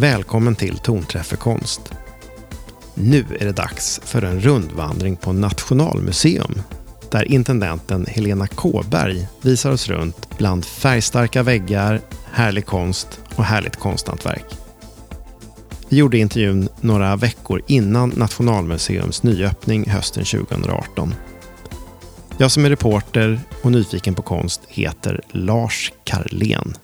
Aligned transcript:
Välkommen 0.00 0.56
till 0.56 0.78
Tonträff 0.78 1.26
för 1.26 1.36
konst. 1.36 1.92
Nu 2.94 3.24
är 3.40 3.46
det 3.46 3.52
dags 3.52 4.00
för 4.04 4.22
en 4.22 4.40
rundvandring 4.40 5.16
på 5.16 5.32
Nationalmuseum 5.32 6.62
där 7.10 7.32
intendenten 7.32 8.06
Helena 8.08 8.46
Kåberg 8.46 9.26
visar 9.42 9.72
oss 9.72 9.88
runt 9.88 10.38
bland 10.38 10.64
färgstarka 10.64 11.42
väggar, 11.42 12.00
härlig 12.32 12.66
konst 12.66 13.20
och 13.36 13.44
härligt 13.44 13.76
konsthantverk. 13.76 14.44
Vi 15.88 15.96
gjorde 15.96 16.18
intervjun 16.18 16.68
några 16.80 17.16
veckor 17.16 17.62
innan 17.66 18.08
Nationalmuseums 18.16 19.22
nyöppning 19.22 19.90
hösten 19.90 20.24
2018. 20.24 21.14
Jag 22.38 22.50
som 22.50 22.64
är 22.64 22.70
reporter 22.70 23.40
och 23.62 23.72
nyfiken 23.72 24.14
på 24.14 24.22
konst 24.22 24.60
heter 24.68 25.20
Lars 25.30 25.92
Karlén. 26.04 26.74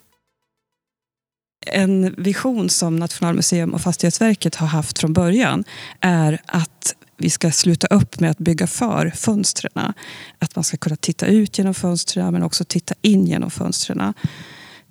En 1.67 2.15
vision 2.19 2.71
som 2.71 2.97
Nationalmuseum 2.97 3.75
och 3.75 3.81
Fastighetsverket 3.81 4.55
har 4.55 4.67
haft 4.67 4.99
från 4.99 5.13
början 5.13 5.65
är 6.01 6.41
att 6.47 6.95
vi 7.19 7.31
ska 7.31 7.51
sluta 7.51 7.87
upp 7.87 8.21
med 8.21 8.31
att 8.31 8.39
bygga 8.39 8.67
för 8.67 9.11
fönstren. 9.11 9.93
Att 10.39 10.57
man 10.57 10.65
ska 10.65 10.77
kunna 10.77 10.97
titta 10.97 11.27
ut 11.27 11.59
genom 11.59 11.75
fönstren 11.75 12.33
men 12.33 12.43
också 12.43 12.65
titta 12.65 12.95
in 13.03 13.27
genom 13.27 13.51
fönstren. 13.51 14.15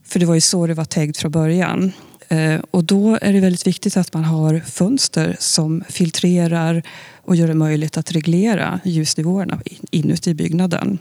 För 0.06 0.20
det 0.20 0.26
var 0.26 0.36
ju 0.36 0.42
så 0.42 0.68
det 0.68 0.74
var 0.74 0.86
tänkt 0.86 1.18
från 1.18 1.32
början. 1.32 1.92
Eh, 2.28 2.62
och 2.72 2.84
då 2.84 3.18
är 3.22 3.34
det 3.34 3.40
väldigt 3.40 3.68
viktigt 3.68 3.98
att 3.98 4.14
man 4.14 4.24
har 4.24 4.60
fönster 4.60 5.36
som 5.40 5.84
filtrerar 5.90 6.84
och 7.16 7.36
gör 7.36 7.48
det 7.48 7.54
möjligt 7.54 7.98
att 7.98 8.12
reglera 8.12 8.80
ljusnivåerna 8.84 9.62
inuti 9.92 10.34
byggnaden. 10.34 11.00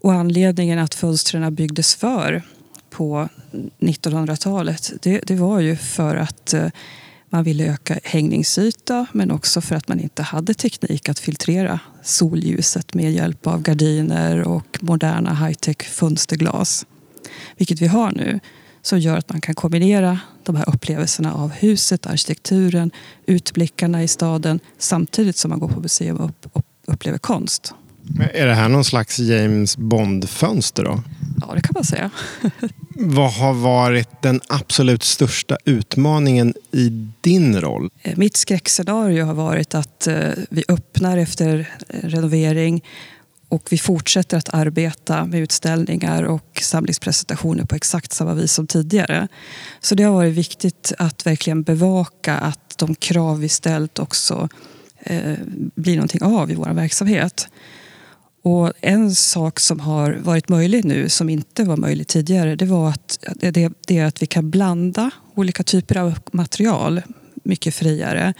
Och 0.00 0.12
anledningen 0.12 0.78
att 0.78 0.94
fönstren 0.94 1.54
byggdes 1.54 1.94
för 1.94 2.42
på 2.98 3.28
1900-talet 3.78 4.92
det, 5.02 5.20
det, 5.26 5.34
var 5.34 5.60
ju 5.60 5.76
för 5.76 6.16
att 6.16 6.54
eh, 6.54 6.66
man 7.30 7.44
ville 7.44 7.64
öka 7.64 7.98
hängningsyta 8.04 9.06
men 9.12 9.30
också 9.30 9.60
för 9.60 9.74
att 9.76 9.88
man 9.88 10.00
inte 10.00 10.22
hade 10.22 10.54
teknik 10.54 11.08
att 11.08 11.18
filtrera 11.18 11.80
solljuset 12.02 12.94
med 12.94 13.12
hjälp 13.12 13.46
av 13.46 13.62
gardiner 13.62 14.48
och 14.48 14.78
moderna 14.80 15.34
high-tech 15.34 15.82
fönsterglas. 15.82 16.86
Vilket 17.56 17.80
vi 17.80 17.86
har 17.86 18.12
nu 18.12 18.40
som 18.82 18.98
gör 18.98 19.16
att 19.16 19.28
man 19.28 19.40
kan 19.40 19.54
kombinera 19.54 20.20
de 20.42 20.56
här 20.56 20.68
upplevelserna 20.68 21.34
av 21.34 21.50
huset, 21.50 22.06
arkitekturen, 22.06 22.90
utblickarna 23.26 24.02
i 24.02 24.08
staden 24.08 24.60
samtidigt 24.78 25.36
som 25.36 25.48
man 25.48 25.60
går 25.60 25.68
på 25.68 25.80
museum 25.80 26.32
och 26.52 26.64
upplever 26.86 27.18
konst. 27.18 27.74
Är 28.34 28.46
det 28.46 28.54
här 28.54 28.68
någon 28.68 28.84
slags 28.84 29.18
James 29.18 29.76
Bond-fönster 29.76 30.84
då? 30.84 31.02
Ja, 31.40 31.54
det 31.54 31.60
kan 31.60 31.72
man 31.74 31.84
säga. 31.84 32.10
Vad 33.00 33.32
har 33.32 33.54
varit 33.54 34.22
den 34.22 34.40
absolut 34.48 35.02
största 35.02 35.56
utmaningen 35.64 36.54
i 36.72 36.88
din 37.20 37.60
roll? 37.60 37.90
Eh, 38.02 38.16
mitt 38.16 38.36
skräckscenario 38.36 39.24
har 39.24 39.34
varit 39.34 39.74
att 39.74 40.06
eh, 40.06 40.30
vi 40.50 40.64
öppnar 40.68 41.18
efter 41.18 41.70
eh, 41.88 42.08
renovering 42.08 42.84
och 43.48 43.66
vi 43.70 43.78
fortsätter 43.78 44.36
att 44.36 44.54
arbeta 44.54 45.24
med 45.24 45.40
utställningar 45.40 46.22
och 46.22 46.58
samlingspresentationer 46.62 47.64
på 47.64 47.76
exakt 47.76 48.12
samma 48.12 48.34
vis 48.34 48.52
som 48.52 48.66
tidigare. 48.66 49.28
Så 49.80 49.94
det 49.94 50.02
har 50.02 50.12
varit 50.12 50.34
viktigt 50.34 50.92
att 50.98 51.26
verkligen 51.26 51.62
bevaka 51.62 52.34
att 52.34 52.78
de 52.78 52.94
krav 52.94 53.40
vi 53.40 53.48
ställt 53.48 53.98
också 53.98 54.48
eh, 55.00 55.34
blir 55.74 55.96
någonting 55.96 56.22
av 56.22 56.50
i 56.50 56.54
vår 56.54 56.74
verksamhet. 56.74 57.48
Och 58.42 58.72
en 58.80 59.14
sak 59.14 59.60
som 59.60 59.80
har 59.80 60.12
varit 60.12 60.48
möjlig 60.48 60.84
nu 60.84 61.08
som 61.08 61.28
inte 61.28 61.64
var 61.64 61.76
möjlig 61.76 62.06
tidigare 62.06 62.56
det 62.56 62.66
var 62.66 62.88
att, 62.88 63.18
det, 63.34 63.72
det 63.86 63.98
är 63.98 64.04
att 64.04 64.22
vi 64.22 64.26
kan 64.26 64.50
blanda 64.50 65.10
olika 65.34 65.62
typer 65.62 65.96
av 65.96 66.18
material 66.32 67.02
mycket 67.42 67.74
friare. 67.74 68.34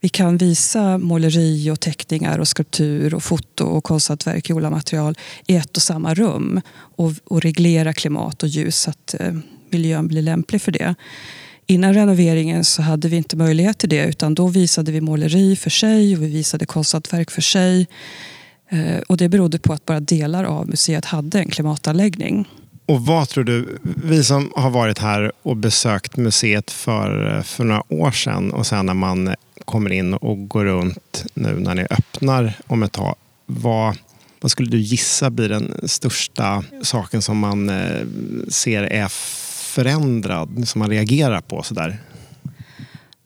Vi 0.00 0.08
kan 0.08 0.36
visa 0.36 0.98
måleri 0.98 1.70
och 1.70 1.80
teckningar 1.80 2.38
och 2.38 2.48
skulptur 2.48 3.14
och 3.14 3.22
foto 3.22 3.64
och 3.64 3.84
konsthantverk 3.84 4.50
i 4.50 4.52
olika 4.52 4.70
material 4.70 5.18
i 5.46 5.56
ett 5.56 5.76
och 5.76 5.82
samma 5.82 6.14
rum 6.14 6.60
och, 6.76 7.12
och 7.24 7.42
reglera 7.42 7.92
klimat 7.92 8.42
och 8.42 8.48
ljus 8.48 8.78
så 8.78 8.90
att 8.90 9.14
eh, 9.20 9.34
miljön 9.70 10.08
blir 10.08 10.22
lämplig 10.22 10.62
för 10.62 10.72
det. 10.72 10.94
Innan 11.66 11.94
renoveringen 11.94 12.64
så 12.64 12.82
hade 12.82 13.08
vi 13.08 13.16
inte 13.16 13.36
möjlighet 13.36 13.78
till 13.78 13.88
det 13.88 14.06
utan 14.06 14.34
då 14.34 14.48
visade 14.48 14.92
vi 14.92 15.00
måleri 15.00 15.56
för 15.56 15.70
sig 15.70 16.16
och 16.16 16.22
vi 16.22 16.28
visade 16.28 16.66
konsthantverk 16.66 17.30
för 17.30 17.42
sig. 17.42 17.86
Eh, 18.68 18.98
och 19.06 19.16
det 19.16 19.28
berodde 19.28 19.58
på 19.58 19.72
att 19.72 19.86
bara 19.86 20.00
delar 20.00 20.44
av 20.44 20.68
museet 20.68 21.04
hade 21.04 21.38
en 21.38 21.48
klimatanläggning. 21.48 22.48
Och 22.86 23.06
vad 23.06 23.28
tror 23.28 23.44
du, 23.44 23.78
vi 24.04 24.24
som 24.24 24.52
har 24.56 24.70
varit 24.70 24.98
här 24.98 25.32
och 25.42 25.56
besökt 25.56 26.16
museet 26.16 26.70
för, 26.70 27.36
eh, 27.36 27.42
för 27.42 27.64
några 27.64 27.82
år 27.88 28.10
sedan 28.10 28.52
och 28.52 28.66
sen 28.66 28.86
när 28.86 28.94
man 28.94 29.34
kommer 29.64 29.92
in 29.92 30.14
och 30.14 30.48
går 30.48 30.64
runt 30.64 31.24
nu 31.34 31.54
när 31.60 31.74
ni 31.74 31.86
öppnar 31.90 32.52
om 32.66 32.82
ett 32.82 32.92
tag. 32.92 33.14
Vad, 33.46 33.96
vad 34.40 34.50
skulle 34.50 34.70
du 34.70 34.78
gissa 34.78 35.30
blir 35.30 35.48
den 35.48 35.74
största 35.84 36.64
saken 36.82 37.22
som 37.22 37.38
man 37.38 37.68
eh, 37.68 38.06
ser 38.48 38.82
är 38.82 39.08
förändrad, 39.74 40.68
som 40.68 40.78
man 40.78 40.90
reagerar 40.90 41.40
på 41.40 41.62
sådär? 41.62 41.98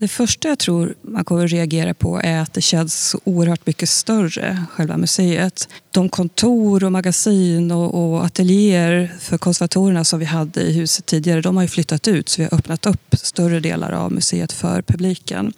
Det 0.02 0.08
första 0.08 0.48
jag 0.48 0.58
tror 0.58 0.94
man 1.02 1.24
kommer 1.24 1.44
att 1.44 1.50
reagera 1.50 1.94
på 1.94 2.20
är 2.24 2.40
att 2.40 2.52
det 2.52 2.60
känns 2.60 3.08
så 3.08 3.20
oerhört 3.24 3.66
mycket 3.66 3.88
större, 3.88 4.64
själva 4.70 4.96
museet. 4.96 5.68
De 5.90 6.08
kontor 6.08 6.84
och 6.84 6.92
magasin 6.92 7.70
och, 7.70 7.94
och 7.94 8.24
ateljéer 8.24 9.12
för 9.20 9.38
konservatorerna 9.38 10.04
som 10.04 10.18
vi 10.18 10.24
hade 10.24 10.60
i 10.60 10.72
huset 10.72 11.06
tidigare, 11.06 11.40
de 11.40 11.56
har 11.56 11.62
ju 11.62 11.68
flyttat 11.68 12.08
ut 12.08 12.28
så 12.28 12.42
vi 12.42 12.48
har 12.50 12.58
öppnat 12.58 12.86
upp 12.86 13.14
större 13.14 13.60
delar 13.60 13.92
av 13.92 14.12
museet 14.12 14.52
för 14.52 14.82
publiken. 14.82 15.52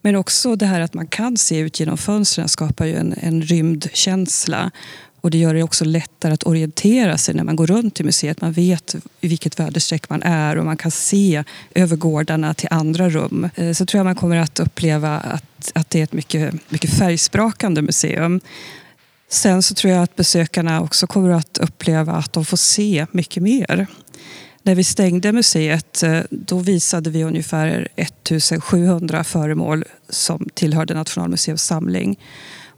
Men 0.00 0.16
också 0.16 0.56
det 0.56 0.66
här 0.66 0.80
att 0.80 0.94
man 0.94 1.06
kan 1.06 1.36
se 1.36 1.58
ut 1.58 1.80
genom 1.80 1.98
fönstren 1.98 2.48
skapar 2.48 2.86
ju 2.86 2.96
en, 2.96 3.14
en 3.20 3.42
rymdkänsla. 3.42 4.70
Och 5.22 5.30
det 5.30 5.38
gör 5.38 5.54
det 5.54 5.62
också 5.62 5.84
lättare 5.84 6.34
att 6.34 6.46
orientera 6.46 7.18
sig 7.18 7.34
när 7.34 7.44
man 7.44 7.56
går 7.56 7.66
runt 7.66 8.00
i 8.00 8.04
museet. 8.04 8.40
Man 8.40 8.52
vet 8.52 8.94
i 9.20 9.28
vilket 9.28 9.60
väderstreck 9.60 10.08
man 10.08 10.22
är 10.22 10.58
och 10.58 10.64
man 10.64 10.76
kan 10.76 10.90
se 10.90 11.44
över 11.74 11.96
gårdarna 11.96 12.54
till 12.54 12.68
andra 12.70 13.08
rum. 13.08 13.48
Eh, 13.54 13.72
så 13.72 13.86
tror 13.86 13.98
jag 13.98 14.04
man 14.04 14.14
kommer 14.14 14.36
att 14.36 14.60
uppleva 14.60 15.18
att, 15.18 15.72
att 15.74 15.90
det 15.90 15.98
är 15.98 16.04
ett 16.04 16.12
mycket, 16.12 16.70
mycket 16.70 16.90
färgsprakande 16.90 17.82
museum. 17.82 18.40
Sen 19.28 19.62
så 19.62 19.74
tror 19.74 19.92
jag 19.92 20.02
att 20.02 20.16
besökarna 20.16 20.80
också 20.80 21.06
kommer 21.06 21.30
att 21.30 21.58
uppleva 21.58 22.12
att 22.12 22.32
de 22.32 22.44
får 22.44 22.56
se 22.56 23.06
mycket 23.12 23.42
mer. 23.42 23.86
När 24.62 24.74
vi 24.74 24.84
stängde 24.84 25.32
museet 25.32 26.02
eh, 26.02 26.20
då 26.30 26.58
visade 26.58 27.10
vi 27.10 27.24
ungefär 27.24 27.88
1700 27.96 29.24
föremål 29.24 29.84
som 30.08 30.48
tillhörde 30.54 30.94
Nationalmuseums 30.94 31.62
samling. 31.62 32.18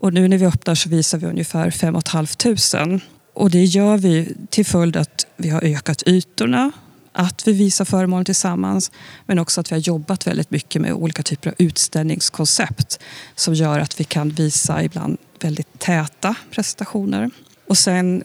Och 0.00 0.12
nu 0.12 0.28
när 0.28 0.38
vi 0.38 0.46
öppnar 0.46 0.74
så 0.74 0.88
visar 0.88 1.18
vi 1.18 1.26
ungefär 1.26 1.70
5 1.70 2.00
500. 2.02 3.00
Och 3.34 3.50
det 3.50 3.64
gör 3.64 3.96
vi 3.96 4.36
till 4.50 4.66
följd 4.66 4.96
att 4.96 5.26
vi 5.36 5.48
har 5.48 5.64
ökat 5.64 6.02
ytorna, 6.06 6.72
att 7.12 7.48
vi 7.48 7.52
visar 7.52 7.84
föremålen 7.84 8.24
tillsammans 8.24 8.90
men 9.26 9.38
också 9.38 9.60
att 9.60 9.72
vi 9.72 9.74
har 9.74 9.80
jobbat 9.80 10.26
väldigt 10.26 10.50
mycket 10.50 10.82
med 10.82 10.92
olika 10.92 11.22
typer 11.22 11.50
av 11.50 11.54
utställningskoncept 11.58 12.98
som 13.34 13.54
gör 13.54 13.78
att 13.78 14.00
vi 14.00 14.04
kan 14.04 14.28
visa 14.28 14.82
ibland 14.82 15.18
väldigt 15.40 15.78
täta 15.78 16.34
presentationer. 16.50 17.30
Och 17.68 17.78
sen 17.78 18.24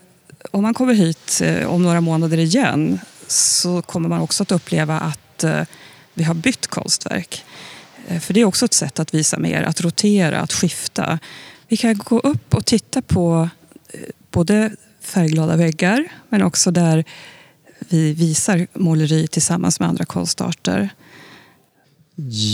om 0.52 0.62
man 0.62 0.74
kommer 0.74 0.94
hit 0.94 1.42
eh, 1.44 1.68
om 1.68 1.84
några 1.84 2.02
månader 2.02 2.38
igen 2.38 3.00
så 3.28 3.82
kommer 3.82 4.10
man 4.10 4.22
också 4.22 4.44
att 4.44 4.52
uppleva 4.52 5.00
att 5.00 5.44
eh, 5.44 5.62
vi 6.14 6.24
har 6.24 6.34
bytt 6.34 6.68
konstverk. 6.68 7.44
Eh, 8.08 8.20
för 8.20 8.34
det 8.34 8.42
är 8.42 8.46
också 8.46 8.66
ett 8.66 8.74
sätt 8.74 9.00
att 9.00 9.14
visa 9.14 9.40
mer, 9.40 9.64
att 9.64 9.82
rotera, 9.82 10.40
att 10.40 10.54
skifta. 10.54 11.20
Vi 11.70 11.78
kan 11.78 11.98
gå 11.98 12.20
upp 12.20 12.54
och 12.54 12.66
titta 12.66 13.02
på 13.02 13.50
eh, 13.94 14.00
både 14.32 14.72
färgglada 15.02 15.56
väggar 15.56 16.08
men 16.30 16.44
också 16.44 16.72
där 16.72 17.04
vi 17.80 18.14
visar 18.14 18.68
måleri 18.74 19.28
tillsammans 19.28 19.80
med 19.80 19.90
andra 19.90 20.06
konstarter. 20.06 20.90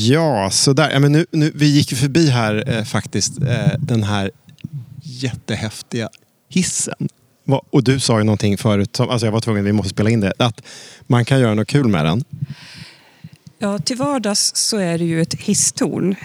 Ja, 0.08 0.50
sådär. 0.52 0.92
Ja, 0.92 1.00
men 1.00 1.12
nu, 1.12 1.26
nu, 1.32 1.52
vi 1.56 1.66
gick 1.66 1.92
ju 1.92 1.98
förbi 1.98 2.30
här 2.30 2.74
eh, 2.78 2.84
faktiskt 2.84 3.42
eh, 3.42 3.80
den 3.80 4.04
här 4.04 4.32
jättehäftiga 5.04 6.10
hissen. 6.50 7.10
Och 7.70 7.84
du 7.84 8.00
sa 8.00 8.18
ju 8.18 8.24
någonting 8.24 8.58
förut, 8.58 8.96
som, 8.96 9.10
alltså 9.10 9.28
jag 9.28 9.32
var 9.32 9.42
tvungen, 9.42 9.64
vi 9.64 9.72
måste 9.72 9.90
spela 9.90 10.10
in 10.10 10.20
det, 10.20 10.34
att 10.40 10.62
man 11.08 11.26
kan 11.26 11.40
göra 11.40 11.54
något 11.54 11.68
kul 11.68 11.88
med 11.88 12.06
den. 12.06 12.24
Ja, 13.60 13.80
till 13.80 13.98
vardags 13.98 14.52
så 14.56 14.78
är 14.78 14.98
det 14.98 15.06
ju 15.06 15.22
ett 15.22 15.34
hisstorn. 15.34 16.16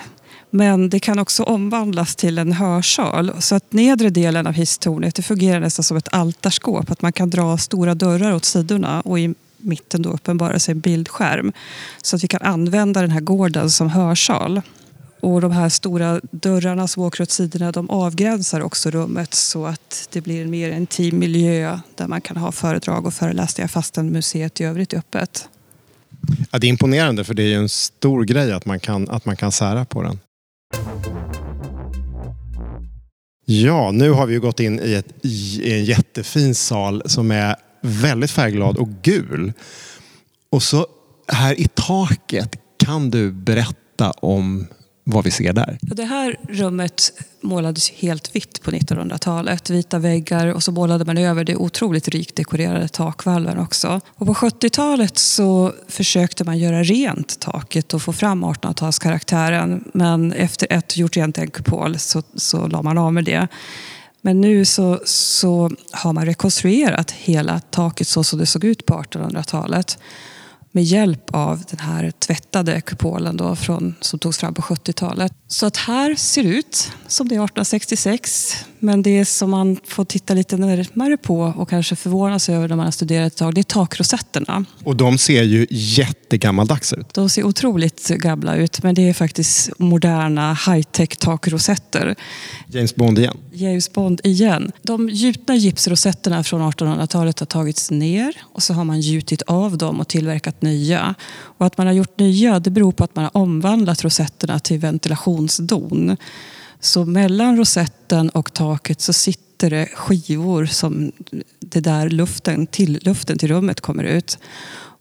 Men 0.51 0.91
det 0.91 1.01
kan 1.01 1.19
också 1.19 1.43
omvandlas 1.43 2.17
till 2.17 2.39
en 2.39 2.53
hörsal. 2.53 3.33
Så 3.39 3.55
att 3.55 3.73
nedre 3.73 4.11
delen 4.11 4.47
av 4.47 4.53
hisstornet 4.53 5.15
det 5.15 5.23
fungerar 5.23 5.61
nästan 5.61 5.83
som 5.83 5.97
ett 5.97 6.09
altarskåp. 6.13 6.91
Att 6.91 7.03
man 7.03 7.13
kan 7.13 7.31
dra 7.31 7.59
stora 7.59 7.95
dörrar 7.95 8.35
åt 8.35 8.45
sidorna 8.45 9.01
och 9.01 9.19
i 9.19 9.35
mitten 9.57 10.03
då 10.03 10.11
uppenbarar 10.11 10.59
sig 10.59 10.73
en 10.73 10.81
bildskärm. 10.81 11.53
Så 12.03 12.17
att 12.17 12.25
vi 12.25 12.29
kan 12.29 12.43
använda 12.43 13.01
den 13.01 13.11
här 13.11 13.21
gården 13.21 13.71
som 13.71 13.91
hörsal. 13.91 14.61
Och 15.21 15.41
de 15.41 15.53
här 15.53 15.69
stora 15.69 16.21
dörrarna 16.31 16.89
som 16.89 17.03
åker 17.03 17.23
åt 17.23 17.31
sidorna 17.31 17.73
de 17.73 17.91
avgränsar 17.91 18.61
också 18.61 18.91
rummet 18.91 19.35
så 19.35 19.67
att 19.67 20.09
det 20.13 20.21
blir 20.21 20.43
en 20.43 20.51
mer 20.51 20.71
intim 20.71 21.19
miljö 21.19 21.79
där 21.95 22.07
man 22.07 22.21
kan 22.21 22.37
ha 22.37 22.53
föredrag 22.53 23.07
och 23.07 23.15
föreläsningar 23.15 23.69
fastän 23.69 24.13
museet 24.13 24.61
i 24.61 24.65
övrigt 24.65 24.93
är 24.93 24.99
öppet. 24.99 25.49
Ja, 26.51 26.59
det 26.59 26.67
är 26.67 26.69
imponerande 26.69 27.25
för 27.25 27.35
det 27.35 27.43
är 27.43 27.47
ju 27.47 27.55
en 27.55 27.69
stor 27.69 28.25
grej 28.25 28.53
att 28.53 28.67
man 28.67 28.81
kan, 28.81 29.11
att 29.11 29.25
man 29.25 29.37
kan 29.37 29.53
sära 29.53 29.85
på 29.85 30.03
den. 30.03 30.19
Ja, 33.45 33.91
nu 33.91 34.11
har 34.11 34.27
vi 34.27 34.35
ju 34.35 34.41
gått 34.41 34.61
in 34.61 34.81
i, 34.81 34.95
ett, 34.95 35.15
i 35.23 35.73
en 35.73 35.85
jättefin 35.85 36.55
sal 36.55 37.03
som 37.07 37.31
är 37.31 37.57
väldigt 37.83 38.31
färgglad 38.31 38.77
och 38.77 38.89
gul. 39.03 39.53
Och 40.51 40.63
så 40.63 40.87
här 41.29 41.61
i 41.61 41.69
taket, 41.75 42.57
kan 42.85 43.11
du 43.11 43.33
berätta 43.33 44.11
om 44.11 44.67
vad 45.11 45.25
vi 45.25 45.31
ser 45.31 45.53
där? 45.53 45.79
Det 45.81 46.05
här 46.05 46.37
rummet 46.49 47.13
målades 47.41 47.91
helt 47.91 48.37
vitt 48.37 48.63
på 48.63 48.71
1900-talet. 48.71 49.71
Vita 49.71 49.99
väggar 49.99 50.47
och 50.47 50.63
så 50.63 50.73
målade 50.73 51.05
man 51.05 51.19
över 51.19 51.45
det 51.45 51.57
otroligt 51.57 52.09
rikt 52.09 52.37
dekorerade 52.37 52.89
takvalven 52.89 53.59
också. 53.59 54.01
Och 54.09 54.27
på 54.27 54.35
70-talet 54.35 55.19
så 55.19 55.73
försökte 55.89 56.45
man 56.45 56.59
göra 56.59 56.83
rent 56.83 57.41
taket 57.41 57.95
och 57.95 58.03
få 58.03 58.13
fram 58.13 58.45
1800-talskaraktären. 58.45 59.91
Men 59.95 60.33
efter 60.33 60.67
ett 60.71 60.97
gjort 60.97 61.17
rent 61.17 61.39
en 61.39 61.51
kupol 61.51 61.99
så, 61.99 62.23
så 62.35 62.67
la 62.67 62.83
man 62.83 62.99
av 62.99 63.13
med 63.13 63.25
det. 63.25 63.49
Men 64.23 64.41
nu 64.41 64.65
så, 64.65 65.01
så 65.05 65.71
har 65.93 66.13
man 66.13 66.27
rekonstruerat 66.27 67.11
hela 67.11 67.61
taket 67.61 68.09
så 68.09 68.25
som 68.25 68.39
det 68.39 68.47
såg 68.47 68.65
ut 68.65 68.87
på 68.87 68.95
1800-talet 68.95 69.99
med 70.73 70.85
hjälp 70.85 71.31
av 71.31 71.63
den 71.71 71.79
här 71.79 72.11
tvättade 72.11 72.81
kupolen 72.81 73.37
då 73.37 73.57
från, 73.57 73.95
som 74.01 74.19
togs 74.19 74.39
fram 74.39 74.55
på 74.55 74.63
70-talet. 74.63 75.33
Så 75.47 75.67
att 75.67 75.77
här 75.77 76.15
ser 76.15 76.43
det 76.43 76.49
ut 76.49 76.93
som 77.07 77.29
det 77.29 77.35
är 77.35 77.45
1866. 77.45 78.57
Men 78.81 79.03
det 79.03 79.25
som 79.25 79.51
man 79.51 79.77
får 79.85 80.05
titta 80.05 80.35
lite 80.35 80.57
närmare 80.57 81.17
på 81.17 81.41
och 81.57 81.69
kanske 81.69 81.97
förvånas 81.97 82.49
över 82.49 82.69
när 82.69 82.77
man 82.77 82.85
har 82.85 82.93
studerat 82.93 83.33
ett 83.33 83.39
tag, 83.39 83.55
det 83.55 83.61
är 83.61 83.63
takrosetterna. 83.63 84.65
Och 84.85 84.97
de 84.97 85.19
ser 85.19 85.43
ju 85.43 85.67
jättegammaldags 85.71 86.93
ut. 86.93 87.15
De 87.15 87.29
ser 87.29 87.45
otroligt 87.45 88.09
gamla 88.09 88.57
ut, 88.57 88.83
men 88.83 88.95
det 88.95 89.09
är 89.09 89.13
faktiskt 89.15 89.71
moderna 89.79 90.55
high-tech 90.55 91.17
takrosetter. 91.19 92.15
James 92.67 92.95
Bond 92.95 93.19
igen. 93.19 93.37
James 93.53 93.93
Bond 93.93 94.21
igen. 94.25 94.73
De 94.83 95.09
gjutna 95.09 95.57
gipsrosetterna 95.57 96.45
från 96.45 96.73
1800-talet 96.73 97.41
har 97.41 97.47
tagits 97.47 97.91
ner 97.91 98.35
och 98.41 98.63
så 98.63 98.75
har 98.75 98.85
man 98.85 99.01
gjutit 99.01 99.43
av 99.43 99.79
dem 99.79 100.01
och 100.01 100.09
tillverkat 100.09 100.63
nya. 100.63 101.15
Och 101.41 101.67
att 101.67 101.79
man 101.79 101.87
har 101.87 101.95
gjort 101.95 102.19
nya 102.19 102.61
det 102.61 102.71
beror 102.71 102.93
på 102.93 103.05
att 103.05 103.17
man 103.17 103.25
har 103.25 103.37
omvandlat 103.37 104.05
rosetterna 104.05 104.59
till 104.59 104.79
ventilationsdon. 104.79 106.17
Så 106.81 107.05
mellan 107.05 107.57
rosetten 107.57 108.31
och 108.31 108.53
taket 108.53 109.01
så 109.01 109.13
sitter 109.13 109.71
det 109.71 109.87
skivor 109.95 110.67
som 110.67 111.13
det 111.61 111.81
där 111.81 112.11
luften 112.11 112.67
till, 112.67 113.01
luften 113.03 113.39
till 113.39 113.49
rummet 113.49 113.81
kommer 113.81 114.05
ut. 114.05 114.39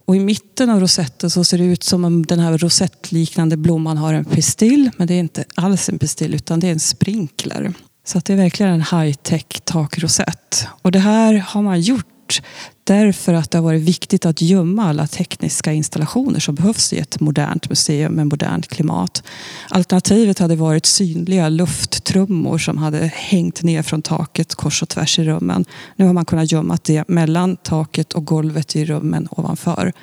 Och 0.06 0.16
i 0.16 0.20
mitten 0.20 0.70
av 0.70 0.80
rosetten 0.80 1.30
så 1.30 1.44
ser 1.44 1.58
det 1.58 1.64
ut 1.64 1.84
som 1.84 2.06
om 2.06 2.26
den 2.26 2.40
här 2.40 2.58
rosettliknande 2.58 3.58
blomman 3.58 3.98
har 3.98 4.14
en 4.14 4.26
pistill. 4.26 4.92
Men 4.98 5.08
det 5.08 5.14
är 5.14 5.20
inte 5.20 5.44
alls 5.56 5.90
en 5.90 6.00
pistill 6.00 6.34
utan 6.34 6.60
det 6.60 6.68
är 6.68 6.72
en 6.72 6.80
sprinkler. 6.80 7.74
Så 8.06 8.18
att 8.18 8.26
det 8.26 8.34
är 8.34 8.38
verkligen 8.38 8.74
en 8.74 8.81
high-tech 8.81 9.62
takrosett. 9.64 10.68
Och 10.81 10.92
det 10.92 11.00
här 11.00 11.34
har 11.34 11.62
man 11.62 11.81
gjort 11.81 12.42
därför 12.89 13.33
att 13.33 13.51
det 13.51 13.57
har 13.57 13.63
varit 13.63 13.81
viktigt 13.81 14.25
att 14.25 14.41
gömma 14.41 14.89
alla 14.89 15.07
tekniska 15.07 15.74
installationer 15.74 16.39
som 16.39 16.56
behövs 16.56 16.94
i 16.94 17.00
ett 17.00 17.19
modernt 17.19 17.69
museum 17.69 18.13
med 18.13 18.27
modernt 18.27 18.68
klimat. 18.68 19.24
Alternativet 19.69 20.39
hade 20.39 20.56
varit 20.56 20.86
synliga 20.86 21.50
lufttrummor 21.50 22.57
som 22.57 22.77
hade 22.77 23.12
hängt 23.15 23.63
ner 23.63 23.81
från 23.81 24.01
taket 24.01 24.56
kors 24.56 24.81
och 24.81 24.89
tvärs 24.89 25.19
i 25.19 25.24
rummen. 25.24 25.65
Nu 25.95 26.06
har 26.06 26.13
man 26.13 26.25
kunnat 26.25 26.51
gömma 26.51 26.77
det 26.83 27.07
mellan 27.07 27.57
taket 27.57 28.13
och 28.13 28.25
golvet 28.25 28.75
i 28.75 28.86
rummen 28.86 29.27
ovanför. 29.31 29.94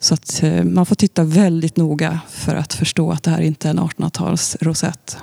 Så 0.00 0.14
att 0.14 0.42
eh, 0.42 0.64
man 0.64 0.86
får 0.86 0.94
titta 0.94 1.24
väldigt 1.24 1.76
noga 1.76 2.20
för 2.30 2.54
att 2.54 2.72
förstå 2.72 3.10
att 3.12 3.22
det 3.22 3.30
här 3.30 3.40
inte 3.40 3.68
är 3.68 3.70
en 3.70 3.80
1800-talsrosett. 3.80 5.16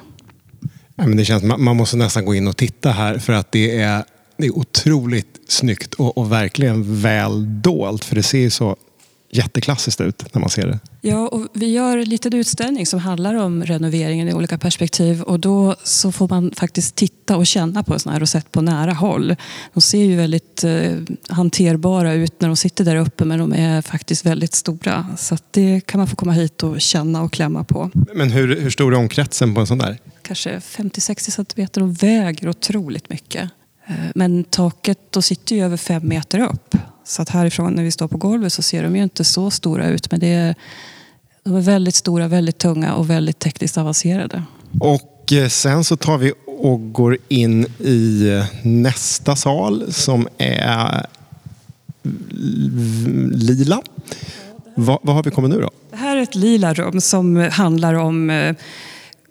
Ja, 0.95 1.07
men 1.07 1.17
det 1.17 1.25
känns, 1.25 1.43
man 1.43 1.77
måste 1.77 1.97
nästan 1.97 2.25
gå 2.25 2.35
in 2.35 2.47
och 2.47 2.57
titta 2.57 2.91
här 2.91 3.19
för 3.19 3.33
att 3.33 3.51
det 3.51 3.79
är, 3.79 4.03
det 4.37 4.45
är 4.45 4.57
otroligt 4.57 5.39
snyggt 5.47 5.93
och, 5.93 6.17
och 6.17 6.31
verkligen 6.31 7.01
väl 7.01 7.61
dolt. 7.61 8.05
För 8.05 8.15
det 8.15 8.23
ser 8.23 8.39
ju 8.39 8.49
så 8.49 8.77
jätteklassiskt 9.35 10.01
ut 10.01 10.33
när 10.33 10.41
man 10.41 10.49
ser 10.49 10.67
det. 10.67 10.79
Ja, 11.01 11.27
och 11.27 11.47
vi 11.53 11.71
gör 11.71 11.97
en 11.97 12.09
liten 12.09 12.33
utställning 12.33 12.85
som 12.85 12.99
handlar 12.99 13.35
om 13.35 13.63
renoveringen 13.63 14.29
i 14.29 14.33
olika 14.33 14.57
perspektiv. 14.57 15.21
Och 15.21 15.39
då 15.39 15.75
så 15.83 16.11
får 16.11 16.27
man 16.27 16.51
faktiskt 16.55 16.95
titta 16.95 17.37
och 17.37 17.47
känna 17.47 17.83
på 17.83 17.93
en 17.93 17.99
sån 17.99 18.13
här 18.13 18.19
rosett 18.19 18.51
på 18.51 18.61
nära 18.61 18.93
håll. 18.93 19.35
De 19.73 19.81
ser 19.81 20.03
ju 20.03 20.15
väldigt 20.15 20.63
eh, 20.63 20.91
hanterbara 21.29 22.13
ut 22.13 22.41
när 22.41 22.47
de 22.47 22.55
sitter 22.55 22.85
där 22.85 22.95
uppe 22.95 23.25
men 23.25 23.39
de 23.39 23.53
är 23.53 23.81
faktiskt 23.81 24.25
väldigt 24.25 24.53
stora. 24.53 25.07
Så 25.17 25.37
det 25.51 25.81
kan 25.85 25.99
man 25.99 26.07
få 26.07 26.15
komma 26.15 26.31
hit 26.31 26.63
och 26.63 26.81
känna 26.81 27.21
och 27.21 27.33
klämma 27.33 27.63
på. 27.63 27.91
Men 28.13 28.31
hur, 28.31 28.59
hur 28.61 28.69
stor 28.69 28.93
är 28.93 28.97
omkretsen 28.97 29.53
på 29.55 29.61
en 29.61 29.67
sån 29.67 29.77
där? 29.77 29.97
Kanske 30.21 30.57
50-60 30.57 31.29
centimeter 31.31 31.83
och 31.83 32.03
väger 32.03 32.49
otroligt 32.49 33.09
mycket. 33.09 33.49
Eh, 33.87 33.95
men 34.15 34.43
taket 34.43 34.99
då 35.09 35.21
sitter 35.21 35.55
ju 35.55 35.65
över 35.65 35.77
fem 35.77 36.07
meter 36.07 36.39
upp. 36.39 36.75
Så 37.03 37.21
att 37.21 37.29
härifrån 37.29 37.73
när 37.73 37.83
vi 37.83 37.91
står 37.91 38.07
på 38.07 38.17
golvet 38.17 38.53
så 38.53 38.61
ser 38.61 38.83
de 38.83 38.95
ju 38.95 39.03
inte 39.03 39.23
så 39.23 39.51
stora 39.51 39.87
ut. 39.87 40.11
Men 40.11 40.19
det 40.19 40.33
är, 40.33 40.55
de 41.43 41.55
är 41.55 41.61
väldigt 41.61 41.95
stora, 41.95 42.27
väldigt 42.27 42.57
tunga 42.57 42.93
och 42.93 43.09
väldigt 43.09 43.39
tekniskt 43.39 43.77
avancerade. 43.77 44.43
Och 44.79 45.33
eh, 45.33 45.47
sen 45.47 45.83
så 45.83 45.97
tar 45.97 46.17
vi 46.17 46.33
och 46.45 46.93
går 46.93 47.17
in 47.27 47.65
i 47.79 48.41
nästa 48.63 49.35
sal 49.35 49.93
som 49.93 50.27
är 50.37 51.05
lila. 53.31 53.81
Vad, 54.75 54.99
vad 55.01 55.15
har 55.15 55.23
vi 55.23 55.31
kommit 55.31 55.51
nu 55.51 55.61
då? 55.61 55.69
Det 55.91 55.97
här 55.97 56.17
är 56.17 56.21
ett 56.21 56.35
lila 56.35 56.73
rum 56.73 57.01
som 57.01 57.49
handlar 57.51 57.93
om 57.93 58.29
eh, 58.29 58.55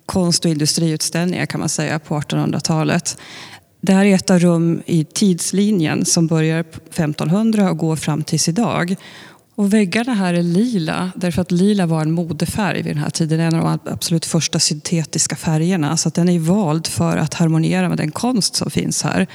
konst 0.07 0.45
och 0.45 0.51
industriutställningar 0.51 1.47
kan 1.47 1.61
man 1.61 1.69
säga 1.69 1.99
på 1.99 2.21
1800-talet. 2.21 3.19
Det 3.85 3.93
här 3.93 4.05
är 4.05 4.15
ett 4.15 4.31
av 4.31 4.39
rum 4.39 4.83
i 4.87 5.05
tidslinjen 5.05 6.05
som 6.05 6.27
börjar 6.27 6.61
1500 6.61 7.71
och 7.71 7.79
går 7.79 7.97
fram 7.97 8.23
tills 8.23 8.49
idag. 8.49 8.97
Och 9.55 9.73
väggarna 9.73 10.15
här 10.15 10.35
är 10.35 10.43
lila 10.43 11.11
därför 11.17 11.43
att 11.43 11.51
lila 11.51 11.87
var 11.87 12.03
en 12.03 12.13
modefärg 12.13 12.83
vid 12.83 12.97
den 12.97 13.03
här 13.03 13.11
tiden. 13.11 13.41
En 13.41 13.55
av 13.55 13.79
de 13.85 13.93
absolut 13.93 14.25
första 14.25 14.59
syntetiska 14.59 15.37
färgerna. 15.37 15.97
Så 15.97 16.09
att 16.09 16.15
den 16.15 16.29
är 16.29 16.39
vald 16.39 16.87
för 16.87 17.17
att 17.17 17.35
harmoniera 17.35 17.89
med 17.89 17.99
den 17.99 18.11
konst 18.11 18.57
som 18.57 18.71
finns 18.71 19.03
här. 19.03 19.27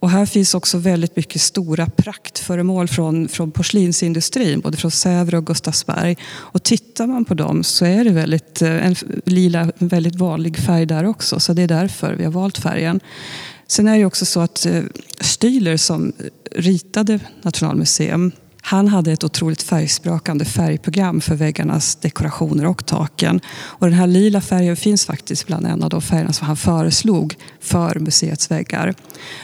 Och 0.00 0.10
här 0.10 0.26
finns 0.26 0.54
också 0.54 0.78
väldigt 0.78 1.16
mycket 1.16 1.42
stora 1.42 1.86
praktföremål 1.86 2.88
från, 2.88 3.28
från 3.28 3.50
porslinsindustrin, 3.50 4.60
både 4.60 4.76
från 4.76 4.90
Sävre 4.90 5.38
och 5.38 5.46
Gustavsberg. 5.46 6.16
Och 6.26 6.62
tittar 6.62 7.06
man 7.06 7.24
på 7.24 7.34
dem 7.34 7.64
så 7.64 7.84
är 7.84 8.04
det 8.04 8.10
väldigt, 8.10 8.62
eh, 8.62 8.86
en 8.86 8.94
lila 9.24 9.72
en 9.78 9.88
väldigt 9.88 10.14
vanlig 10.14 10.56
färg 10.56 10.86
där 10.86 11.06
också, 11.06 11.40
så 11.40 11.52
det 11.52 11.62
är 11.62 11.68
därför 11.68 12.14
vi 12.14 12.24
har 12.24 12.32
valt 12.32 12.58
färgen. 12.58 13.00
Sen 13.66 13.88
är 13.88 13.98
det 13.98 14.04
också 14.04 14.26
så 14.26 14.40
att 14.40 14.66
eh, 14.66 14.82
Stüler 15.20 15.76
som 15.76 16.12
ritade 16.50 17.20
Nationalmuseum 17.42 18.32
han 18.68 18.88
hade 18.88 19.12
ett 19.12 19.24
otroligt 19.24 19.62
färgsprakande 19.62 20.44
färgprogram 20.44 21.20
för 21.20 21.34
väggarnas 21.34 21.96
dekorationer 21.96 22.66
och 22.66 22.86
taken. 22.86 23.40
Och 23.56 23.86
den 23.86 23.98
här 23.98 24.06
lila 24.06 24.40
färgen 24.40 24.76
finns 24.76 25.06
faktiskt 25.06 25.46
bland 25.46 25.66
en 25.66 25.82
av 25.82 25.90
de 25.90 26.02
färgerna 26.02 26.32
som 26.32 26.46
han 26.46 26.56
föreslog 26.56 27.34
för 27.60 27.98
museets 28.00 28.50
väggar. 28.50 28.94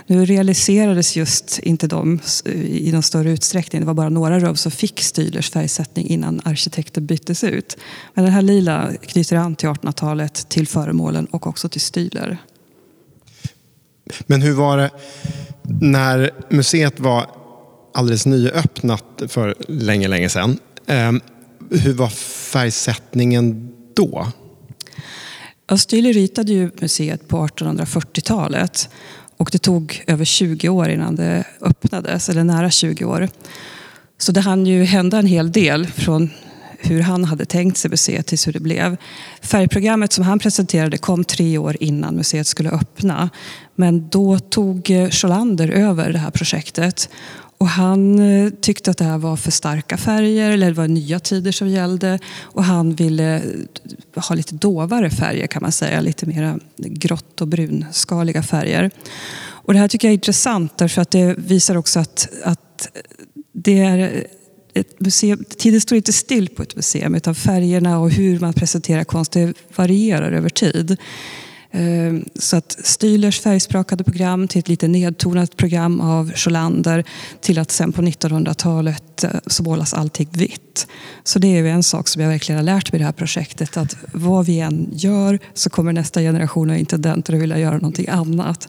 Nu 0.06 0.24
realiserades 0.24 1.16
just 1.16 1.58
inte 1.58 1.86
de 1.86 2.20
eh, 2.44 2.52
i 2.62 2.92
någon 2.92 3.02
större 3.02 3.30
utsträckning. 3.30 3.80
Det 3.80 3.86
var 3.86 3.94
bara 3.94 4.08
några 4.08 4.40
rum 4.40 4.56
som 4.56 4.72
fick 4.72 5.00
Stylers 5.00 5.50
färgsättning 5.50 6.06
innan 6.06 6.40
arkitekten 6.44 7.06
byttes 7.06 7.44
ut. 7.44 7.76
Men 8.14 8.24
den 8.24 8.32
här 8.32 8.42
lila 8.42 8.92
knyter 9.02 9.36
an 9.36 9.56
till 9.56 9.68
1800-talet, 9.68 10.48
till 10.48 10.68
föremålen 10.68 11.26
och 11.26 11.46
också 11.46 11.68
till 11.68 11.80
Styler. 11.80 12.38
Men 14.26 14.42
hur 14.42 14.52
var 14.52 14.76
det 14.76 14.90
när 15.80 16.30
museet 16.48 17.00
var 17.00 17.26
alldeles 17.94 18.26
nyöppnat 18.26 19.22
för 19.28 19.54
länge, 19.68 20.08
länge 20.08 20.28
sedan. 20.28 20.58
Ehm, 20.86 21.20
hur 21.70 21.92
var 21.92 22.08
färgsättningen 22.08 23.72
då? 23.94 24.26
Östgöle 25.68 26.12
ritade 26.12 26.52
ju 26.52 26.70
museet 26.80 27.28
på 27.28 27.46
1840-talet 27.46 28.88
och 29.36 29.48
det 29.52 29.58
tog 29.58 30.02
över 30.06 30.24
20 30.24 30.68
år 30.68 30.88
innan 30.88 31.16
det 31.16 31.44
öppnades, 31.60 32.28
eller 32.28 32.44
nära 32.44 32.70
20 32.70 33.04
år. 33.04 33.28
Så 34.18 34.32
det 34.32 34.40
hann 34.40 34.66
ju 34.66 34.84
hända 34.84 35.18
en 35.18 35.26
hel 35.26 35.52
del 35.52 35.86
från 35.86 36.30
hur 36.82 37.00
han 37.00 37.24
hade 37.24 37.44
tänkt 37.44 37.78
sig 37.78 37.90
museet 37.90 38.26
tills 38.26 38.46
hur 38.46 38.52
det 38.52 38.60
blev. 38.60 38.96
Färgprogrammet 39.42 40.12
som 40.12 40.24
han 40.24 40.38
presenterade 40.38 40.98
kom 40.98 41.24
tre 41.24 41.58
år 41.58 41.76
innan 41.80 42.16
museet 42.16 42.46
skulle 42.46 42.70
öppna. 42.70 43.30
Men 43.74 44.08
då 44.08 44.38
tog 44.38 44.90
eh, 44.90 45.10
Scholander 45.10 45.68
över 45.68 46.12
det 46.12 46.18
här 46.18 46.30
projektet 46.30 47.08
och 47.62 47.68
han 47.68 48.18
eh, 48.18 48.50
tyckte 48.50 48.90
att 48.90 48.98
det 48.98 49.04
här 49.04 49.18
var 49.18 49.36
för 49.36 49.50
starka 49.50 49.96
färger, 49.96 50.50
eller 50.50 50.66
det 50.66 50.72
var 50.72 50.88
nya 50.88 51.20
tider 51.20 51.52
som 51.52 51.68
gällde. 51.68 52.18
Och 52.42 52.64
han 52.64 52.94
ville 52.94 53.36
eh, 53.36 54.22
ha 54.28 54.34
lite 54.34 54.54
dovare 54.54 55.10
färger 55.10 55.46
kan 55.46 55.62
man 55.62 55.72
säga, 55.72 56.00
lite 56.00 56.26
mer 56.26 56.60
grått 56.76 57.40
och 57.40 57.48
brunskaliga 57.48 58.42
färger. 58.42 58.90
Och 59.42 59.72
det 59.72 59.78
här 59.78 59.88
tycker 59.88 60.08
jag 60.08 60.12
är 60.12 60.14
intressant 60.14 60.78
därför 60.78 61.02
att 61.02 61.10
det 61.10 61.34
visar 61.38 61.76
också 61.76 62.00
att, 62.00 62.28
att 62.44 62.88
det 63.52 63.80
är 63.80 64.26
ett 64.74 65.00
museum, 65.00 65.44
tiden 65.58 65.80
står 65.80 65.96
inte 65.96 66.12
still 66.12 66.48
på 66.48 66.62
ett 66.62 66.76
museum 66.76 67.14
utan 67.14 67.34
färgerna 67.34 67.98
och 67.98 68.10
hur 68.10 68.40
man 68.40 68.52
presenterar 68.52 69.04
konst 69.04 69.32
det 69.32 69.54
varierar 69.76 70.32
över 70.32 70.48
tid. 70.48 70.98
Ehm, 71.74 72.24
så 72.34 72.56
att 72.56 72.76
Stylers 72.84 73.40
färgsprakade 73.40 74.04
program 74.04 74.48
till 74.48 74.58
ett 74.58 74.68
lite 74.68 74.88
nedtonat 74.88 75.56
program 75.56 76.00
av 76.00 76.32
Scholander 76.32 77.04
till 77.40 77.58
att 77.58 77.70
sen 77.70 77.92
på 77.92 78.02
1900-talet 78.02 79.24
eh, 79.24 79.30
så 79.46 79.62
målas 79.62 79.94
allting 79.94 80.28
vitt. 80.32 80.86
Så 81.24 81.38
det 81.38 81.58
är 81.58 81.64
en 81.64 81.82
sak 81.82 82.08
som 82.08 82.22
jag 82.22 82.28
verkligen 82.28 82.56
har 82.56 82.64
lärt 82.64 82.92
mig 82.92 82.98
i 82.98 83.00
det 83.00 83.04
här 83.04 83.12
projektet 83.12 83.76
att 83.76 83.96
vad 84.12 84.46
vi 84.46 84.60
än 84.60 84.88
gör 84.92 85.38
så 85.54 85.70
kommer 85.70 85.92
nästa 85.92 86.20
generation 86.20 86.70
av 86.70 86.76
intendenter 86.76 87.34
att 87.34 87.40
vilja 87.40 87.58
göra 87.58 87.74
någonting 87.74 88.08
annat. 88.08 88.68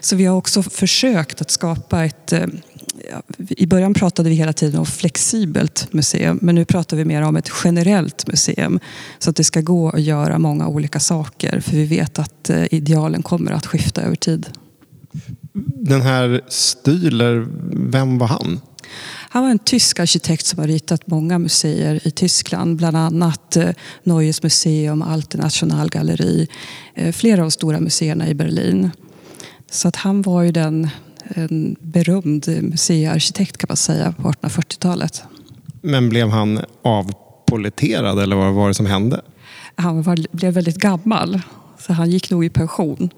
Så 0.00 0.16
vi 0.16 0.24
har 0.24 0.36
också 0.36 0.62
försökt 0.62 1.40
att 1.40 1.50
skapa 1.50 2.04
ett 2.04 2.32
eh, 2.32 2.46
i 3.48 3.66
början 3.66 3.94
pratade 3.94 4.28
vi 4.28 4.34
hela 4.34 4.52
tiden 4.52 4.80
om 4.80 4.86
flexibelt 4.86 5.92
museum 5.92 6.38
men 6.42 6.54
nu 6.54 6.64
pratar 6.64 6.96
vi 6.96 7.04
mer 7.04 7.22
om 7.22 7.36
ett 7.36 7.50
generellt 7.64 8.26
museum. 8.26 8.80
Så 9.18 9.30
att 9.30 9.36
det 9.36 9.44
ska 9.44 9.60
gå 9.60 9.90
att 9.90 10.02
göra 10.02 10.38
många 10.38 10.68
olika 10.68 11.00
saker 11.00 11.60
för 11.60 11.72
vi 11.72 11.84
vet 11.84 12.18
att 12.18 12.50
eh, 12.50 12.74
idealen 12.74 13.22
kommer 13.22 13.52
att 13.52 13.66
skifta 13.66 14.02
över 14.02 14.16
tid. 14.16 14.46
Den 15.74 16.02
här 16.02 16.40
Stühler, 16.48 17.48
vem 17.90 18.18
var 18.18 18.26
han? 18.26 18.60
Han 19.30 19.42
var 19.42 19.50
en 19.50 19.58
tysk 19.58 20.00
arkitekt 20.00 20.46
som 20.46 20.58
har 20.58 20.66
ritat 20.66 21.06
många 21.06 21.38
museer 21.38 22.06
i 22.06 22.10
Tyskland. 22.10 22.76
Bland 22.76 22.96
annat 22.96 23.56
eh, 23.56 23.70
Neues 24.02 24.42
Museum, 24.42 25.02
Alte 25.02 25.38
Nationalgalerie, 25.38 26.46
eh, 26.94 27.12
flera 27.12 27.40
av 27.40 27.44
de 27.44 27.50
stora 27.50 27.80
museerna 27.80 28.28
i 28.28 28.34
Berlin. 28.34 28.90
Så 29.70 29.88
att 29.88 29.96
han 29.96 30.22
var 30.22 30.42
ju 30.42 30.52
den 30.52 30.88
en 31.28 31.76
berömd 31.80 32.48
museiarkitekt 32.62 33.56
kan 33.56 33.66
man 33.68 33.76
säga 33.76 34.12
på 34.12 34.30
1840-talet. 34.30 35.22
Men 35.80 36.08
blev 36.08 36.28
han 36.28 36.60
avpoliterad 36.82 38.18
eller 38.18 38.36
vad 38.36 38.54
var 38.54 38.68
det 38.68 38.74
som 38.74 38.86
hände? 38.86 39.20
Han 39.74 40.02
var, 40.02 40.36
blev 40.36 40.54
väldigt 40.54 40.78
gammal 40.78 41.40
så 41.78 41.92
han 41.92 42.10
gick 42.10 42.30
nog 42.30 42.44
i 42.44 42.48
pension. 42.48 43.10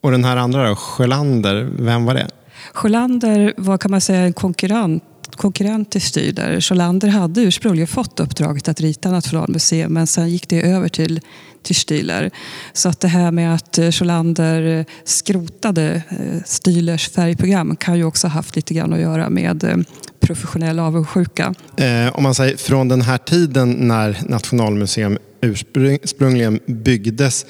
Och 0.00 0.10
den 0.10 0.24
här 0.24 0.36
andra 0.36 0.68
då, 0.68 0.76
Sjölander, 0.76 1.70
vem 1.78 2.04
var 2.04 2.14
det? 2.14 2.28
Sjölander 2.72 3.54
var 3.56 3.78
kan 3.78 3.90
man 3.90 4.00
säga 4.00 4.20
en 4.20 4.32
konkurrent 4.32 5.02
konkurrent 5.36 5.90
till 5.90 6.00
Stüler. 6.00 6.60
Scholander 6.60 7.08
hade 7.08 7.40
ursprungligen 7.40 7.86
fått 7.86 8.20
uppdraget 8.20 8.68
att 8.68 8.80
rita 8.80 9.10
Nationalmuseum 9.10 9.92
men 9.92 10.06
sen 10.06 10.30
gick 10.30 10.48
det 10.48 10.62
över 10.62 10.88
till, 10.88 11.20
till 11.62 11.76
Stüler. 11.76 12.30
Så 12.72 12.88
att 12.88 13.00
det 13.00 13.08
här 13.08 13.30
med 13.30 13.54
att 13.54 13.78
Scholander 13.90 14.78
eh, 14.78 14.84
skrotade 15.04 16.02
eh, 16.08 16.42
Stülers 16.44 17.10
färgprogram 17.10 17.76
kan 17.76 17.96
ju 17.96 18.04
också 18.04 18.28
haft 18.28 18.56
lite 18.56 18.74
grann 18.74 18.92
att 18.92 19.00
göra 19.00 19.30
med 19.30 19.64
eh, 19.64 19.76
professionell 20.20 20.78
avundsjuka. 20.78 21.54
Eh, 21.76 22.16
om 22.16 22.22
man 22.22 22.34
säger 22.34 22.56
från 22.56 22.88
den 22.88 23.02
här 23.02 23.18
tiden 23.18 23.72
när 23.72 24.18
Nationalmuseum 24.28 25.18
ursprungligen 25.40 26.60
byggdes 26.66 27.46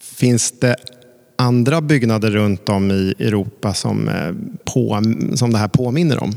finns 0.00 0.54
det 0.60 0.76
andra 1.38 1.80
byggnader 1.80 2.30
runt 2.30 2.68
om 2.68 2.90
i 2.90 3.14
Europa 3.18 3.74
som, 3.74 4.10
på, 4.64 5.02
som 5.34 5.52
det 5.52 5.58
här 5.58 5.68
påminner 5.68 6.22
om? 6.22 6.36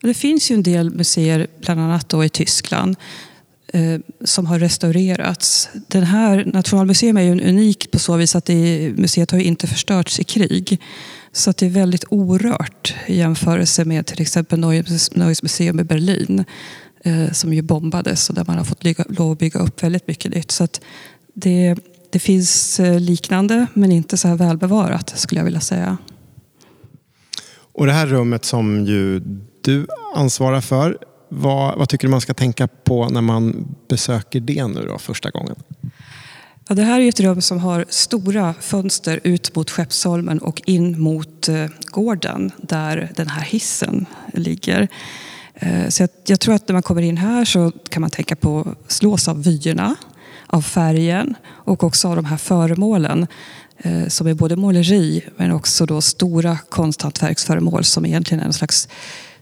Det 0.00 0.14
finns 0.14 0.50
ju 0.50 0.54
en 0.54 0.62
del 0.62 0.90
museer, 0.90 1.46
bland 1.60 1.80
annat 1.80 2.08
då 2.08 2.24
i 2.24 2.28
Tyskland, 2.28 2.90
eh, 2.90 3.35
Eh, 3.76 4.00
som 4.24 4.46
har 4.46 4.58
restaurerats. 4.58 5.68
Den 5.88 6.02
här 6.02 6.44
Nationalmuseum 6.44 7.16
är 7.16 7.22
ju 7.22 7.48
unik 7.48 7.90
på 7.90 7.98
så 7.98 8.16
vis 8.16 8.36
att 8.36 8.44
det, 8.44 8.92
museet 8.96 9.30
har 9.30 9.38
inte 9.38 9.66
förstörts 9.66 10.20
i 10.20 10.24
krig. 10.24 10.80
Så 11.32 11.50
att 11.50 11.56
det 11.56 11.66
är 11.66 11.70
väldigt 11.70 12.04
orört 12.10 12.94
i 13.06 13.16
jämförelse 13.16 13.84
med 13.84 14.06
till 14.06 14.22
exempel 14.22 14.58
Neues 15.14 15.42
Museum 15.42 15.80
i 15.80 15.84
Berlin 15.84 16.44
eh, 17.04 17.32
som 17.32 17.54
ju 17.54 17.62
bombades 17.62 18.28
och 18.28 18.34
där 18.34 18.44
man 18.46 18.56
har 18.56 18.64
fått 18.64 18.84
lov 19.18 19.32
att 19.32 19.38
bygga 19.38 19.60
upp 19.60 19.82
väldigt 19.82 20.08
mycket 20.08 20.34
nytt. 20.34 20.50
Så 20.50 20.64
att 20.64 20.80
det, 21.34 21.76
det 22.10 22.18
finns 22.18 22.80
eh, 22.80 23.00
liknande 23.00 23.66
men 23.74 23.92
inte 23.92 24.16
så 24.16 24.28
här 24.28 24.36
välbevarat 24.36 25.12
skulle 25.18 25.40
jag 25.40 25.44
vilja 25.44 25.60
säga. 25.60 25.96
Och 27.72 27.86
det 27.86 27.92
här 27.92 28.06
rummet 28.06 28.44
som 28.44 28.86
ju 28.86 29.20
du 29.60 29.86
ansvarar 30.14 30.60
för. 30.60 30.98
Vad, 31.28 31.78
vad, 31.78 31.88
tycker 31.88 32.06
du 32.06 32.10
man 32.10 32.20
ska 32.20 32.34
tänka 32.34 32.66
på 32.66 33.08
när 33.08 33.20
man 33.20 33.74
besöker 33.88 34.40
det 34.40 34.66
nu 34.66 34.86
då, 34.86 34.98
första 34.98 35.30
gången? 35.30 35.56
Ja, 36.68 36.74
det 36.74 36.82
här 36.82 37.00
är 37.00 37.08
ett 37.08 37.20
rum 37.20 37.40
som 37.40 37.58
har 37.58 37.84
stora 37.88 38.54
fönster 38.60 39.20
ut 39.24 39.54
mot 39.54 39.70
Skeppsholmen 39.70 40.38
och 40.38 40.62
in 40.64 41.00
mot 41.00 41.48
eh, 41.48 41.66
gården 41.84 42.50
där 42.56 43.12
den 43.16 43.28
här 43.28 43.42
hissen 43.42 44.06
ligger. 44.32 44.88
Eh, 45.54 45.88
så 45.88 46.02
jag, 46.02 46.10
jag, 46.26 46.40
tror 46.40 46.54
att 46.54 46.68
när 46.68 46.72
man 46.72 46.82
kommer 46.82 47.02
in 47.02 47.16
här 47.16 47.44
så 47.44 47.72
kan 47.88 48.00
man 48.00 48.10
tänka 48.10 48.36
på 48.36 48.74
slås 48.88 49.28
av 49.28 49.42
vyerna, 49.42 49.96
av 50.46 50.62
färgen 50.62 51.34
och 51.46 51.84
också 51.84 52.08
av 52.08 52.16
de 52.16 52.24
här 52.24 52.36
föremålen 52.36 53.26
eh, 53.78 54.06
som 54.08 54.26
är 54.26 54.34
både 54.34 54.56
måleri 54.56 55.24
men 55.36 55.52
också 55.52 55.86
då 55.86 56.00
stora 56.00 56.58
konsthantverksföremål 56.68 57.84
som 57.84 58.06
egentligen 58.06 58.42
är 58.42 58.46
en 58.46 58.52
slags 58.52 58.88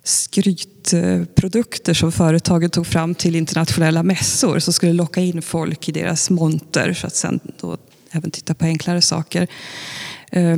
skrytprodukter 0.04 1.94
som 1.94 2.12
företagen 2.12 2.70
tog 2.70 2.86
fram 2.86 3.14
till 3.14 3.36
internationella 3.36 4.02
mässor 4.02 4.58
som 4.58 4.72
skulle 4.72 4.92
locka 4.92 5.20
in 5.20 5.42
folk 5.42 5.88
i 5.88 5.92
deras 5.92 6.30
monter 6.30 6.92
för 6.92 7.06
att 7.06 7.14
sen 7.14 7.40
då 7.60 7.76
även 8.10 8.30
titta 8.30 8.54
på 8.54 8.64
enklare 8.64 9.00
saker. 9.00 9.46
Eh, 10.30 10.56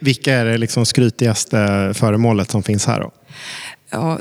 vilka 0.00 0.34
är 0.34 0.44
det 0.44 0.58
liksom 0.58 0.86
skrytigaste 0.86 1.92
föremålet 1.94 2.50
som 2.50 2.62
finns 2.62 2.86
här? 2.86 3.00
Då? 3.00 3.10
Ja, 3.90 4.20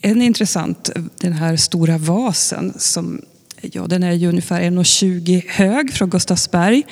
en 0.00 0.22
intressant, 0.22 0.90
den 1.20 1.32
här 1.32 1.56
stora 1.56 1.98
vasen 1.98 2.74
som 2.78 3.22
ja, 3.60 3.86
den 3.86 4.02
är 4.02 4.12
ju 4.12 4.28
ungefär 4.28 4.60
1,20 4.60 5.42
hög 5.48 5.92
från 5.92 6.10
Gustavsberg. 6.10 6.82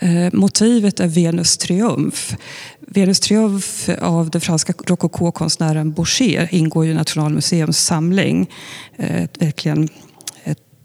Eh, 0.00 0.32
motivet 0.32 1.00
är 1.00 1.08
Venus 1.08 1.58
triumf. 1.58 2.36
Venus 2.80 3.20
triumf 3.20 3.88
av 4.00 4.30
den 4.30 4.40
franska 4.40 4.72
rokokokonstnären 4.86 5.92
Boucher 5.92 6.48
ingår 6.50 6.86
i 6.86 6.94
Nationalmuseums 6.94 7.78
samling. 7.78 8.50
Eh, 8.96 9.28
verkligen 9.38 9.88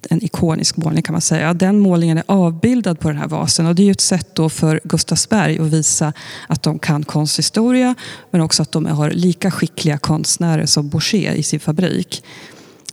en 0.09 0.23
ikonisk 0.23 0.77
målning 0.77 1.03
kan 1.03 1.13
man 1.13 1.21
säga. 1.21 1.53
Den 1.53 1.79
målningen 1.79 2.17
är 2.17 2.23
avbildad 2.27 2.99
på 2.99 3.07
den 3.07 3.17
här 3.17 3.27
vasen 3.27 3.65
och 3.65 3.75
det 3.75 3.87
är 3.87 3.91
ett 3.91 4.01
sätt 4.01 4.27
då 4.33 4.49
för 4.49 4.81
Gustavsberg 4.83 5.59
att 5.59 5.67
visa 5.67 6.13
att 6.47 6.63
de 6.63 6.79
kan 6.79 7.03
konsthistoria 7.03 7.95
men 8.31 8.41
också 8.41 8.61
att 8.61 8.71
de 8.71 8.85
har 8.85 9.11
lika 9.11 9.51
skickliga 9.51 9.97
konstnärer 9.97 10.65
som 10.65 10.89
Boucher 10.89 11.33
i 11.33 11.43
sin 11.43 11.59
fabrik. 11.59 12.23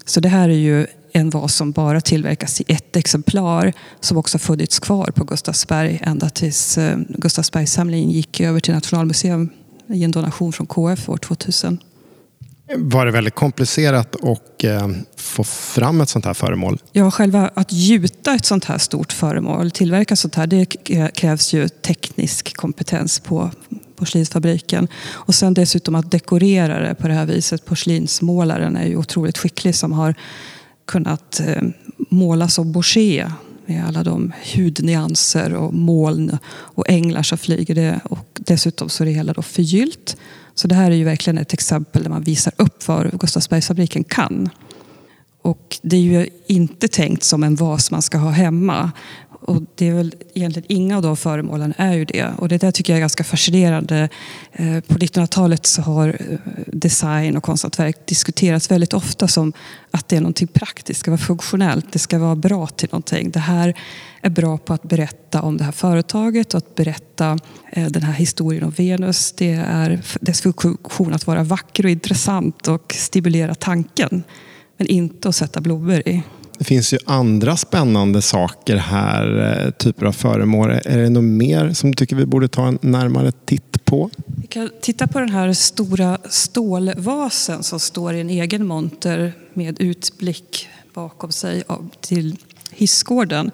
Så 0.05 0.21
det 0.21 0.29
här 0.29 0.49
är 0.49 0.55
ju 0.55 0.87
en 1.12 1.31
vas 1.31 1.55
som 1.55 1.73
bara 1.73 2.00
tillverkas 2.00 2.61
i 2.61 2.64
ett 2.69 2.97
exemplar 2.97 3.73
som 4.00 4.17
också 4.17 4.38
funnits 4.38 4.79
kvar 4.79 5.11
på 5.14 5.25
Gustavsberg 5.25 6.00
ända 6.02 6.29
tills 6.29 6.79
eh, 6.79 6.99
Gustavsbergssamlingen 7.09 8.11
gick 8.11 8.40
över 8.40 8.61
till 8.61 8.75
Nationalmuseum 8.75 9.50
i 9.88 10.05
en 10.05 10.11
donation 10.11 10.52
från 10.52 10.67
KF 10.67 11.09
år 11.09 11.17
2000. 11.17 11.79
Var 12.76 13.07
det 13.07 13.12
väldigt 13.12 13.35
komplicerat 13.35 14.17
att 14.25 14.64
eh, 14.64 14.88
få 15.17 15.45
fram 15.45 16.00
ett 16.00 16.09
sånt 16.09 16.25
här 16.25 16.35
föremål? 16.35 16.79
Ja, 16.93 17.11
själva 17.11 17.50
att 17.55 17.73
gjuta 17.73 18.35
ett 18.35 18.45
sånt 18.45 18.64
här 18.64 18.79
stort 18.79 19.12
föremål, 19.12 19.71
tillverka 19.71 20.17
sånt 20.17 20.35
här, 20.35 20.47
det 20.47 20.64
krävs 21.14 21.52
ju 21.52 21.69
teknisk 21.69 22.57
kompetens 22.57 23.21
på 23.21 23.50
porslinsfabriken. 23.97 24.88
Och 25.09 25.35
sen 25.35 25.55
dessutom 25.55 25.95
att 25.95 26.11
dekorera 26.11 26.79
det 26.79 26.95
på 26.95 27.09
det 27.09 27.14
här 27.14 27.26
viset. 27.26 27.64
Porslinsmålaren 27.64 28.76
är 28.76 28.87
ju 28.87 28.97
otroligt 28.97 29.38
skicklig 29.38 29.75
som 29.75 29.93
har 29.93 30.14
kunnat 30.91 31.41
eh, 31.41 31.63
måla 32.09 32.49
som 32.49 32.73
Boucher 32.73 33.33
med 33.67 33.87
alla 33.87 34.05
de 34.05 34.33
hudnyanser 34.55 35.55
och 35.55 35.75
moln 35.75 36.39
och 36.49 36.89
änglar 36.89 37.23
som 37.23 37.39
flyger. 37.39 37.75
Det. 37.75 38.01
Och 38.05 38.27
dessutom 38.35 38.89
så 38.89 39.05
är 39.05 39.07
det 39.07 39.13
hela 39.13 39.33
då 39.33 39.43
förgyllt. 39.43 40.17
Så 40.55 40.69
det 40.69 40.75
här 40.75 40.91
är 40.91 40.95
ju 40.95 41.05
verkligen 41.05 41.39
ett 41.39 41.53
exempel 41.53 42.03
där 42.03 42.11
man 42.11 42.23
visar 42.23 42.53
upp 42.57 42.89
vad 42.89 43.21
Gustavsbergsfabriken 43.21 44.05
kan. 44.05 44.49
Och 45.43 45.79
det 45.83 45.97
är 45.97 46.01
ju 46.01 46.29
inte 46.47 46.89
tänkt 46.89 47.23
som 47.23 47.43
en 47.43 47.55
vas 47.55 47.91
man 47.91 48.03
ska 48.03 48.19
ha 48.19 48.31
hemma. 48.31 48.93
Och 49.50 49.62
det 49.75 49.88
är 49.88 49.95
väl 49.95 50.14
egentligen 50.35 50.66
inga 50.69 50.97
av 50.97 51.02
de 51.02 51.16
föremålen 51.16 51.75
är 51.76 51.92
ju 51.92 52.04
det. 52.04 52.35
Och 52.38 52.49
det 52.49 52.59
där 52.59 52.71
tycker 52.71 52.92
jag 52.92 52.97
är 52.97 53.00
ganska 53.00 53.25
fascinerande. 53.25 54.09
Eh, 54.52 54.80
på 54.80 54.95
1900-talet 54.95 55.66
så 55.66 55.83
har 55.83 56.09
eh, 56.09 56.38
design 56.66 57.37
och 57.37 57.42
konsthantverk 57.42 58.07
diskuterats 58.07 58.71
väldigt 58.71 58.92
ofta 58.92 59.28
som 59.28 59.52
att 59.90 60.09
det 60.09 60.16
är 60.16 60.21
någonting 60.21 60.49
praktiskt, 60.49 60.87
det 60.87 60.95
ska 60.95 61.11
vara 61.11 61.19
funktionellt, 61.19 61.92
det 61.92 61.99
ska 61.99 62.19
vara 62.19 62.37
bra 62.37 62.66
till 62.66 62.88
någonting. 62.92 63.30
Det 63.30 63.40
här 63.40 63.75
är 64.23 64.30
bra 64.30 64.59
på 64.59 64.73
att 64.73 64.83
berätta 64.83 65.42
om 65.42 65.57
det 65.57 65.64
här 65.64 65.73
företaget 65.73 66.54
och 66.54 66.59
att 66.59 66.75
berätta 66.75 67.38
eh, 67.73 67.87
den 67.87 68.02
här 68.02 68.12
historien 68.12 68.64
om 68.64 68.71
Venus. 68.71 69.33
Det 69.33 69.52
är 69.52 70.02
dess 70.21 70.40
funktion 70.40 71.14
att 71.14 71.26
vara 71.26 71.42
vacker 71.42 71.85
och 71.85 71.90
intressant 71.90 72.69
och 72.69 72.95
stimulera 72.99 73.54
tanken. 73.54 74.23
Men 74.76 74.87
inte 74.87 75.28
att 75.28 75.37
sätta 75.37 75.61
blommor 75.61 76.09
i. 76.09 76.23
Det 76.61 76.64
finns 76.64 76.93
ju 76.93 76.99
andra 77.05 77.57
spännande 77.57 78.23
saker 78.23 78.76
här, 78.76 79.57
eh, 79.67 79.71
typer 79.71 80.07
av 80.07 80.12
föremål. 80.12 80.71
Är 80.71 80.99
det 80.99 81.11
något 81.11 81.25
mer 81.25 81.73
som 81.73 81.90
du 81.90 81.95
tycker 81.95 82.17
vi 82.17 82.26
borde 82.26 82.49
ta 82.49 82.67
en 82.67 82.79
närmare 82.83 83.33
titt 83.33 83.85
på? 83.85 84.11
Vi 84.26 84.47
kan 84.47 84.71
titta 84.81 85.07
på 85.07 85.19
den 85.21 85.29
här 85.29 85.52
stora 85.52 86.19
stålvasen 86.29 87.62
som 87.62 87.81
står 87.81 88.14
i 88.14 88.21
en 88.21 88.31
egen 88.31 88.67
monter 88.67 89.33
med 89.55 89.81
utblick 89.81 90.69
bakom 90.95 91.33
sig 91.33 91.62
till 92.00 92.37
hissgården. 92.71 93.50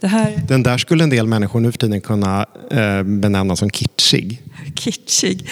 Det 0.00 0.06
här... 0.06 0.42
Den 0.48 0.62
där 0.62 0.78
skulle 0.78 1.04
en 1.04 1.10
del 1.10 1.26
människor 1.26 1.60
nu 1.60 1.72
för 1.72 1.78
tiden 1.78 2.00
kunna 2.00 2.46
eh, 2.70 3.02
benämna 3.02 3.56
som 3.56 3.70
kitschig. 3.70 4.42
Kitschig, 4.74 5.48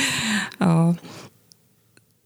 ja. 0.58 0.94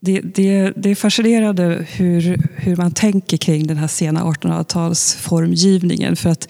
Det, 0.04 0.20
det, 0.20 0.72
det 0.76 0.90
är 0.90 0.94
fascinerande 0.94 1.86
hur, 1.90 2.48
hur 2.54 2.76
man 2.76 2.92
tänker 2.92 3.36
kring 3.36 3.66
den 3.66 3.76
här 3.76 3.86
sena 3.86 4.24
1800-talsformgivningen. 4.24 6.14
För 6.16 6.30
att 6.30 6.48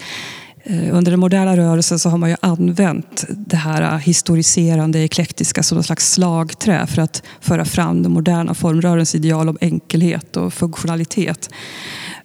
eh, 0.65 0.97
under 0.97 1.11
den 1.11 1.21
moderna 1.21 1.57
rörelsen 1.57 1.99
så 1.99 2.09
har 2.09 2.19
man 2.19 2.31
ju 2.31 2.37
använt 2.41 3.25
det 3.29 3.57
här 3.57 3.99
historiserande, 3.99 4.99
eklektiska 4.99 5.63
som 5.63 5.77
någon 5.77 5.85
slags 5.85 6.13
slagträ 6.13 6.87
för 6.87 7.03
att 7.03 7.23
föra 7.41 7.65
fram 7.65 8.03
den 8.03 8.13
moderna 8.13 8.55
formrörelsens 8.55 9.15
ideal 9.15 9.49
om 9.49 9.59
enkelhet 9.61 10.37
och 10.37 10.55
funktionalitet. 10.55 11.51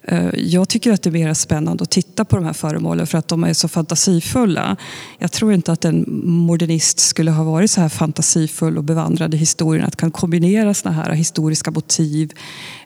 Eh, 0.07 0.29
jag 0.35 0.69
tycker 0.69 0.91
att 0.91 1.01
det 1.01 1.09
är 1.09 1.11
mer 1.11 1.33
spännande 1.33 1.83
att 1.83 1.91
titta 1.91 2.25
på 2.25 2.35
de 2.35 2.45
här 2.45 2.53
föremålen 2.53 3.07
för 3.07 3.17
att 3.17 3.27
de 3.27 3.43
är 3.43 3.53
så 3.53 3.67
fantasifulla. 3.67 4.77
Jag 5.19 5.31
tror 5.31 5.53
inte 5.53 5.71
att 5.71 5.85
en 5.85 6.05
modernist 6.23 6.99
skulle 6.99 7.31
ha 7.31 7.43
varit 7.43 7.71
så 7.71 7.81
här 7.81 7.89
fantasifull 7.89 8.77
och 8.77 8.83
bevandrad 8.83 9.33
i 9.33 9.37
historien 9.37 9.85
att 9.85 9.95
kan 9.95 10.11
kombinera 10.11 10.73
såna 10.73 10.95
här 10.95 11.11
historiska 11.11 11.71
motiv 11.71 12.31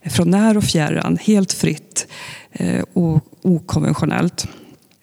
från 0.06 0.30
när 0.30 0.58
och 0.58 0.64
fjärran 0.64 1.18
helt 1.22 1.54
fritt 1.54 2.08
eh, 2.52 2.84
och 2.94 3.22
okonventionellt. 3.42 4.48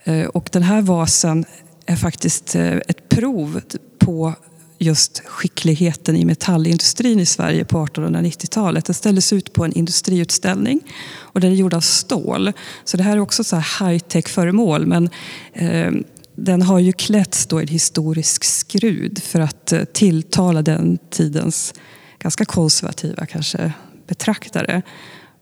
Eh, 0.05 0.27
och 0.27 0.49
den 0.53 0.63
här 0.63 0.83
vasen 0.83 1.45
är 1.87 1.97
faktiskt 1.97 2.55
ett 2.55 3.09
prov 3.09 3.61
på 3.99 4.35
just 4.79 5.23
skickligheten 5.27 6.17
i 6.17 6.25
metallindustrin 6.25 7.21
i 7.21 7.27
Sverige 7.27 7.65
på 7.65 7.87
1890-talet. 7.87 8.85
Den 8.85 8.95
ställdes 8.95 9.33
ut 9.33 9.53
på 9.53 9.65
en 9.65 9.73
industriutställning 9.73 10.81
och 11.19 11.41
den 11.41 11.53
är 11.53 11.57
gjord 11.57 11.75
av 11.75 11.81
stål. 11.81 12.53
Så 12.85 12.97
det 12.97 13.03
här 13.03 13.13
är 13.13 13.21
också 13.21 13.45
så 13.45 13.57
high-tech 13.57 14.29
föremål 14.29 14.87
men 14.87 15.11
eh, 15.53 15.93
den 16.35 16.63
har 16.63 16.79
ju 16.79 16.93
klätts 16.93 17.47
då 17.47 17.61
i 17.61 17.63
en 17.63 17.69
historisk 17.69 18.45
skrud 18.45 19.23
för 19.23 19.41
att 19.41 19.73
eh, 19.73 19.85
tilltala 19.85 20.63
den 20.63 20.99
tidens 21.11 21.75
ganska 22.19 22.45
konservativa 22.45 23.27
kanske 23.27 23.73
betraktare. 24.07 24.83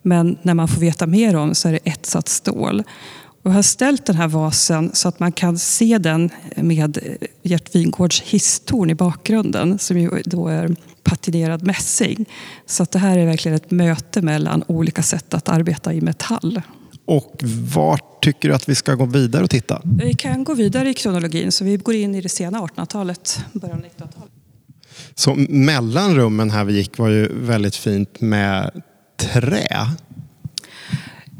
Men 0.02 0.38
när 0.42 0.54
man 0.54 0.68
får 0.68 0.80
veta 0.80 1.06
mer 1.06 1.36
om 1.36 1.54
så 1.54 1.68
är 1.68 1.72
det 1.72 1.80
etsat 1.84 2.28
stål. 2.28 2.82
Och 3.46 3.52
jag 3.52 3.56
har 3.56 3.62
ställt 3.62 4.06
den 4.06 4.16
här 4.16 4.28
vasen 4.28 4.90
så 4.94 5.08
att 5.08 5.20
man 5.20 5.32
kan 5.32 5.58
se 5.58 5.98
den 5.98 6.30
med 6.56 6.98
Gert 7.42 7.74
Wingårds 7.74 8.22
hisstorn 8.22 8.90
i 8.90 8.94
bakgrunden 8.94 9.78
som 9.78 9.98
ju 9.98 10.22
då 10.24 10.48
är 10.48 10.76
patinerad 11.02 11.62
mässing. 11.62 12.26
Så 12.66 12.82
att 12.82 12.90
det 12.90 12.98
här 12.98 13.18
är 13.18 13.26
verkligen 13.26 13.56
ett 13.56 13.70
möte 13.70 14.22
mellan 14.22 14.64
olika 14.66 15.02
sätt 15.02 15.34
att 15.34 15.48
arbeta 15.48 15.94
i 15.94 16.00
metall. 16.00 16.62
Och 17.04 17.40
vart 17.74 18.22
tycker 18.22 18.48
du 18.48 18.54
att 18.54 18.68
vi 18.68 18.74
ska 18.74 18.94
gå 18.94 19.04
vidare 19.04 19.44
och 19.44 19.50
titta? 19.50 19.82
Vi 19.84 20.14
kan 20.14 20.44
gå 20.44 20.54
vidare 20.54 20.90
i 20.90 20.94
kronologin, 20.94 21.52
så 21.52 21.64
vi 21.64 21.76
går 21.76 21.94
in 21.94 22.14
i 22.14 22.20
det 22.20 22.28
sena 22.28 22.60
1800-talet, 22.60 23.44
början 23.52 23.78
av 23.78 23.84
1900-talet. 23.84 24.30
Så 25.14 25.34
mellanrummen 25.48 26.50
här 26.50 26.64
vi 26.64 26.76
gick 26.76 26.98
var 26.98 27.08
ju 27.08 27.28
väldigt 27.32 27.76
fint 27.76 28.20
med 28.20 28.82
trä. 29.16 29.88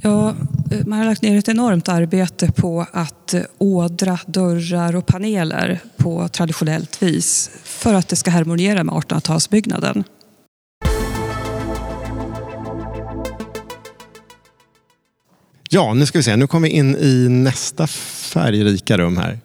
Ja, 0.02 0.34
eh, 0.70 0.86
man 0.86 0.98
har 0.98 1.06
lagt 1.06 1.22
ner 1.22 1.38
ett 1.38 1.48
enormt 1.48 1.88
arbete 1.88 2.52
på 2.52 2.86
att 2.92 3.34
eh, 3.34 3.42
ådra 3.58 4.18
dörrar 4.26 4.96
och 4.96 5.06
paneler 5.06 5.80
på 5.96 6.28
traditionellt 6.28 7.02
vis 7.02 7.50
för 7.64 7.94
att 7.94 8.08
det 8.08 8.16
ska 8.16 8.30
harmoniera 8.30 8.84
med 8.84 8.94
1800-talsbyggnaden. 8.94 10.04
Ja, 15.70 15.94
nu 15.94 16.06
ska 16.06 16.18
vi 16.18 16.22
se. 16.22 16.36
Nu 16.36 16.46
kommer 16.46 16.68
vi 16.68 16.74
in 16.74 16.96
i 16.96 17.28
nästa 17.28 17.86
färgrika 17.86 18.98
rum 18.98 19.16
här. 19.16 19.38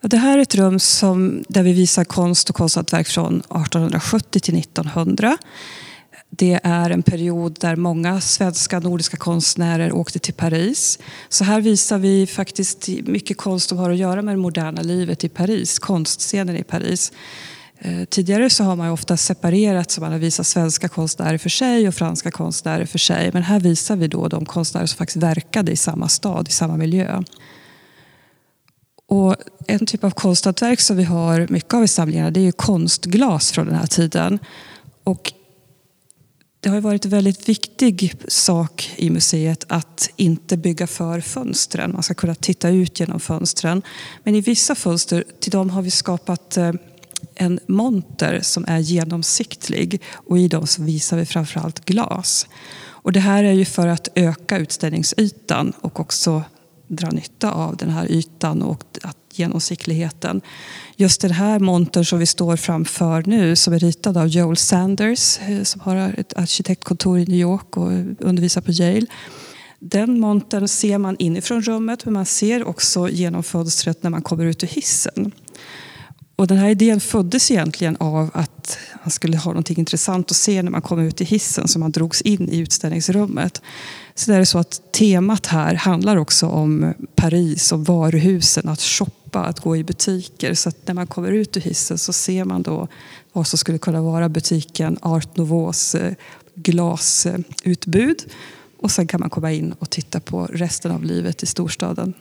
Det 0.00 0.16
här 0.16 0.38
är 0.38 0.42
ett 0.42 0.54
rum 0.54 0.78
som, 0.78 1.44
där 1.48 1.62
vi 1.62 1.72
visar 1.72 2.04
konst 2.04 2.50
och 2.50 2.56
konsthantverk 2.56 3.06
från 3.06 3.34
1870 3.40 4.40
till 4.40 4.58
1900. 4.58 5.36
Det 6.30 6.60
är 6.62 6.90
en 6.90 7.02
period 7.02 7.56
där 7.60 7.76
många 7.76 8.20
svenska 8.20 8.78
nordiska 8.80 9.16
konstnärer 9.16 9.92
åkte 9.92 10.18
till 10.18 10.34
Paris. 10.34 10.98
Så 11.28 11.44
här 11.44 11.60
visar 11.60 11.98
vi 11.98 12.26
faktiskt 12.26 12.88
mycket 12.88 13.36
konst 13.36 13.68
som 13.68 13.78
har 13.78 13.90
att 13.90 13.96
göra 13.96 14.22
med 14.22 14.34
det 14.34 14.38
moderna 14.38 14.82
livet 14.82 15.24
i 15.24 15.28
Paris, 15.28 15.78
konstscenen 15.78 16.56
i 16.56 16.62
Paris. 16.62 17.12
Eh, 17.78 18.04
tidigare 18.04 18.50
så 18.50 18.64
har 18.64 18.76
man 18.76 18.90
ofta 18.90 19.16
separerat, 19.16 19.90
så 19.90 20.00
man 20.00 20.12
har 20.12 20.18
visat 20.18 20.46
svenska 20.46 20.88
konstnärer 20.88 21.38
för 21.38 21.48
sig 21.48 21.88
och 21.88 21.94
franska 21.94 22.30
konstnärer 22.30 22.86
för 22.86 22.98
sig. 22.98 23.30
Men 23.32 23.42
här 23.42 23.60
visar 23.60 23.96
vi 23.96 24.08
då 24.08 24.28
de 24.28 24.46
konstnärer 24.46 24.86
som 24.86 24.96
faktiskt 24.96 25.22
verkade 25.22 25.72
i 25.72 25.76
samma 25.76 26.08
stad, 26.08 26.48
i 26.48 26.52
samma 26.52 26.76
miljö. 26.76 27.22
Och 29.06 29.36
en 29.66 29.86
typ 29.86 30.04
av 30.04 30.10
konsthantverk 30.10 30.80
som 30.80 30.96
vi 30.96 31.04
har 31.04 31.46
mycket 31.50 31.74
av 31.74 31.84
i 31.84 31.88
samlingarna 31.88 32.30
det 32.30 32.48
är 32.48 32.52
konstglas 32.52 33.52
från 33.52 33.66
den 33.66 33.74
här 33.74 33.86
tiden. 33.86 34.38
Och 35.04 35.32
det 36.60 36.68
har 36.68 36.80
varit 36.80 37.04
en 37.04 37.10
väldigt 37.10 37.48
viktig 37.48 38.14
sak 38.28 38.90
i 38.96 39.10
museet 39.10 39.64
att 39.68 40.10
inte 40.16 40.56
bygga 40.56 40.86
för 40.86 41.20
fönstren. 41.20 41.92
Man 41.92 42.02
ska 42.02 42.14
kunna 42.14 42.34
titta 42.34 42.68
ut 42.68 43.00
genom 43.00 43.20
fönstren. 43.20 43.82
Men 44.22 44.34
i 44.34 44.40
vissa 44.40 44.74
fönster, 44.74 45.24
till 45.40 45.50
dem 45.50 45.70
har 45.70 45.82
vi 45.82 45.90
skapat 45.90 46.56
eh, 46.56 46.72
en 47.34 47.60
monter 47.66 48.40
som 48.42 48.64
är 48.68 48.78
genomsiktlig 48.78 50.02
och 50.12 50.38
i 50.38 50.48
dem 50.48 50.66
så 50.66 50.82
visar 50.82 51.16
vi 51.16 51.26
framförallt 51.26 51.84
glas. 51.84 52.46
Och 52.80 53.12
det 53.12 53.20
här 53.20 53.44
är 53.44 53.52
ju 53.52 53.64
för 53.64 53.86
att 53.86 54.08
öka 54.14 54.58
utställningsytan 54.58 55.72
och 55.80 56.00
också 56.00 56.42
dra 56.88 57.10
nytta 57.10 57.52
av 57.52 57.76
den 57.76 57.90
här 57.90 58.12
ytan 58.12 58.62
och 58.62 58.84
att 59.02 59.17
genomsiktligheten. 59.38 60.40
Just 60.96 61.20
den 61.20 61.30
här 61.30 61.58
montern 61.58 62.04
som 62.04 62.18
vi 62.18 62.26
står 62.26 62.56
framför 62.56 63.22
nu 63.26 63.56
som 63.56 63.74
är 63.74 63.78
ritad 63.78 64.16
av 64.16 64.26
Joel 64.26 64.56
Sanders 64.56 65.38
eh, 65.38 65.62
som 65.62 65.80
har 65.80 65.96
ett 65.96 66.36
arkitektkontor 66.36 67.18
i 67.18 67.26
New 67.26 67.40
York 67.40 67.76
och 67.76 67.90
undervisar 68.18 68.60
på 68.60 68.72
Yale. 68.72 69.06
Den 69.80 70.20
montern 70.20 70.68
ser 70.68 70.98
man 70.98 71.16
inifrån 71.18 71.62
rummet 71.62 72.04
men 72.04 72.14
man 72.14 72.26
ser 72.26 72.68
också 72.68 73.08
genom 73.08 73.42
fönstret 73.42 74.02
när 74.02 74.10
man 74.10 74.22
kommer 74.22 74.44
ut 74.44 74.64
ur 74.64 74.68
hissen. 74.68 75.32
Och 76.38 76.46
den 76.46 76.58
här 76.58 76.68
idén 76.68 77.00
föddes 77.00 77.50
egentligen 77.50 77.96
av 78.00 78.30
att 78.34 78.78
man 79.02 79.10
skulle 79.10 79.36
ha 79.36 79.52
något 79.52 79.70
intressant 79.70 80.30
att 80.30 80.36
se 80.36 80.62
när 80.62 80.70
man 80.70 80.82
kom 80.82 81.00
ut 81.00 81.20
i 81.20 81.24
hissen 81.24 81.68
så 81.68 81.78
man 81.78 81.92
drogs 81.92 82.22
in 82.22 82.48
i 82.48 82.58
utställningsrummet. 82.58 83.62
Så 84.14 84.30
det 84.30 84.36
är 84.36 84.44
så 84.44 84.58
att 84.58 84.92
temat 84.92 85.46
här 85.46 85.74
handlar 85.74 86.16
också 86.16 86.46
om 86.46 86.94
Paris, 87.16 87.72
och 87.72 87.86
varuhusen, 87.86 88.68
att 88.68 88.80
shoppa, 88.80 89.17
att 89.36 89.60
gå 89.60 89.76
i 89.76 89.84
butiker. 89.84 90.54
Så 90.54 90.68
att 90.68 90.86
när 90.86 90.94
man 90.94 91.06
kommer 91.06 91.32
ut 91.32 91.56
ur 91.56 91.60
hissen 91.60 91.98
så 91.98 92.12
ser 92.12 92.44
man 92.44 92.62
då 92.62 92.88
vad 93.32 93.46
som 93.46 93.58
skulle 93.58 93.78
kunna 93.78 94.02
vara 94.02 94.28
butiken 94.28 94.98
Art 95.02 95.36
Nouveaus 95.36 95.94
eh, 95.94 96.14
glasutbud. 96.54 98.24
Och 98.78 98.90
sen 98.90 99.06
kan 99.06 99.20
man 99.20 99.30
komma 99.30 99.52
in 99.52 99.72
och 99.78 99.90
titta 99.90 100.20
på 100.20 100.46
resten 100.52 100.90
av 100.90 101.04
livet 101.04 101.42
i 101.42 101.46
storstaden. 101.46 102.14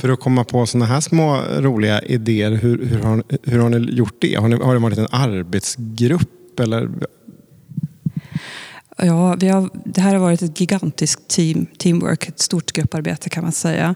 För 0.00 0.08
att 0.08 0.20
komma 0.20 0.44
på 0.44 0.66
sådana 0.66 0.86
här 0.86 1.00
små 1.00 1.42
roliga 1.58 2.02
idéer, 2.02 2.50
hur, 2.50 2.86
hur, 2.86 2.98
har, 2.98 3.22
hur 3.42 3.58
har 3.58 3.68
ni 3.68 3.92
gjort 3.92 4.14
det? 4.18 4.34
Har, 4.34 4.48
ni, 4.48 4.56
har 4.56 4.74
det 4.74 4.80
varit 4.80 4.98
en 4.98 5.08
arbetsgrupp? 5.10 6.60
Eller? 6.60 6.90
Ja, 8.96 9.34
vi 9.34 9.48
har, 9.48 9.70
det 9.84 10.00
här 10.00 10.14
har 10.14 10.20
varit 10.20 10.42
ett 10.42 10.60
gigantiskt 10.60 11.28
team, 11.28 11.66
teamwork, 11.78 12.28
ett 12.28 12.40
stort 12.40 12.72
grupparbete 12.72 13.28
kan 13.28 13.42
man 13.42 13.52
säga. 13.52 13.94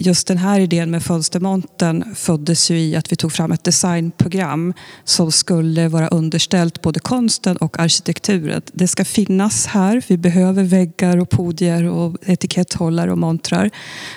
Just 0.00 0.26
den 0.26 0.38
här 0.38 0.60
idén 0.60 0.90
med 0.90 1.02
fönstermonten 1.02 2.14
föddes 2.14 2.70
ju 2.70 2.80
i 2.80 2.96
att 2.96 3.12
vi 3.12 3.16
tog 3.16 3.32
fram 3.32 3.52
ett 3.52 3.64
designprogram 3.64 4.74
som 5.04 5.32
skulle 5.32 5.88
vara 5.88 6.08
underställt 6.08 6.82
både 6.82 7.00
konsten 7.00 7.56
och 7.56 7.78
arkitekturen. 7.78 8.62
Det 8.72 8.88
ska 8.88 9.04
finnas 9.04 9.66
här. 9.66 10.02
Vi 10.08 10.16
behöver 10.16 10.62
väggar 10.62 11.16
och 11.16 11.30
podier 11.30 11.84
och 11.84 12.16
etiketthållare 12.26 13.12
och 13.12 13.18
montrar. 13.18 13.70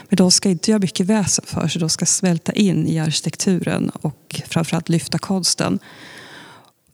Men 0.10 0.16
de 0.16 0.32
ska 0.32 0.50
inte 0.50 0.72
göra 0.72 0.80
mycket 0.80 1.06
väsen 1.06 1.46
för 1.48 1.68
sig. 1.68 1.80
De 1.80 1.90
ska 1.90 2.06
smälta 2.06 2.52
in 2.52 2.88
i 2.88 3.00
arkitekturen 3.00 3.90
och 3.90 4.42
framförallt 4.48 4.90
lyfta 4.90 5.18
konsten. 5.18 5.80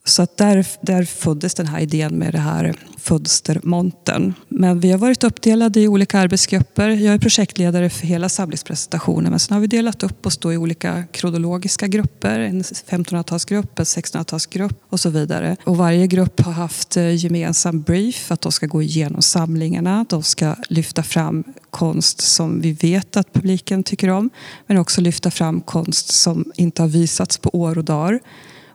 Så 0.07 0.21
att 0.21 0.37
där, 0.37 0.65
där 0.81 1.03
föddes 1.03 1.53
den 1.53 1.67
här 1.67 1.79
idén 1.79 2.17
med 2.17 2.33
det 2.33 2.39
här 2.39 2.75
fönstermontern. 2.97 4.33
Men 4.47 4.79
vi 4.79 4.91
har 4.91 4.97
varit 4.97 5.23
uppdelade 5.23 5.79
i 5.79 5.87
olika 5.87 6.19
arbetsgrupper. 6.19 6.89
Jag 6.89 7.13
är 7.13 7.19
projektledare 7.19 7.89
för 7.89 8.07
hela 8.07 8.29
samlingspresentationen 8.29 9.29
men 9.29 9.39
sen 9.39 9.53
har 9.53 9.61
vi 9.61 9.67
delat 9.67 10.03
upp 10.03 10.25
oss 10.25 10.37
då 10.37 10.53
i 10.53 10.57
olika 10.57 11.03
kronologiska 11.11 11.87
grupper. 11.87 12.39
En 12.39 12.63
1500-talsgrupp, 12.63 13.79
en 13.79 13.85
1600-talsgrupp 13.85 14.75
och 14.89 14.99
så 14.99 15.09
vidare. 15.09 15.57
Och 15.63 15.77
varje 15.77 16.07
grupp 16.07 16.41
har 16.41 16.51
haft 16.51 16.97
eh, 16.97 17.15
gemensam 17.15 17.81
brief 17.81 18.31
att 18.31 18.41
de 18.41 18.51
ska 18.51 18.65
gå 18.65 18.81
igenom 18.81 19.21
samlingarna. 19.21 20.05
De 20.09 20.23
ska 20.23 20.55
lyfta 20.69 21.03
fram 21.03 21.43
konst 21.69 22.21
som 22.21 22.61
vi 22.61 22.71
vet 22.71 23.17
att 23.17 23.33
publiken 23.33 23.83
tycker 23.83 24.09
om 24.09 24.29
men 24.67 24.77
också 24.77 25.01
lyfta 25.01 25.31
fram 25.31 25.61
konst 25.61 26.13
som 26.13 26.51
inte 26.55 26.81
har 26.81 26.89
visats 26.89 27.37
på 27.37 27.49
år 27.53 27.77
och 27.77 27.85
dagar. 27.85 28.19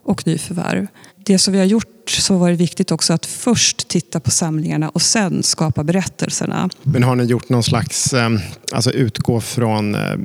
och 0.04 0.26
nyförvärv. 0.26 0.86
Det 1.24 1.38
som 1.38 1.52
vi 1.52 1.58
har 1.58 1.66
gjort 1.66 2.10
så 2.10 2.36
var 2.36 2.50
det 2.50 2.56
viktigt 2.56 2.90
också 2.90 3.12
att 3.12 3.26
först 3.26 3.88
titta 3.88 4.20
på 4.20 4.30
samlingarna 4.30 4.88
och 4.88 5.02
sen 5.02 5.42
skapa 5.42 5.84
berättelserna. 5.84 6.70
Men 6.82 7.02
har 7.02 7.16
ni 7.16 7.24
gjort 7.24 7.48
någon 7.48 7.62
slags, 7.62 8.12
eh, 8.12 8.30
alltså 8.72 8.90
utgå 8.90 9.40
från 9.40 9.94
eh, 9.94 10.16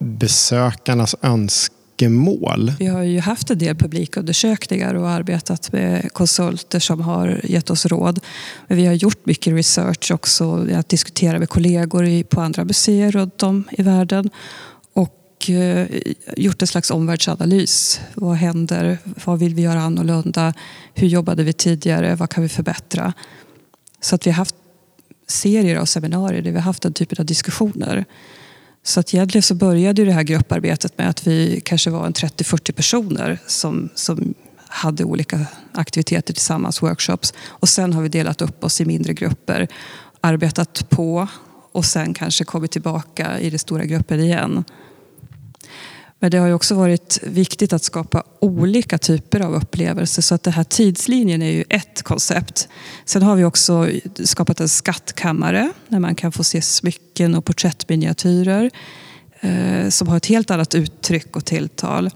besökarnas 0.00 1.16
önskemål? 1.22 2.72
Vi 2.78 2.86
har 2.86 3.02
ju 3.02 3.20
haft 3.20 3.50
en 3.50 3.58
del 3.58 3.76
publikundersökningar 3.76 4.94
och 4.94 5.08
arbetat 5.10 5.72
med 5.72 6.12
konsulter 6.12 6.80
som 6.80 7.00
har 7.00 7.40
gett 7.44 7.70
oss 7.70 7.86
råd. 7.86 8.20
Men 8.68 8.76
vi 8.76 8.86
har 8.86 8.94
gjort 8.94 9.26
mycket 9.26 9.52
research 9.52 10.10
också, 10.10 10.66
att 10.74 10.88
diskutera 10.88 11.38
med 11.38 11.48
kollegor 11.48 12.22
på 12.22 12.40
andra 12.40 12.64
museer 12.64 13.10
runt 13.10 13.42
om 13.42 13.64
i 13.70 13.82
världen 13.82 14.30
och 15.44 15.50
eh, 15.50 15.86
gjort 16.36 16.62
en 16.62 16.68
slags 16.68 16.90
omvärldsanalys. 16.90 18.00
Vad 18.14 18.36
händer? 18.36 18.98
Vad 19.24 19.38
vill 19.38 19.54
vi 19.54 19.62
göra 19.62 19.80
annorlunda? 19.80 20.54
Hur 20.94 21.08
jobbade 21.08 21.44
vi 21.44 21.52
tidigare? 21.52 22.14
Vad 22.14 22.30
kan 22.30 22.42
vi 22.42 22.48
förbättra? 22.48 23.12
Så 24.00 24.14
att 24.14 24.26
vi 24.26 24.30
har 24.30 24.36
haft 24.36 24.54
serier 25.26 25.76
av 25.76 25.84
seminarier 25.84 26.42
där 26.42 26.50
vi 26.50 26.56
har 26.56 26.64
haft 26.64 26.82
den 26.82 26.92
typen 26.92 27.16
av 27.18 27.26
diskussioner. 27.26 28.04
Så 28.82 29.00
att 29.00 29.14
egentligen 29.14 29.42
så 29.42 29.54
började 29.54 30.04
det 30.04 30.12
här 30.12 30.22
grupparbetet 30.22 30.98
med 30.98 31.08
att 31.08 31.26
vi 31.26 31.60
kanske 31.64 31.90
var 31.90 32.06
en 32.06 32.12
30-40 32.12 32.72
personer 32.72 33.38
som, 33.46 33.88
som 33.94 34.34
hade 34.68 35.04
olika 35.04 35.46
aktiviteter 35.72 36.34
tillsammans, 36.34 36.82
workshops. 36.82 37.34
Och 37.46 37.68
sen 37.68 37.92
har 37.92 38.02
vi 38.02 38.08
delat 38.08 38.42
upp 38.42 38.64
oss 38.64 38.80
i 38.80 38.84
mindre 38.84 39.12
grupper, 39.12 39.68
arbetat 40.20 40.88
på 40.88 41.28
och 41.72 41.84
sen 41.84 42.14
kanske 42.14 42.44
kommit 42.44 42.70
tillbaka 42.70 43.40
i 43.40 43.50
det 43.50 43.58
stora 43.58 43.84
gruppen 43.84 44.20
igen. 44.20 44.64
Men 46.18 46.30
det 46.30 46.38
har 46.38 46.46
ju 46.46 46.54
också 46.54 46.74
varit 46.74 47.18
viktigt 47.22 47.72
att 47.72 47.82
skapa 47.82 48.22
olika 48.40 48.98
typer 48.98 49.40
av 49.40 49.54
upplevelser 49.54 50.22
så 50.22 50.34
att 50.34 50.42
den 50.42 50.52
här 50.52 50.64
tidslinjen 50.64 51.42
är 51.42 51.50
ju 51.50 51.64
ett 51.68 52.02
koncept. 52.02 52.68
Sen 53.04 53.22
har 53.22 53.36
vi 53.36 53.44
också 53.44 53.88
skapat 54.24 54.60
en 54.60 54.68
skattkammare 54.68 55.72
där 55.88 55.98
man 55.98 56.14
kan 56.14 56.32
få 56.32 56.44
se 56.44 56.62
smycken 56.62 57.34
och 57.34 57.44
porträttminiatyrer 57.44 58.70
eh, 59.40 59.88
som 59.88 60.08
har 60.08 60.16
ett 60.16 60.26
helt 60.26 60.50
annat 60.50 60.74
uttryck 60.74 61.36
och 61.36 61.44
tilltal. 61.44 62.10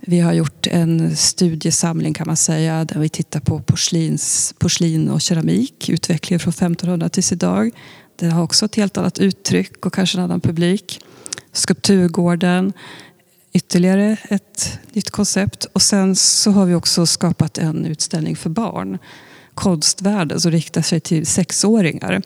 Vi 0.00 0.20
har 0.20 0.32
gjort 0.32 0.66
en 0.66 1.16
studiesamling 1.16 2.14
kan 2.14 2.26
man 2.26 2.36
säga 2.36 2.84
där 2.84 3.00
vi 3.00 3.08
tittar 3.08 3.40
på 3.40 3.60
porslins, 3.60 4.54
porslin 4.58 5.10
och 5.10 5.20
keramik, 5.20 5.88
utvecklingen 5.88 6.40
från 6.40 6.50
1500 6.50 7.08
tills 7.08 7.32
idag. 7.32 7.70
Den 8.16 8.32
har 8.32 8.42
också 8.42 8.64
ett 8.64 8.74
helt 8.74 8.96
annat 8.96 9.18
uttryck 9.18 9.86
och 9.86 9.94
kanske 9.94 10.18
en 10.18 10.24
annan 10.24 10.40
publik. 10.40 11.00
Skulpturgården, 11.52 12.72
ytterligare 13.52 14.16
ett 14.28 14.78
nytt 14.92 15.10
koncept. 15.10 15.64
Och 15.64 15.82
sen 15.82 16.16
så 16.16 16.50
har 16.50 16.66
vi 16.66 16.74
också 16.74 17.06
skapat 17.06 17.58
en 17.58 17.86
utställning 17.86 18.36
för 18.36 18.50
barn. 18.50 18.98
Konstvärlden 19.54 20.40
som 20.40 20.50
riktar 20.50 20.82
sig 20.82 21.00
till 21.00 21.26
sexåringar. 21.26 22.22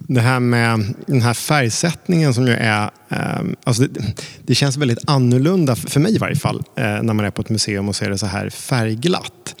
Det 0.00 0.20
här 0.20 0.40
med 0.40 0.94
den 1.06 1.22
här 1.22 1.34
färgsättningen 1.34 2.34
som 2.34 2.46
ju 2.46 2.52
är... 2.52 2.90
Ehm, 3.08 3.56
alltså 3.64 3.82
det, 3.82 4.00
det, 4.46 4.54
känns 4.54 4.76
väldigt 4.76 4.98
annorlunda, 5.06 5.76
för 5.76 6.00
mig 6.00 6.14
i 6.14 6.18
varje 6.18 6.36
fall, 6.36 6.62
eh, 6.76 6.84
när 6.84 7.12
man 7.12 7.24
är 7.24 7.30
på 7.30 7.42
ett 7.42 7.48
museum 7.48 7.88
och 7.88 7.96
ser 7.96 8.10
det 8.10 8.18
så 8.18 8.26
här 8.26 8.50
färgglatt. 8.50 9.54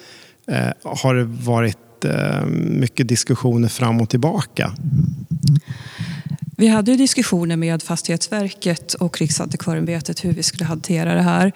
Eh, 0.48 0.68
har 0.82 1.14
det 1.14 1.24
varit 1.24 2.04
eh, 2.04 2.46
mycket 2.46 3.08
diskussioner 3.08 3.68
fram 3.68 4.00
och 4.00 4.10
tillbaka? 4.10 4.72
Vi 6.56 6.68
hade 6.68 6.96
diskussioner 6.96 7.56
med 7.56 7.82
Fastighetsverket 7.82 8.94
och 8.94 9.20
Riksantikvarieämbetet 9.20 10.24
hur 10.24 10.32
vi 10.32 10.42
skulle 10.42 10.64
hantera 10.64 11.14
det 11.14 11.22
här. 11.22 11.52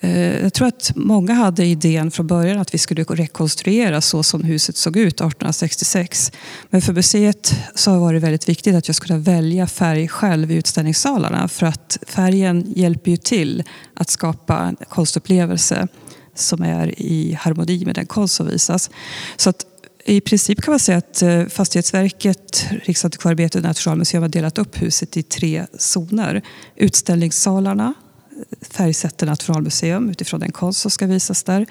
Eh, 0.00 0.42
jag 0.42 0.54
tror 0.54 0.68
att 0.68 0.92
många 0.94 1.34
hade 1.34 1.64
idén 1.64 2.10
från 2.10 2.26
början 2.26 2.58
att 2.58 2.74
vi 2.74 2.78
skulle 2.78 3.02
rekonstruera 3.02 4.00
så 4.00 4.22
som 4.22 4.44
huset 4.44 4.76
såg 4.76 4.96
ut 4.96 5.14
1866. 5.14 6.32
Men 6.70 6.82
för 6.82 6.92
museet 6.92 7.54
så 7.74 7.90
har 7.90 7.96
det 7.96 8.00
varit 8.00 8.22
väldigt 8.22 8.48
viktigt 8.48 8.74
att 8.74 8.88
jag 8.88 8.94
skulle 8.94 9.18
välja 9.18 9.66
färg 9.66 10.08
själv 10.08 10.50
i 10.50 10.54
utställningssalarna 10.54 11.48
för 11.48 11.66
att 11.66 11.98
färgen 12.06 12.72
hjälper 12.76 13.10
ju 13.10 13.16
till 13.16 13.64
att 13.94 14.10
skapa 14.10 14.58
en 14.58 14.76
konstupplevelse 14.88 15.88
som 16.34 16.62
är 16.62 17.00
i 17.00 17.38
harmoni 17.40 17.84
med 17.84 17.94
den 17.94 18.06
konst 18.06 18.34
som 18.34 18.46
visas. 18.46 18.90
Så 19.36 19.50
att 19.50 19.66
i 20.06 20.20
princip 20.20 20.62
kan 20.62 20.72
man 20.72 20.78
säga 20.78 20.98
att 20.98 21.22
eh, 21.22 21.46
Fastighetsverket, 21.46 22.66
Riksantikvarieämbetet 22.84 23.54
och 23.54 23.62
Nationalmuseum 23.62 24.22
har 24.22 24.28
delat 24.28 24.58
upp 24.58 24.82
huset 24.82 25.16
i 25.16 25.22
tre 25.22 25.66
zoner. 25.78 26.42
Utställningssalarna, 26.76 27.94
eh, 28.30 28.68
Färgsätter 28.70 29.26
Nationalmuseum 29.26 30.10
utifrån 30.10 30.40
den 30.40 30.52
konst 30.52 30.80
som 30.80 30.90
ska 30.90 31.06
visas 31.06 31.42
där. 31.42 31.66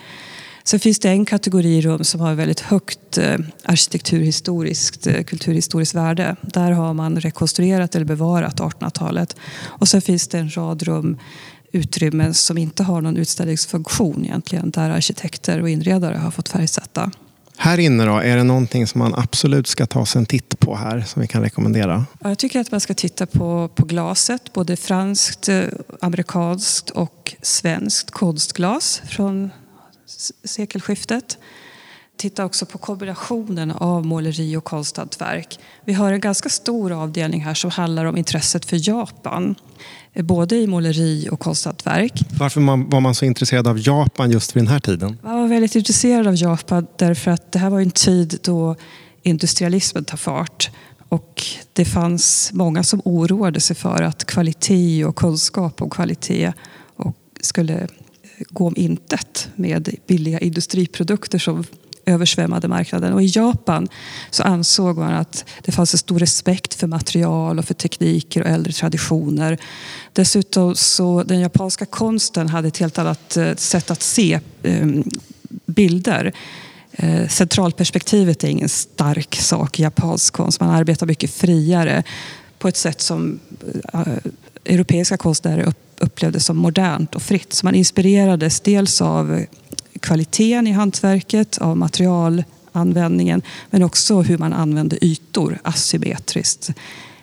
Sen 0.63 0.79
finns 0.79 0.99
det 0.99 1.09
en 1.09 1.25
kategori 1.25 1.81
rum 1.81 2.03
som 2.03 2.21
har 2.21 2.33
väldigt 2.33 2.59
högt 2.59 3.17
eh, 3.17 3.37
arkitekturhistoriskt, 3.63 5.07
kulturhistoriskt 5.27 5.95
värde. 5.95 6.35
Där 6.41 6.71
har 6.71 6.93
man 6.93 7.19
rekonstruerat 7.19 7.95
eller 7.95 8.05
bevarat 8.05 8.59
1800-talet. 8.59 9.35
Och 9.63 9.87
sen 9.87 10.01
finns 10.01 10.27
det 10.27 10.39
en 10.39 10.57
rad 10.57 10.83
rum 10.83 11.17
utrymmen 11.71 12.33
som 12.33 12.57
inte 12.57 12.83
har 12.83 13.01
någon 13.01 13.17
utställningsfunktion 13.17 14.25
egentligen, 14.25 14.71
där 14.71 14.89
arkitekter 14.89 15.61
och 15.61 15.69
inredare 15.69 16.17
har 16.17 16.31
fått 16.31 16.49
färgsätta. 16.49 17.11
Här 17.57 17.77
inne 17.77 18.05
då, 18.05 18.17
är 18.17 18.37
det 18.37 18.43
någonting 18.43 18.87
som 18.87 18.99
man 18.99 19.15
absolut 19.15 19.67
ska 19.67 19.85
ta 19.85 20.05
sig 20.05 20.19
en 20.19 20.25
titt 20.25 20.59
på 20.59 20.75
här 20.75 21.01
som 21.01 21.21
vi 21.21 21.27
kan 21.27 21.41
rekommendera? 21.41 22.05
Jag 22.19 22.37
tycker 22.37 22.59
att 22.59 22.71
man 22.71 22.79
ska 22.79 22.93
titta 22.93 23.25
på, 23.25 23.69
på 23.75 23.85
glaset, 23.85 24.53
både 24.53 24.75
franskt, 24.75 25.49
eh, 25.49 25.63
amerikanskt 26.01 26.89
och 26.89 27.35
svenskt 27.41 28.11
konstglas 28.11 29.01
från 29.09 29.49
sekelskiftet. 30.43 31.37
Titta 32.17 32.45
också 32.45 32.65
på 32.65 32.77
kombinationen 32.77 33.71
av 33.71 34.05
måleri 34.05 34.55
och 34.55 34.63
konsthantverk. 34.63 35.59
Vi 35.85 35.93
har 35.93 36.13
en 36.13 36.19
ganska 36.19 36.49
stor 36.49 36.91
avdelning 36.91 37.41
här 37.41 37.53
som 37.53 37.71
handlar 37.71 38.05
om 38.05 38.17
intresset 38.17 38.65
för 38.65 38.89
Japan 38.89 39.55
både 40.23 40.55
i 40.55 40.67
måleri 40.67 41.29
och 41.31 41.39
konsthantverk. 41.39 42.23
Varför 42.39 42.61
var 42.91 42.99
man 42.99 43.15
så 43.15 43.25
intresserad 43.25 43.67
av 43.67 43.79
Japan 43.79 44.31
just 44.31 44.55
vid 44.55 44.63
den 44.63 44.67
här 44.67 44.79
tiden? 44.79 45.17
Man 45.23 45.41
var 45.41 45.47
väldigt 45.47 45.75
intresserad 45.75 46.27
av 46.27 46.35
Japan 46.35 46.87
därför 46.97 47.31
att 47.31 47.51
det 47.51 47.59
här 47.59 47.69
var 47.69 47.81
en 47.81 47.91
tid 47.91 48.39
då 48.43 48.75
industrialismen 49.23 50.05
tar 50.05 50.17
fart. 50.17 50.69
Och 51.09 51.43
det 51.73 51.85
fanns 51.85 52.49
många 52.53 52.83
som 52.83 53.01
oroade 53.05 53.59
sig 53.59 53.75
för 53.75 54.01
att 54.01 54.25
kvalitet 54.25 55.05
och 55.05 55.15
kunskap 55.15 55.81
om 55.81 55.89
kvalitet 55.89 56.53
skulle 57.41 57.87
gå 58.49 58.67
om 58.67 58.73
intet 58.77 59.49
med 59.55 59.95
billiga 60.07 60.39
industriprodukter 60.39 61.39
som 61.39 61.63
översvämmade 62.05 62.67
marknaden. 62.67 63.13
Och 63.13 63.23
I 63.23 63.31
Japan 63.35 63.87
så 64.29 64.43
ansåg 64.43 64.97
man 64.97 65.13
att 65.13 65.45
det 65.61 65.71
fanns 65.71 65.93
en 65.93 65.97
stor 65.97 66.19
respekt 66.19 66.73
för 66.73 66.87
material 66.87 67.59
och 67.59 67.65
för 67.65 67.73
tekniker 67.73 68.41
och 68.41 68.47
äldre 68.47 68.73
traditioner. 68.73 69.57
Dessutom 70.13 70.75
så 70.75 71.23
den 71.23 71.39
japanska 71.39 71.85
konsten 71.85 72.49
hade 72.49 72.67
ett 72.67 72.77
helt 72.77 72.97
annat 72.97 73.37
eh, 73.37 73.55
sätt 73.55 73.91
att 73.91 74.01
se 74.01 74.39
ehm, 74.63 75.03
bilder. 75.65 76.33
Eh, 76.91 77.27
centralperspektivet 77.27 78.43
är 78.43 78.47
ingen 78.47 78.69
stark 78.69 79.35
sak 79.35 79.79
i 79.79 79.83
japansk 79.83 80.33
konst. 80.33 80.59
Man 80.59 80.69
arbetar 80.69 81.07
mycket 81.07 81.31
friare 81.31 82.03
på 82.59 82.67
ett 82.67 82.77
sätt 82.77 83.01
som 83.01 83.39
eh, 83.93 84.01
europeiska 84.65 85.17
konstnärer 85.17 85.73
upplevde 85.99 86.39
som 86.39 86.57
modernt 86.57 87.15
och 87.15 87.21
fritt. 87.21 87.53
Så 87.53 87.65
man 87.65 87.75
inspirerades 87.75 88.59
dels 88.59 89.01
av 89.01 89.45
kvaliteten 89.99 90.67
i 90.67 90.71
hantverket, 90.71 91.57
av 91.57 91.77
materialanvändningen 91.77 93.41
men 93.69 93.83
också 93.83 94.21
hur 94.21 94.37
man 94.37 94.53
använde 94.53 95.05
ytor 95.05 95.59
asymmetriskt, 95.63 96.71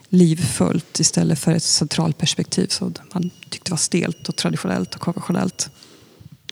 livfullt 0.09 1.01
istället 1.01 1.39
för 1.39 1.53
ett 1.53 1.63
centralperspektiv 1.63 2.67
som 2.67 2.95
man 3.15 3.31
tyckte 3.51 3.71
var 3.71 3.79
stelt 3.79 4.29
och 4.29 4.37
traditionellt 4.37 4.95
och 4.95 5.01
konventionellt. 5.01 5.71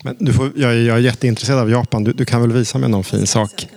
Men 0.05 0.17
du 0.19 0.33
får, 0.33 0.53
jag, 0.57 0.77
jag 0.77 0.97
är 0.97 1.01
jätteintresserad 1.01 1.59
av 1.59 1.71
Japan. 1.71 2.05
Du, 2.05 2.13
du, 2.13 2.25
kan 2.25 2.41
väl 2.41 2.53
visa 2.53 2.79
mig 2.79 2.89
någon 2.89 3.05
fin 3.05 3.27
sak? 3.27 3.69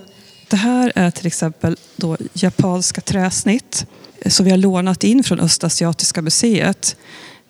Det 0.49 0.57
här 0.57 0.91
är 0.95 1.11
till 1.11 1.27
exempel 1.27 1.77
då 1.95 2.17
japanska 2.33 3.01
träsnitt 3.01 3.85
som 4.25 4.45
vi 4.45 4.51
har 4.51 4.57
lånat 4.57 5.03
in 5.03 5.23
från 5.23 5.39
Östasiatiska 5.39 6.21
museet 6.21 6.95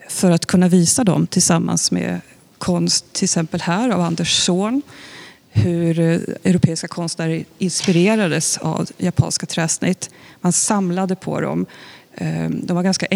för 0.09 0.31
att 0.31 0.45
kunna 0.45 0.67
visa 0.67 1.03
dem 1.03 1.27
tillsammans 1.27 1.91
med 1.91 2.21
konst, 2.63 3.13
till 3.13 3.23
exempel 3.23 3.61
här 3.61 3.89
av 3.89 4.01
Anders 4.01 4.45
Zorn. 4.45 4.81
Hur 5.49 5.99
eh, 5.99 6.19
europeiska 6.43 6.87
konstnärer 6.87 7.45
inspirerades 7.57 8.57
av 8.57 8.89
japanska 8.97 9.45
träsnitt. 9.45 10.09
Man 10.41 10.53
samlade 10.53 11.15
på 11.15 11.41
dem. 11.41 11.65
Eh, 12.15 12.49
de 12.49 12.75
var 12.75 12.83
ganska 12.83 13.07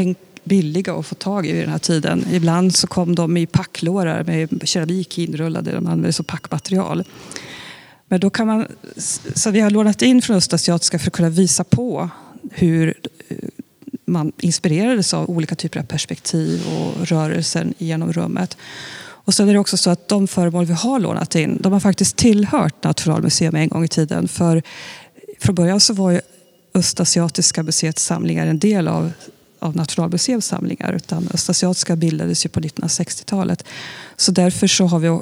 billiga 0.44 0.94
att 0.94 1.06
få 1.06 1.16
tag 1.16 1.46
i 1.46 1.52
vid 1.52 1.64
den 1.64 1.72
här 1.72 1.80
tiden. 1.80 2.26
Ibland 2.32 2.76
så 2.76 2.88
kom 2.88 3.16
de 3.16 3.38
i 3.38 3.46
packlårar 3.46 4.24
med 4.24 4.62
keramik 4.68 5.18
inrullade. 5.18 5.72
De 5.72 5.78
användes 5.78 6.16
som 6.16 6.26
packmaterial. 6.26 7.04
Men 8.08 8.20
då 8.20 8.30
kan 8.30 8.48
man, 8.48 8.68
så 9.36 9.52
vi 9.52 9.60
har 9.60 9.70
lånat 9.70 10.02
in 10.02 10.22
från 10.22 10.36
Östasiatiska 10.36 11.00
för 11.00 11.08
att 11.08 11.14
kunna 11.14 11.30
visa 11.30 11.64
på 11.64 12.10
hur 12.52 12.94
eh, 13.30 13.38
man 14.06 14.32
inspirerades 14.40 15.14
av 15.14 15.30
olika 15.30 15.56
typer 15.56 15.80
av 15.80 15.84
perspektiv 15.84 16.62
och 16.68 17.08
rörelser 17.08 17.74
genom 17.78 18.14
rummet. 18.14 18.58
Och 19.28 19.34
sen 19.34 19.50
är 19.50 19.54
det 19.54 19.60
också 19.60 19.78
så 19.78 19.90
att 19.90 20.08
de 20.08 20.28
föremål 20.28 20.66
vi 20.66 20.74
har 20.74 21.00
lånat 21.00 21.36
in, 21.36 21.58
de 21.62 21.74
har 21.74 21.80
faktiskt 21.80 22.16
tillhört 22.16 22.84
Nationalmuseum 22.84 23.56
en 23.56 23.70
gång 23.70 23.84
i 23.84 23.88
tiden. 23.88 24.28
För 24.28 24.62
från 25.40 25.56
början 25.56 25.80
så 25.80 25.94
var 25.94 26.12
ju 26.12 26.22
Östasiatiska 26.74 27.64
museets 27.64 28.06
samlingar 28.06 28.48
en 28.48 28.60
del 28.60 28.88
av, 28.88 29.12
av 29.60 29.76
Nationalmuseums 29.76 30.46
samlingar. 30.46 30.94
Utan 30.94 31.30
Östasiatiska 31.34 31.96
bildades 31.96 32.46
ju 32.46 32.50
på 32.50 32.60
1960-talet. 32.60 33.64
Så 34.16 34.32
därför 34.32 34.68
så 34.68 34.86
har 34.86 35.00
vi 35.00 35.20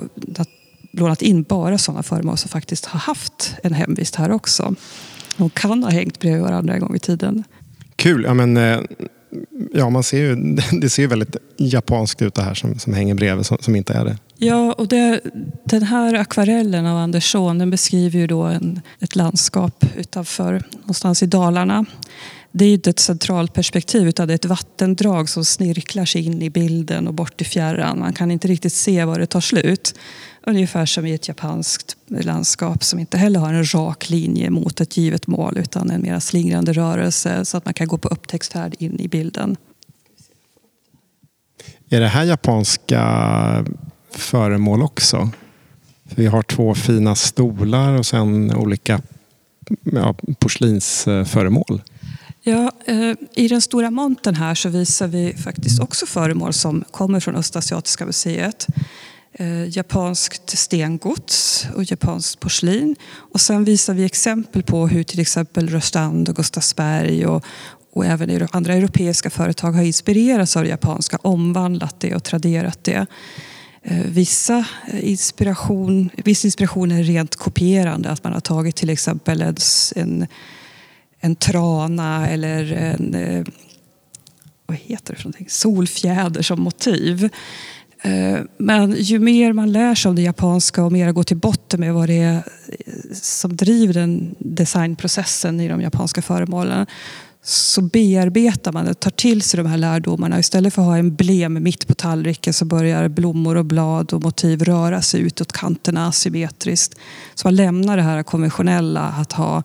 lånat 0.92 1.22
in 1.22 1.44
bara 1.44 1.78
sådana 1.78 2.04
föremål 2.04 2.38
som 2.38 2.50
faktiskt 2.50 2.86
har 2.86 3.00
haft 3.00 3.56
en 3.64 3.74
hemvist 3.74 4.16
här 4.16 4.32
också. 4.32 4.76
De 5.38 5.50
kan 5.50 5.84
ha 5.84 5.92
hängt 5.92 6.20
bredvid 6.20 6.42
varandra 6.42 6.74
en 6.74 6.80
gång 6.80 6.96
i 6.96 7.00
tiden. 7.00 7.44
Kul. 7.96 8.24
Ja, 8.24 8.34
men, 8.34 8.58
eh, 8.58 8.80
ja, 9.74 9.90
man 9.90 10.04
ser 10.04 10.18
ju, 10.18 10.36
det 10.82 10.90
ser 10.90 11.08
väldigt 11.08 11.36
japanskt 11.58 12.22
ut 12.22 12.36
det 12.36 12.42
här 12.42 12.54
som, 12.54 12.80
som 12.80 12.94
hänger 12.94 13.16
bredvid, 13.16 13.46
som, 13.46 13.58
som 13.62 13.76
inte 13.76 13.94
är 13.94 14.06
det. 14.06 14.18
Ja, 14.38 14.74
och 14.74 14.88
det, 14.88 15.22
den 15.64 15.84
här 15.84 16.14
akvarellen 16.14 16.86
av 16.86 16.98
Andersson 16.98 17.58
den 17.58 17.70
beskriver 17.70 18.20
ju 18.20 18.28
då 18.28 18.44
en, 18.44 18.82
ett 19.00 19.16
landskap 19.16 19.86
utanför, 19.98 20.64
någonstans 20.80 21.24
i 21.24 21.26
Dalarna. 21.26 21.86
Det 22.58 22.66
är 22.66 22.74
inte 22.74 22.90
ett 22.90 23.00
centralt 23.00 23.54
perspektiv 23.54 24.08
utan 24.08 24.28
det 24.28 24.34
är 24.34 24.36
ett 24.36 24.46
vattendrag 24.46 25.30
som 25.30 25.46
snirklar 25.46 26.06
sig 26.06 26.26
in 26.26 26.42
i 26.42 26.50
bilden 26.50 27.08
och 27.08 27.14
bort 27.14 27.42
i 27.42 27.46
fjärran. 27.46 28.00
Man 28.00 28.14
kan 28.14 28.32
inte 28.32 28.48
riktigt 28.48 28.74
se 28.74 29.06
var 29.06 29.20
det 29.20 29.26
tar 29.26 29.42
slut. 29.42 29.96
Ungefär 30.42 30.86
som 30.86 31.06
i 31.06 31.14
ett 31.14 31.28
japanskt 31.28 31.98
landskap 32.08 32.84
som 32.84 33.00
inte 33.00 33.18
heller 33.18 33.40
har 33.40 33.54
en 33.54 33.74
rak 33.74 34.10
linje 34.10 34.50
mot 34.50 34.82
ett 34.82 34.98
givet 34.98 35.28
mål 35.28 35.58
utan 35.58 35.90
en 35.90 36.02
mer 36.02 36.20
slingrande 36.20 36.74
rörelse 36.74 37.46
så 37.46 37.58
att 37.58 37.66
man 37.66 37.74
kan 37.74 37.88
gå 37.88 37.98
på 37.98 38.08
upptäcktsfärd 38.08 38.76
in 38.80 39.00
i 39.00 39.08
bilden. 39.08 39.58
Är 41.90 42.00
det 42.00 42.08
här 42.08 42.24
japanska 42.24 43.66
föremål 44.12 44.82
också? 44.82 45.30
Vi 46.04 46.26
har 46.26 46.42
två 46.42 46.76
fina 46.76 47.16
stolar 47.16 47.98
och 48.00 48.06
sen 48.06 48.56
olika 48.56 49.02
ja, 49.84 50.16
porslinsföremål. 50.40 51.82
Ja, 52.48 52.72
eh, 52.86 53.12
I 53.34 53.48
den 53.48 53.62
stora 53.62 53.92
montern 53.92 54.36
här 54.36 54.56
så 54.56 54.70
visar 54.70 55.08
vi 55.08 55.34
faktiskt 55.34 55.82
också 55.82 56.06
föremål 56.06 56.54
som 56.54 56.84
kommer 56.92 57.20
från 57.20 57.36
Östasiatiska 57.36 58.06
museet 58.06 58.68
eh, 59.34 59.78
japanskt 59.78 60.58
stengods 60.58 61.68
och 61.76 61.84
japanskt 61.84 62.40
porslin. 62.40 62.96
Och 63.16 63.42
sen 63.42 63.64
visar 63.64 63.94
vi 63.94 64.06
exempel 64.06 64.64
på 64.64 64.88
hur 64.88 65.04
till 65.04 65.20
exempel 65.20 65.70
Rörstrand 65.70 66.30
och 66.30 66.36
Gustavsberg 66.36 67.26
och, 67.26 67.46
och 67.94 68.06
även 68.06 68.48
andra 68.52 68.74
europeiska 68.74 69.30
företag 69.30 69.72
har 69.72 69.84
inspirerats 69.84 70.58
av 70.58 70.64
det 70.64 70.70
japanska, 70.70 71.18
omvandlat 71.22 72.00
det 72.00 72.16
och 72.16 72.24
traderat 72.24 72.84
det. 72.84 73.06
Eh, 73.84 74.06
vissa 74.06 74.66
inspiration, 75.02 76.10
viss 76.16 76.46
inspiration 76.46 76.92
är 76.92 77.04
rent 77.04 77.36
kopierande, 77.36 78.10
att 78.10 78.24
man 78.24 78.34
har 78.34 78.40
tagit 78.40 78.76
till 78.76 78.90
exempel 78.90 79.42
en, 79.42 79.56
en 79.96 80.28
en 81.26 81.36
trana 81.36 82.28
eller 82.30 82.74
en 82.74 83.14
eh, 83.14 83.46
vad 84.66 84.78
heter 84.78 85.14
det 85.14 85.18
för 85.18 85.24
någonting? 85.24 85.50
solfjäder 85.50 86.42
som 86.42 86.62
motiv. 86.62 87.30
Eh, 88.02 88.40
men 88.58 88.96
ju 88.98 89.20
mer 89.20 89.54
man 89.54 89.72
lär 89.72 89.96
sig 89.96 90.10
om 90.10 90.16
det 90.16 90.22
japanska 90.22 90.84
och 90.84 90.92
mer 90.92 91.12
går 91.12 91.24
till 91.24 91.38
botten 91.38 91.80
med 91.80 91.94
vad 91.94 92.10
det 92.10 92.20
är 92.20 92.36
eh, 92.36 92.44
som 93.14 93.56
driver 93.56 93.94
den 93.94 94.36
designprocessen 94.40 95.60
i 95.60 95.68
de 95.68 95.82
japanska 95.82 96.22
föremålen 96.22 96.86
så 97.44 97.82
bearbetar 97.82 98.72
man 98.72 98.86
det, 98.86 98.94
tar 98.94 99.12
till 99.12 99.42
sig 99.42 99.58
de 99.58 99.70
här 99.70 99.78
lärdomarna. 99.78 100.40
Istället 100.40 100.74
för 100.74 100.82
att 100.82 100.88
ha 100.88 100.98
en 100.98 101.16
blem 101.16 101.64
mitt 101.64 101.88
på 101.88 101.94
tallriken 101.94 102.54
så 102.54 102.66
börjar 102.66 103.08
blommor 103.08 103.56
och 103.56 103.66
blad 103.66 104.14
och 104.14 104.24
motiv 104.24 104.64
röra 104.64 105.02
sig 105.02 105.22
utåt 105.22 105.52
kanterna 105.52 106.08
asymmetriskt. 106.08 106.96
Så 107.36 107.48
man 107.48 107.56
lämnar 107.56 107.98
det 107.98 108.04
här 108.04 108.24
konventionella 108.24 109.02
att 109.02 109.32
ha 109.32 109.64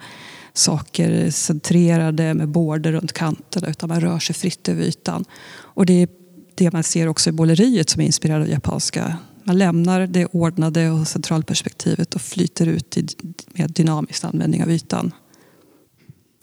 saker 0.60 1.30
centrerade 1.30 2.34
med 2.34 2.48
border 2.48 2.92
runt 2.92 3.12
kanterna 3.12 3.68
utan 3.68 3.88
man 3.88 4.00
rör 4.00 4.18
sig 4.18 4.34
fritt 4.34 4.68
över 4.68 4.82
ytan. 4.82 5.24
Och 5.52 5.86
det 5.86 6.02
är 6.02 6.08
det 6.54 6.72
man 6.72 6.82
ser 6.82 7.06
också 7.06 7.30
i 7.30 7.32
måleriet 7.32 7.90
som 7.90 8.02
är 8.02 8.06
inspirerat 8.06 8.42
av 8.42 8.48
japanska. 8.48 9.16
Man 9.44 9.58
lämnar 9.58 10.06
det 10.06 10.26
ordnade 10.26 10.90
och 10.90 11.08
centralperspektivet 11.08 12.14
och 12.14 12.20
flyter 12.20 12.66
ut 12.66 12.96
i 12.96 13.06
mer 13.46 13.68
dynamisk 13.68 14.24
användning 14.24 14.62
av 14.62 14.70
ytan. 14.70 15.12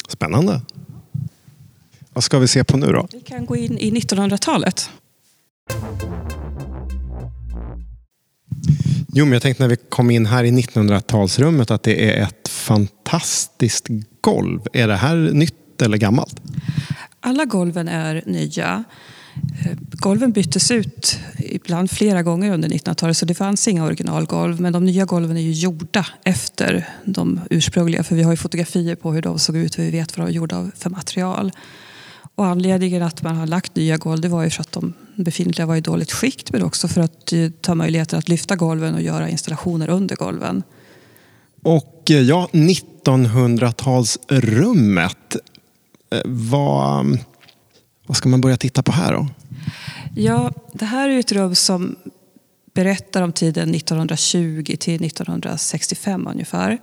Spännande. 0.10 0.62
Vad 2.13 2.23
ska 2.23 2.39
vi 2.39 2.47
se 2.47 2.63
på 2.63 2.77
nu 2.77 2.88
då? 2.88 3.08
Vi 3.12 3.21
kan 3.21 3.45
gå 3.45 3.56
in 3.56 3.77
i 3.77 3.91
1900-talet. 3.91 4.89
Jo, 9.13 9.25
men 9.25 9.34
jag 9.34 9.41
tänkte 9.41 9.63
när 9.63 9.69
vi 9.69 9.75
kom 9.75 10.12
in 10.12 10.25
här 10.25 10.43
i 10.43 10.51
1900-talsrummet 10.51 11.73
att 11.73 11.84
det 11.84 12.10
är 12.10 12.23
ett 12.23 12.37
fantastiskt 12.67 13.88
golv. 14.21 14.62
Är 14.73 14.88
det 14.88 14.95
här 14.95 15.15
nytt 15.15 15.82
eller 15.82 15.97
gammalt? 15.97 16.41
Alla 17.19 17.45
golven 17.45 17.88
är 17.88 18.23
nya. 18.25 18.84
Eh, 19.65 19.77
golven 19.91 20.32
byttes 20.32 20.71
ut 20.71 21.19
ibland 21.38 21.91
flera 21.91 22.23
gånger 22.23 22.53
under 22.53 22.69
1900-talet 22.69 23.17
så 23.17 23.25
det 23.25 23.34
fanns 23.34 23.67
inga 23.67 23.86
originalgolv. 23.86 24.62
Men 24.62 24.73
de 24.73 24.86
nya 24.86 25.06
golven 25.06 25.38
är 25.38 25.41
ju 25.41 25.51
gjorda 25.51 26.06
efter 26.23 26.89
de 27.06 27.39
ursprungliga 27.49 28.03
för 28.03 28.15
vi 28.15 28.23
har 28.23 28.32
ju 28.32 28.38
fotografier 28.38 28.95
på 28.95 29.12
hur 29.12 29.21
de 29.21 29.39
såg 29.39 29.58
ut 29.58 29.73
och 29.73 29.84
vi 29.84 29.91
vet 29.91 30.17
vad 30.17 30.27
de 30.27 30.32
är 30.32 30.36
gjorda 30.36 30.58
av 30.58 30.71
för 30.75 30.89
material. 30.89 31.51
Och 32.36 32.45
anledningen 32.45 33.03
att 33.03 33.23
man 33.23 33.36
har 33.36 33.47
lagt 33.47 33.75
nya 33.75 33.97
golv 33.97 34.21
det 34.21 34.27
var 34.27 34.43
ju 34.43 34.49
för 34.49 34.62
att 34.62 34.71
de 34.71 34.93
befintliga 35.15 35.65
var 35.65 35.75
i 35.75 35.82
dåligt 35.82 36.12
skick 36.12 36.51
men 36.51 36.63
också 36.63 36.88
för 36.88 37.01
att 37.01 37.34
eh, 37.34 37.49
ta 37.62 37.75
möjligheter 37.75 38.17
att 38.17 38.30
lyfta 38.30 38.56
golven 38.56 38.95
och 38.95 39.01
göra 39.01 39.30
installationer 39.30 39.89
under 39.89 40.15
golven. 40.15 40.63
Och 41.67 42.12
eh, 42.12 42.21
ja, 42.21 42.49
1900-talsrummet. 42.51 45.38
Eh, 46.12 46.21
vad, 46.25 47.19
vad 48.06 48.17
ska 48.17 48.30
man 48.30 48.41
börja 48.41 48.58
titta 48.58 48.84
på 48.84 48.91
här 48.91 49.13
då? 49.13 49.27
Ja, 50.15 50.51
det 50.73 50.86
här 50.86 51.10
är 51.10 51.19
ett 51.19 51.32
rum 51.32 51.56
som 51.56 51.95
berättar 52.73 53.21
om 53.21 53.34
tiden 53.34 53.75
1920 53.75 54.75
till 54.80 55.06
1965 55.06 56.27
ungefär. 56.27 56.77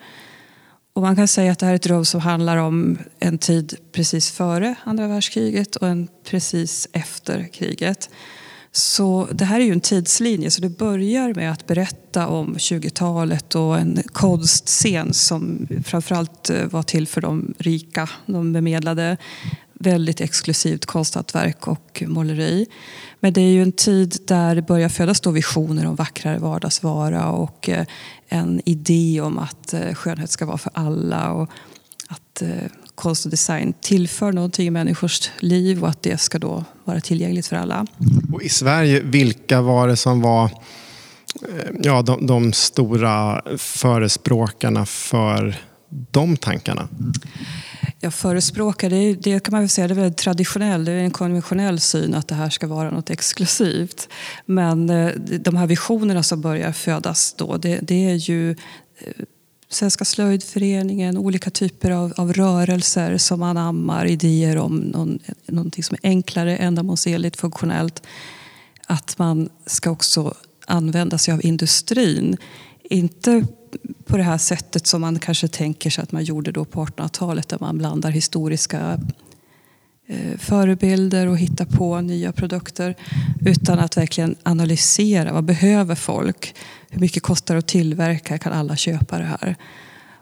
Och 0.92 1.02
man 1.02 1.16
kan 1.16 1.28
säga 1.28 1.52
att 1.52 1.58
det 1.58 1.66
här 1.66 1.72
är 1.72 1.76
ett 1.76 1.86
rum 1.86 2.04
som 2.04 2.20
handlar 2.20 2.56
om 2.56 2.98
en 3.18 3.38
tid 3.38 3.74
precis 3.92 4.30
före 4.30 4.74
andra 4.84 5.08
världskriget 5.08 5.76
och 5.76 5.88
en 5.88 6.08
precis 6.24 6.88
efter 6.92 7.48
kriget. 7.52 8.10
Så 8.76 9.28
det 9.32 9.44
här 9.44 9.60
är 9.60 9.64
ju 9.64 9.72
en 9.72 9.80
tidslinje, 9.80 10.50
så 10.50 10.60
det 10.60 10.68
börjar 10.68 11.34
med 11.34 11.52
att 11.52 11.66
berätta 11.66 12.26
om 12.26 12.54
20-talet 12.56 13.54
och 13.54 13.78
en 13.78 14.02
konstscen 14.06 15.14
som 15.14 15.68
framförallt 15.84 16.50
eh, 16.50 16.66
var 16.66 16.82
till 16.82 17.08
för 17.08 17.20
de 17.20 17.54
rika, 17.58 18.08
de 18.26 18.52
bemedlade 18.52 19.16
väldigt 19.72 20.20
exklusivt 20.20 20.86
konsthantverk 20.86 21.68
och 21.68 22.02
måleri. 22.06 22.66
Men 23.20 23.32
det 23.32 23.40
är 23.40 23.50
ju 23.50 23.62
en 23.62 23.72
tid 23.72 24.16
där 24.26 24.54
det 24.54 24.62
börjar 24.62 24.88
födas 24.88 25.20
då 25.20 25.30
visioner 25.30 25.86
om 25.86 25.96
vackrare 25.96 26.38
vardagsvara 26.38 27.30
och 27.30 27.68
eh, 27.68 27.86
en 28.28 28.60
idé 28.64 29.20
om 29.20 29.38
att 29.38 29.74
eh, 29.74 29.94
skönhet 29.94 30.30
ska 30.30 30.46
vara 30.46 30.58
för 30.58 30.72
alla 30.74 31.32
och 31.32 31.50
att 32.08 32.42
konst 32.94 33.24
och 33.24 33.30
design 33.30 33.74
tillför 33.80 34.32
någonting 34.32 34.66
i 34.66 34.70
människors 34.70 35.30
liv 35.40 35.82
och 35.82 35.88
att 35.88 36.02
det 36.02 36.18
ska 36.18 36.38
då 36.38 36.64
vara 36.84 37.00
tillgängligt 37.00 37.46
för 37.46 37.56
alla. 37.56 37.86
Och 38.32 38.42
I 38.42 38.48
Sverige, 38.48 39.00
vilka 39.00 39.60
var 39.60 39.88
det 39.88 39.96
som 39.96 40.20
var 40.20 40.50
ja, 41.82 42.02
de, 42.02 42.26
de 42.26 42.52
stora 42.52 43.42
förespråkarna 43.58 44.86
för 44.86 45.56
de 46.10 46.36
tankarna? 46.36 46.88
jag 48.04 48.14
förespråkar, 48.14 48.90
det, 48.90 49.14
det 49.14 49.44
kan 49.44 49.52
man 49.52 49.60
väl 49.60 49.68
säga, 49.68 49.88
det 49.88 49.94
är 49.94 49.96
väldigt 49.96 50.18
traditionell, 50.18 50.84
det 50.84 50.92
är 50.92 50.96
en 50.96 51.10
konventionell 51.10 51.80
syn 51.80 52.14
att 52.14 52.28
det 52.28 52.34
här 52.34 52.50
ska 52.50 52.66
vara 52.66 52.90
något 52.90 53.10
exklusivt. 53.10 54.08
Men 54.46 54.90
eh, 54.90 55.10
de 55.40 55.56
här 55.56 55.66
visionerna 55.66 56.22
som 56.22 56.40
börjar 56.40 56.72
födas 56.72 57.34
då, 57.38 57.56
det, 57.56 57.78
det 57.82 58.10
är 58.10 58.14
ju 58.14 58.50
eh, 58.50 58.56
Svenska 59.68 60.04
slöjdföreningen, 60.04 61.18
olika 61.18 61.50
typer 61.50 61.90
av, 61.90 62.12
av 62.16 62.32
rörelser 62.32 63.18
som 63.18 63.42
anammar 63.42 64.06
idéer 64.06 64.56
om 64.56 64.76
någon, 64.76 65.18
någonting 65.46 65.84
som 65.84 65.96
är 66.02 66.08
enklare, 66.08 66.56
ändamålsenligt, 66.56 67.36
funktionellt. 67.36 68.02
Att 68.86 69.18
man 69.18 69.48
ska 69.66 69.90
också 69.90 70.34
använda 70.66 71.18
sig 71.18 71.34
av 71.34 71.44
industrin. 71.44 72.36
Inte 72.82 73.46
på 74.06 74.16
det 74.16 74.22
här 74.22 74.38
sättet 74.38 74.86
som 74.86 75.00
man 75.00 75.18
kanske 75.18 75.48
tänker 75.48 75.90
sig 75.90 76.02
att 76.02 76.12
man 76.12 76.24
gjorde 76.24 76.52
då 76.52 76.64
på 76.64 76.84
1800-talet 76.84 77.48
där 77.48 77.58
man 77.60 77.78
blandar 77.78 78.10
historiska 78.10 79.00
eh, 80.06 80.38
förebilder 80.38 81.26
och 81.26 81.38
hittar 81.38 81.64
på 81.64 82.00
nya 82.00 82.32
produkter. 82.32 82.96
Utan 83.46 83.78
att 83.78 83.96
verkligen 83.96 84.34
analysera 84.42 85.32
vad 85.32 85.44
behöver 85.44 85.94
folk? 85.94 86.54
Hur 86.94 87.00
mycket 87.00 87.22
kostar 87.22 87.54
det 87.54 87.58
att 87.58 87.66
tillverka? 87.66 88.38
Kan 88.38 88.52
alla 88.52 88.76
köpa 88.76 89.18
det 89.18 89.24
här? 89.24 89.56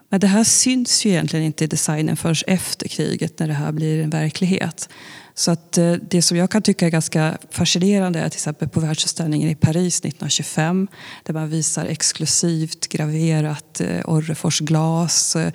Men 0.09 0.21
det 0.21 0.27
här 0.27 0.45
syns 0.45 1.05
ju 1.05 1.11
egentligen 1.11 1.47
inte 1.47 1.65
i 1.65 1.67
designen 1.67 2.17
förrän 2.17 2.35
efter 2.47 2.89
kriget 2.89 3.39
när 3.39 3.49
det 3.49 3.55
här 3.55 3.73
blir 3.73 4.03
en 4.03 4.11
verklighet. 4.11 4.89
Så 5.35 5.51
att 5.51 5.79
eh, 5.79 5.93
det 5.93 6.23
som 6.23 6.37
jag 6.37 6.51
kan 6.51 6.63
tycka 6.63 6.87
är 6.87 6.91
ganska 6.91 7.39
fascinerande 7.51 8.21
är 8.21 8.29
till 8.29 8.37
exempel 8.37 8.69
på 8.69 8.81
världsutställningen 8.81 9.49
i 9.49 9.55
Paris 9.55 9.99
1925 9.99 10.89
där 11.23 11.35
man 11.35 11.49
visar 11.49 11.87
exklusivt 11.87 12.89
graverat 12.89 13.81
eh, 13.81 14.01
Orrefors 14.05 14.61
glas, 14.61 15.37
eh, 15.37 15.53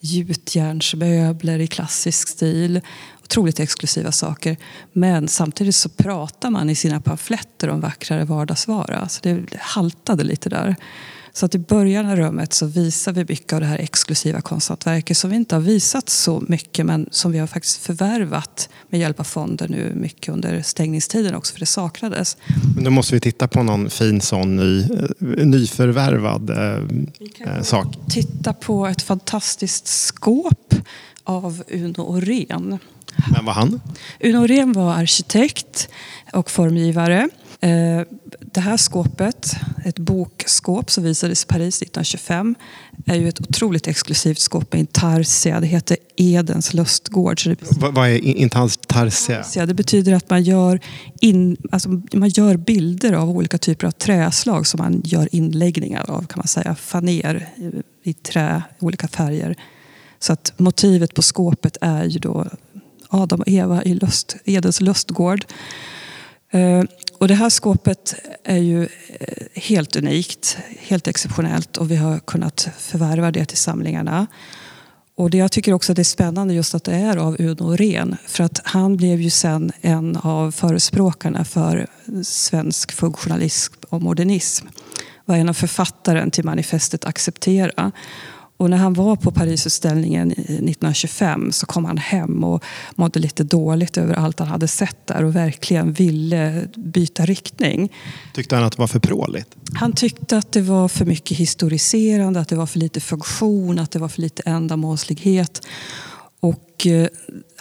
gjutjärnsmöbler 0.00 1.58
i 1.58 1.66
klassisk 1.66 2.28
stil. 2.28 2.80
Otroligt 3.30 3.60
exklusiva 3.60 4.12
saker. 4.12 4.56
Men 4.92 5.28
samtidigt 5.28 5.74
så 5.74 5.88
pratar 5.88 6.50
man 6.50 6.70
i 6.70 6.74
sina 6.74 7.00
pamfletter 7.00 7.68
om 7.68 7.80
vackrare 7.80 8.24
vardagsvara. 8.24 9.08
Så 9.08 9.20
det 9.22 9.44
haltade 9.58 10.24
lite 10.24 10.48
där. 10.48 10.76
Så 11.32 11.46
att 11.46 11.54
i 11.54 11.58
början 11.58 12.06
av 12.06 12.16
rummet 12.16 12.52
så 12.52 12.66
visar 12.66 13.12
vi 13.12 13.24
mycket 13.28 13.52
av 13.52 13.60
det 13.60 13.66
här 13.66 13.78
exklusiva 13.78 14.40
konsthantverket 14.40 15.16
som 15.16 15.30
vi 15.30 15.36
inte 15.36 15.54
har 15.54 15.62
visat 15.62 16.08
så 16.08 16.44
mycket 16.48 16.86
men 16.86 17.08
som 17.10 17.32
vi 17.32 17.38
har 17.38 17.46
faktiskt 17.46 17.76
förvärvat 17.76 18.68
med 18.88 19.00
hjälp 19.00 19.20
av 19.20 19.24
fonden 19.24 19.70
nu 19.70 19.92
mycket 19.94 20.34
under 20.34 20.62
stängningstiden 20.62 21.34
också 21.34 21.52
för 21.52 21.60
det 21.60 21.66
saknades. 21.66 22.36
Men 22.74 22.84
då 22.84 22.90
måste 22.90 23.14
vi 23.14 23.20
titta 23.20 23.48
på 23.48 23.62
någon 23.62 23.90
fin 23.90 24.20
sån 24.20 24.56
ny, 24.56 24.80
eh, 24.80 25.46
nyförvärvad 25.46 26.50
eh, 26.50 27.56
eh 27.56 27.62
sak. 27.62 27.86
Titta 28.10 28.52
på 28.52 28.86
ett 28.86 29.02
fantastiskt 29.02 29.86
skåp 29.86 30.74
av 31.24 31.62
Uno 31.68 32.02
Orén. 32.02 32.78
Vem 33.34 33.44
var 33.44 33.52
han? 33.52 33.80
Uno 34.20 34.38
Orén 34.38 34.72
var 34.72 34.94
arkitekt 34.94 35.88
och 36.32 36.50
formgivare. 36.50 37.28
Eh, 37.60 38.02
det 38.52 38.60
här 38.60 38.76
skåpet, 38.76 39.56
ett 39.84 39.98
bokskåp 39.98 40.90
som 40.90 41.04
visades 41.04 41.44
i 41.44 41.46
Paris 41.46 41.82
1925, 41.82 42.54
är 43.06 43.14
ju 43.14 43.28
ett 43.28 43.40
otroligt 43.40 43.86
exklusivt 43.86 44.38
skåp 44.38 44.72
med 44.72 44.80
intarsia. 44.80 45.60
Det 45.60 45.66
heter 45.66 45.96
Edens 46.16 46.74
lustgård. 46.74 47.40
Vad 47.80 48.08
är 48.08 48.18
intarsia? 48.18 49.66
Det 49.66 49.74
betyder 49.74 50.12
att 50.12 50.30
man 50.30 50.42
gör, 50.42 50.80
in, 51.20 51.56
alltså 51.70 51.88
man 52.12 52.28
gör 52.28 52.56
bilder 52.56 53.12
av 53.12 53.30
olika 53.30 53.58
typer 53.58 53.86
av 53.86 53.90
träslag 53.90 54.66
som 54.66 54.78
man 54.78 55.02
gör 55.04 55.28
inläggningar 55.32 56.10
av, 56.10 56.26
kan 56.26 56.38
man 56.38 56.48
säga. 56.48 56.74
Faner 56.74 57.48
i 58.02 58.12
trä, 58.12 58.62
olika 58.78 59.08
färger. 59.08 59.56
Så 60.18 60.32
att 60.32 60.52
motivet 60.56 61.14
på 61.14 61.22
skåpet 61.22 61.76
är 61.80 62.04
ju 62.04 62.18
då 62.18 62.46
Adam 63.08 63.40
och 63.40 63.48
Eva 63.48 63.82
i 63.82 63.94
lust, 63.94 64.36
Edens 64.44 64.80
lustgård. 64.80 65.44
Eh, 66.50 66.82
och 67.18 67.28
det 67.28 67.34
här 67.34 67.50
skåpet 67.50 68.14
är 68.44 68.58
ju 68.58 68.82
eh, 68.82 69.46
helt 69.54 69.96
unikt, 69.96 70.58
helt 70.78 71.08
exceptionellt 71.08 71.76
och 71.76 71.90
vi 71.90 71.96
har 71.96 72.18
kunnat 72.18 72.68
förvärva 72.78 73.30
det 73.30 73.44
till 73.44 73.58
samlingarna. 73.58 74.26
Och 75.18 75.30
det 75.30 75.38
jag 75.38 75.52
tycker 75.52 75.72
också 75.72 75.92
att 75.92 75.96
det 75.96 76.02
är 76.02 76.04
spännande 76.04 76.54
just 76.54 76.74
att 76.74 76.84
det 76.84 76.94
är 76.94 77.16
av 77.16 77.36
Uno 77.38 77.76
Ren. 77.76 78.16
För 78.26 78.44
att 78.44 78.60
han 78.64 78.96
blev 78.96 79.20
ju 79.20 79.30
sen 79.30 79.72
en 79.80 80.16
av 80.16 80.50
förespråkarna 80.50 81.44
för 81.44 81.86
svensk 82.22 82.92
funktionalism 82.92 83.74
och 83.88 84.02
modernism. 84.02 84.66
Var 85.24 85.36
en 85.36 85.48
av 85.48 85.52
författaren 85.52 86.30
till 86.30 86.44
manifestet 86.44 87.04
Acceptera. 87.04 87.92
Och 88.58 88.70
när 88.70 88.76
han 88.76 88.94
var 88.94 89.16
på 89.16 89.30
Parisutställningen 89.30 90.30
1925 90.30 91.52
så 91.52 91.66
kom 91.66 91.84
han 91.84 91.98
hem 91.98 92.44
och 92.44 92.64
mådde 92.94 93.20
lite 93.20 93.44
dåligt 93.44 93.96
över 93.96 94.14
allt 94.14 94.38
han 94.38 94.48
hade 94.48 94.68
sett 94.68 95.06
där 95.06 95.24
och 95.24 95.36
verkligen 95.36 95.92
ville 95.92 96.68
byta 96.76 97.26
riktning. 97.26 97.92
Tyckte 98.34 98.56
han 98.56 98.64
att 98.64 98.72
det 98.72 98.78
var 98.78 98.86
för 98.86 98.98
pråligt? 98.98 99.56
Han 99.74 99.92
tyckte 99.92 100.38
att 100.38 100.52
det 100.52 100.60
var 100.60 100.88
för 100.88 101.04
mycket 101.04 101.36
historiserande, 101.36 102.40
att 102.40 102.48
det 102.48 102.56
var 102.56 102.66
för 102.66 102.78
lite 102.78 103.00
funktion, 103.00 103.78
att 103.78 103.90
det 103.90 103.98
var 103.98 104.08
för 104.08 104.20
lite 104.20 104.42
ändamålslighet. 104.46 105.66
Och 106.40 106.86
eh, 106.86 107.08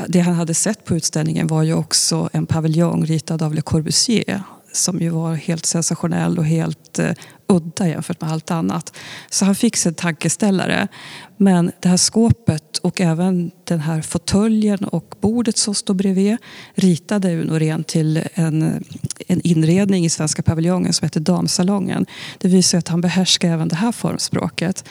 det 0.08 0.20
han 0.20 0.34
hade 0.34 0.54
sett 0.54 0.86
på 0.86 0.96
utställningen 0.96 1.48
var 1.48 1.64
ju 1.64 1.74
också 1.74 2.30
en 2.34 2.46
paviljong 2.46 3.06
ritad 3.06 3.42
av 3.42 3.54
Le 3.54 3.62
Corbusier 3.62 4.44
som 4.72 5.00
ju 5.00 5.10
var 5.10 5.36
helt 5.36 5.66
sensationell 5.66 6.40
och 6.40 6.46
helt 6.46 7.00
uh, 7.00 7.12
udda 7.48 7.88
jämfört 7.88 8.22
med 8.22 8.32
allt 8.32 8.52
annat. 8.52 8.98
Så 9.30 9.46
han 9.46 9.56
fick 9.56 9.78
sig 9.78 9.90
en 9.90 9.96
tankeställare. 9.96 10.88
Men 11.38 11.72
det 11.80 11.90
här 11.90 11.98
skåpet 11.98 12.78
och 12.78 13.02
även 13.02 13.52
den 13.64 13.80
här 13.80 14.02
fåtöljen 14.02 14.84
och 14.84 15.16
bordet 15.22 15.58
som 15.58 15.76
står 15.76 15.94
bredvid 15.94 16.38
ritade 16.76 17.36
Uno 17.36 17.84
till 17.84 18.24
en, 18.34 18.86
en 19.28 19.42
inredning 19.42 20.06
i 20.06 20.10
Svenska 20.10 20.42
paviljongen 20.42 20.94
som 20.94 21.06
heter 21.06 21.20
Damsalongen. 21.20 22.06
Det 22.38 22.48
visar 22.48 22.78
att 22.78 22.88
han 22.88 23.02
behärskar 23.02 23.50
även 23.50 23.68
det 23.68 23.76
här 23.76 23.92
formspråket. 23.92 24.86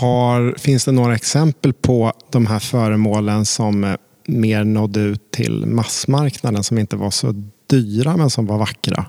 Har, 0.00 0.58
finns 0.58 0.84
det 0.84 0.92
några 0.92 1.14
exempel 1.14 1.72
på 1.72 2.12
de 2.30 2.46
här 2.46 2.58
föremålen 2.58 3.44
som 3.44 3.96
mer 4.26 4.64
nådde 4.64 5.00
ut 5.00 5.30
till 5.30 5.66
massmarknaden 5.66 6.64
som 6.64 6.78
inte 6.78 6.96
var 6.96 7.10
så 7.10 7.34
dyra 7.66 8.16
men 8.16 8.30
som 8.30 8.46
var 8.46 8.58
vackra? 8.58 9.06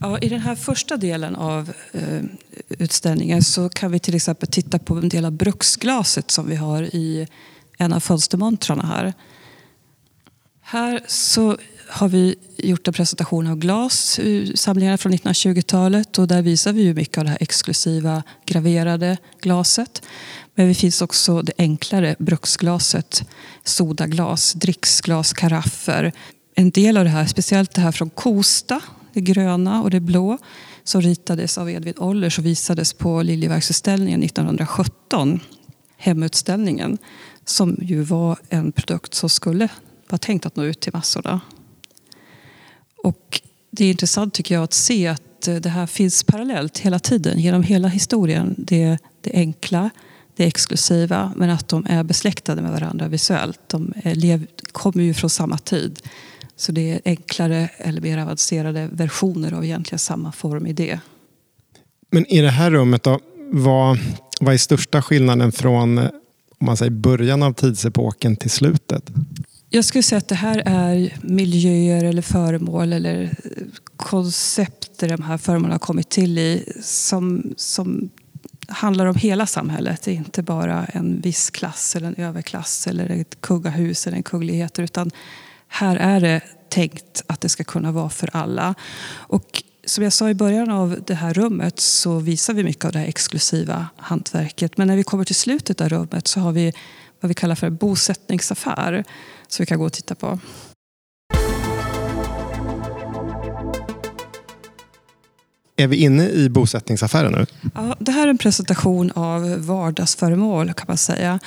Ja, 0.00 0.18
I 0.18 0.28
den 0.28 0.40
här 0.40 0.54
första 0.54 0.96
delen 0.96 1.36
av 1.36 1.72
eh, 1.92 2.22
utställningen 2.68 3.42
så 3.42 3.68
kan 3.68 3.90
vi 3.92 3.98
till 3.98 4.14
exempel 4.14 4.48
titta 4.48 4.78
på 4.78 4.94
en 4.94 5.08
del 5.08 5.24
av 5.24 5.32
bruksglaset 5.32 6.30
som 6.30 6.48
vi 6.48 6.56
har 6.56 6.82
i 6.82 7.28
en 7.78 7.92
av 7.92 8.00
fönstermontrarna 8.00 8.86
här. 8.86 9.14
Här 10.62 11.00
så 11.06 11.56
har 11.88 12.08
vi 12.08 12.34
gjort 12.56 12.88
en 12.88 12.94
presentation 12.94 13.46
av 13.46 13.56
glas, 13.56 14.20
samlingarna 14.54 14.98
från 14.98 15.12
1920-talet 15.12 16.18
och 16.18 16.28
där 16.28 16.42
visar 16.42 16.72
vi 16.72 16.82
ju 16.82 16.94
mycket 16.94 17.18
av 17.18 17.24
det 17.24 17.30
här 17.30 17.38
exklusiva 17.40 18.22
graverade 18.46 19.16
glaset. 19.40 20.02
Men 20.54 20.68
det 20.68 20.74
finns 20.74 21.02
också 21.02 21.42
det 21.42 21.52
enklare 21.58 22.16
bruksglaset, 22.18 23.24
sodaglas, 23.64 24.52
dricksglas, 24.52 25.32
karaffer, 25.32 26.12
en 26.54 26.70
del 26.70 26.96
av 26.96 27.04
det 27.04 27.10
här, 27.10 27.26
speciellt 27.26 27.74
det 27.74 27.80
här 27.80 27.92
från 27.92 28.10
Kosta, 28.10 28.80
det 29.14 29.20
gröna 29.20 29.82
och 29.82 29.90
det 29.90 30.00
blå, 30.00 30.38
som 30.84 31.00
ritades 31.02 31.58
av 31.58 31.70
Edvin 31.70 31.98
Ollers 31.98 32.38
och 32.38 32.46
visades 32.46 32.92
på 32.92 33.22
Liljeverksutställningen 33.22 34.22
1917, 34.22 35.40
Hemutställningen, 35.96 36.98
som 37.44 37.76
ju 37.82 38.02
var 38.02 38.38
en 38.48 38.72
produkt 38.72 39.14
som 39.14 39.28
skulle 39.30 39.68
vara 40.08 40.18
tänkt 40.18 40.46
att 40.46 40.56
nå 40.56 40.64
ut 40.64 40.80
till 40.80 40.92
massorna. 40.92 41.40
Och 43.02 43.40
det 43.70 43.84
är 43.84 43.90
intressant 43.90 44.34
tycker 44.34 44.54
jag 44.54 44.64
att 44.64 44.72
se 44.72 45.06
att 45.06 45.48
eh, 45.48 45.56
det 45.56 45.68
här 45.68 45.86
finns 45.86 46.24
parallellt 46.24 46.78
hela 46.78 46.98
tiden, 46.98 47.40
genom 47.40 47.62
hela 47.62 47.88
historien. 47.88 48.54
Det, 48.58 48.98
det 49.20 49.32
enkla, 49.34 49.90
det 50.36 50.44
exklusiva, 50.44 51.32
men 51.36 51.50
att 51.50 51.68
de 51.68 51.86
är 51.88 52.02
besläktade 52.02 52.62
med 52.62 52.72
varandra 52.72 53.08
visuellt. 53.08 53.60
De 53.66 53.92
lev, 54.04 54.46
kommer 54.72 55.02
ju 55.02 55.14
från 55.14 55.30
samma 55.30 55.58
tid. 55.58 56.00
Så 56.56 56.72
det 56.72 56.90
är 56.90 57.00
enklare 57.04 57.68
eller 57.76 58.00
mer 58.00 58.18
avancerade 58.18 58.88
versioner 58.92 59.52
av 59.52 59.64
egentligen 59.64 59.98
samma 59.98 60.32
formidé. 60.32 61.00
Men 62.10 62.26
i 62.26 62.40
det 62.40 62.50
här 62.50 62.70
rummet 62.70 63.02
då, 63.02 63.20
vad, 63.52 63.98
vad 64.40 64.54
är 64.54 64.58
största 64.58 65.02
skillnaden 65.02 65.52
från 65.52 65.98
om 65.98 66.66
man 66.66 66.76
säger 66.76 66.90
början 66.90 67.42
av 67.42 67.52
tidsepoken 67.52 68.36
till 68.36 68.50
slutet? 68.50 69.10
Jag 69.70 69.84
skulle 69.84 70.02
säga 70.02 70.18
att 70.18 70.28
det 70.28 70.34
här 70.34 70.62
är 70.66 71.16
miljöer 71.22 72.04
eller 72.04 72.22
föremål 72.22 72.92
eller 72.92 73.36
koncept 73.96 74.98
där 74.98 75.08
de 75.08 75.22
här 75.22 75.38
föremålen 75.38 75.72
har 75.72 75.78
kommit 75.78 76.08
till 76.08 76.38
i 76.38 76.72
som, 76.82 77.54
som 77.56 78.10
handlar 78.68 79.06
om 79.06 79.14
hela 79.14 79.46
samhället. 79.46 80.02
Det 80.02 80.10
är 80.10 80.14
inte 80.14 80.42
bara 80.42 80.84
en 80.84 81.20
viss 81.20 81.50
klass 81.50 81.96
eller 81.96 82.08
en 82.08 82.14
överklass 82.14 82.86
eller 82.86 83.10
ett 83.10 83.40
kungahus 83.40 84.06
eller 84.06 84.16
en 84.16 84.22
kungligheter 84.22 84.82
utan 84.82 85.10
här 85.74 85.96
är 85.96 86.20
det 86.20 86.40
tänkt 86.68 87.22
att 87.26 87.40
det 87.40 87.48
ska 87.48 87.64
kunna 87.64 87.92
vara 87.92 88.08
för 88.08 88.30
alla. 88.32 88.74
Och 89.10 89.62
som 89.84 90.04
jag 90.04 90.12
sa 90.12 90.30
i 90.30 90.34
början 90.34 90.70
av 90.70 90.98
det 91.06 91.14
här 91.14 91.34
rummet 91.34 91.80
så 91.80 92.18
visar 92.18 92.54
vi 92.54 92.64
mycket 92.64 92.84
av 92.84 92.92
det 92.92 92.98
här 92.98 93.06
exklusiva 93.06 93.86
hantverket. 93.96 94.76
Men 94.76 94.86
när 94.86 94.96
vi 94.96 95.02
kommer 95.02 95.24
till 95.24 95.34
slutet 95.34 95.80
av 95.80 95.88
rummet 95.88 96.28
så 96.28 96.40
har 96.40 96.52
vi 96.52 96.72
vad 97.20 97.28
vi 97.28 97.34
kallar 97.34 97.54
för 97.54 97.70
bosättningsaffär 97.70 99.04
som 99.48 99.62
vi 99.62 99.66
kan 99.66 99.78
gå 99.78 99.84
och 99.84 99.92
titta 99.92 100.14
på. 100.14 100.38
Är 105.76 105.86
vi 105.86 105.96
inne 105.96 106.28
i 106.28 106.48
bosättningsaffären 106.48 107.32
nu? 107.32 107.46
Ja, 107.74 107.96
det 107.98 108.12
här 108.12 108.26
är 108.26 108.30
en 108.30 108.38
presentation 108.38 109.10
av 109.10 109.66
vardagsföremål 109.66 110.72
kan 110.72 110.84
man 110.88 110.96
säga. 110.96 111.40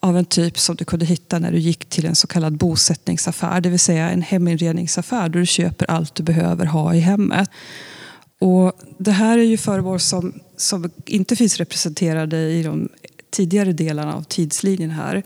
Av 0.00 0.18
en 0.18 0.24
typ 0.24 0.58
som 0.58 0.76
du 0.76 0.84
kunde 0.84 1.06
hitta 1.06 1.38
när 1.38 1.52
du 1.52 1.58
gick 1.58 1.84
till 1.84 2.06
en 2.06 2.14
så 2.14 2.26
kallad 2.26 2.56
bosättningsaffär. 2.56 3.60
Det 3.60 3.68
vill 3.68 3.78
säga 3.78 4.10
en 4.10 4.22
heminredningsaffär 4.22 5.28
där 5.28 5.40
du 5.40 5.46
köper 5.46 5.90
allt 5.90 6.14
du 6.14 6.22
behöver 6.22 6.66
ha 6.66 6.94
i 6.94 7.00
hemmet. 7.00 7.50
Och 8.40 8.72
det 8.98 9.10
här 9.10 9.38
är 9.38 9.42
ju 9.42 9.56
föremål 9.56 10.00
som, 10.00 10.32
som 10.56 10.90
inte 11.06 11.36
finns 11.36 11.56
representerade 11.56 12.36
i 12.36 12.62
de 12.62 12.88
tidigare 13.30 13.72
delarna 13.72 14.14
av 14.14 14.22
tidslinjen 14.22 14.90
här. 14.90 15.22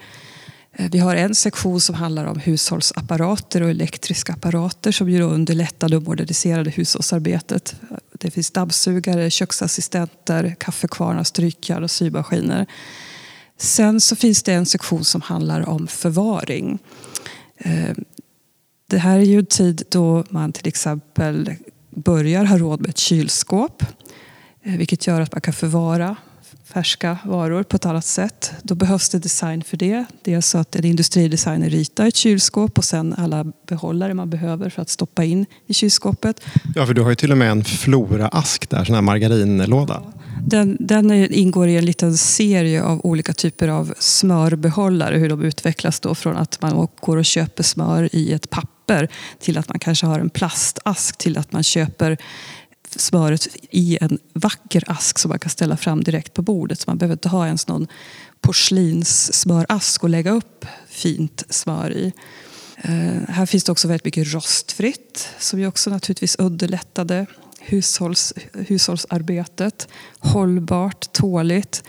Eh, 0.79 0.91
vi 0.91 0.99
har 0.99 1.17
en 1.17 1.35
sektion 1.35 1.81
som 1.81 1.95
handlar 1.95 2.25
om 2.25 2.39
hushållsapparater 2.39 3.63
och 3.63 3.71
elektriska 3.71 4.33
apparater 4.33 4.93
som 4.93 5.11
ju 5.11 5.19
det 5.19 5.25
moderniserade 6.01 6.71
hushållsarbetet. 6.71 7.77
Det 8.13 8.31
finns 8.31 8.51
dammsugare, 8.51 9.31
köksassistenter, 9.31 10.57
kaffekvarnar, 10.61 11.25
strykjärn 11.25 11.85
och 11.85 11.91
symaskiner. 11.91 12.67
Sen 13.57 14.01
så 14.01 14.17
finns 14.17 14.43
det 14.43 14.53
en 14.53 14.67
sektion 14.67 15.05
som 15.05 15.21
handlar 15.21 15.69
om 15.69 15.87
förvaring. 15.87 16.79
Eh, 17.59 17.97
det 18.91 18.99
här 18.99 19.19
är 19.19 19.23
ju 19.23 19.39
en 19.39 19.47
tid 19.47 19.83
då 19.89 20.25
man 20.31 20.53
till 20.53 20.69
exempel 20.69 21.55
börjar 21.91 22.45
ha 22.45 22.59
råd 22.59 22.81
med 22.81 22.91
ett 22.91 22.99
kylskåp. 22.99 23.83
Eh, 24.63 24.77
vilket 24.77 25.07
gör 25.07 25.21
att 25.21 25.33
man 25.33 25.41
kan 25.41 25.55
förvara 25.55 26.17
färska 26.79 27.19
varor 27.25 27.63
på 27.63 27.77
ett 27.77 27.87
annat 27.87 28.05
sätt. 28.05 28.53
Då 28.63 28.75
behövs 28.75 29.09
det 29.09 29.19
design 29.19 29.63
för 29.63 29.77
det. 29.77 30.05
Dels 30.25 30.47
så 30.47 30.59
att 30.59 30.77
en 30.77 30.85
industridesigner 30.85 31.71
ritar 31.71 32.07
ett 32.07 32.17
kylskåp 32.17 32.79
och 32.79 32.85
sen 32.85 33.15
alla 33.19 33.45
behållare 33.69 34.15
man 34.15 34.31
behöver 34.31 34.71
för 34.71 34.83
att 34.83 34.89
stoppa 34.89 35.25
in 35.25 35.47
i 35.67 35.75
kylskåpet. 35.75 36.41
Ja, 36.75 36.87
för 36.87 36.95
du 36.95 37.03
har 37.03 37.11
ju 37.11 37.15
till 37.15 37.33
och 37.33 37.39
med 37.39 37.51
en 37.51 37.65
Flora-ask 37.65 38.71
där, 38.71 38.85
sån 38.85 38.95
här 38.95 39.03
margarinlåda. 39.03 40.03
Den, 40.47 40.77
den 40.81 41.11
ingår 41.33 41.69
i 41.69 41.77
en 41.77 41.85
liten 41.85 42.17
serie 42.17 42.83
av 42.83 43.01
olika 43.07 43.33
typer 43.33 43.69
av 43.69 43.95
smörbehållare. 43.99 45.17
Hur 45.17 45.29
de 45.29 45.43
utvecklas 45.43 46.01
då 46.01 46.15
från 46.15 46.37
att 46.37 46.63
man 46.63 46.89
går 47.01 47.17
och 47.17 47.25
köper 47.25 47.63
smör 47.63 48.09
i 48.13 48.33
ett 48.33 48.51
papper 48.51 49.09
till 49.41 49.59
att 49.59 49.69
man 49.69 49.79
kanske 49.79 50.07
har 50.07 50.21
en 50.21 50.31
plastask 50.31 51.19
till 51.19 51.39
att 51.39 51.53
man 51.53 51.63
köper 51.63 52.17
smöret 53.01 53.49
i 53.71 53.99
en 54.01 54.19
vacker 54.33 54.85
ask 54.87 55.19
som 55.19 55.29
man 55.29 55.39
kan 55.39 55.51
ställa 55.51 55.77
fram 55.77 56.05
direkt 56.05 56.35
på 56.35 56.43
bordet. 56.43 56.81
Så 56.81 56.91
man 56.91 56.99
behöver 56.99 57.13
inte 57.15 57.29
ha 57.29 57.47
ens 57.47 57.67
någon 57.67 57.87
porslinssmörask 58.41 60.05
att 60.05 60.11
lägga 60.11 60.31
upp 60.31 60.67
fint 60.89 61.45
smör 61.49 61.91
i. 61.93 62.13
Eh, 62.77 63.29
här 63.29 63.47
finns 63.47 63.65
det 63.65 63.73
också 63.73 63.89
väldigt 63.89 64.05
mycket 64.05 64.35
rostfritt 64.35 65.29
som 65.39 65.61
ju 65.61 65.67
också 65.67 65.91
naturligtvis 65.91 66.37
underlättade 66.37 67.27
hushålls, 67.61 68.35
hushållsarbetet. 68.53 69.89
Hållbart, 70.19 71.13
tåligt. 71.13 71.83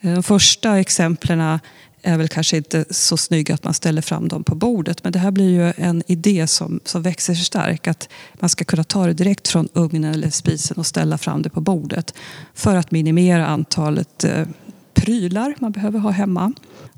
Eh, 0.00 0.14
de 0.14 0.22
första 0.22 0.78
exemplen 0.78 1.58
är 2.04 2.18
väl 2.18 2.28
kanske 2.28 2.56
inte 2.56 2.84
så 2.90 3.16
snygga 3.16 3.54
att 3.54 3.64
man 3.64 3.74
ställer 3.74 4.02
fram 4.02 4.28
dem 4.28 4.44
på 4.44 4.54
bordet. 4.54 5.04
Men 5.04 5.12
det 5.12 5.18
här 5.18 5.30
blir 5.30 5.50
ju 5.50 5.72
en 5.76 6.02
idé 6.06 6.46
som, 6.46 6.80
som 6.84 7.02
växer 7.02 7.34
sig 7.34 7.44
stark. 7.44 7.86
Att 7.86 8.08
man 8.40 8.50
ska 8.50 8.64
kunna 8.64 8.84
ta 8.84 9.06
det 9.06 9.12
direkt 9.12 9.48
från 9.48 9.68
ugnen 9.72 10.14
eller 10.14 10.30
spisen 10.30 10.76
och 10.76 10.86
ställa 10.86 11.18
fram 11.18 11.42
det 11.42 11.50
på 11.50 11.60
bordet. 11.60 12.14
För 12.54 12.76
att 12.76 12.90
minimera 12.90 13.46
antalet 13.46 14.24
eh, 14.24 14.46
prylar 14.94 15.54
man 15.58 15.72
behöver 15.72 15.98
ha 15.98 16.10
hemma. 16.10 16.52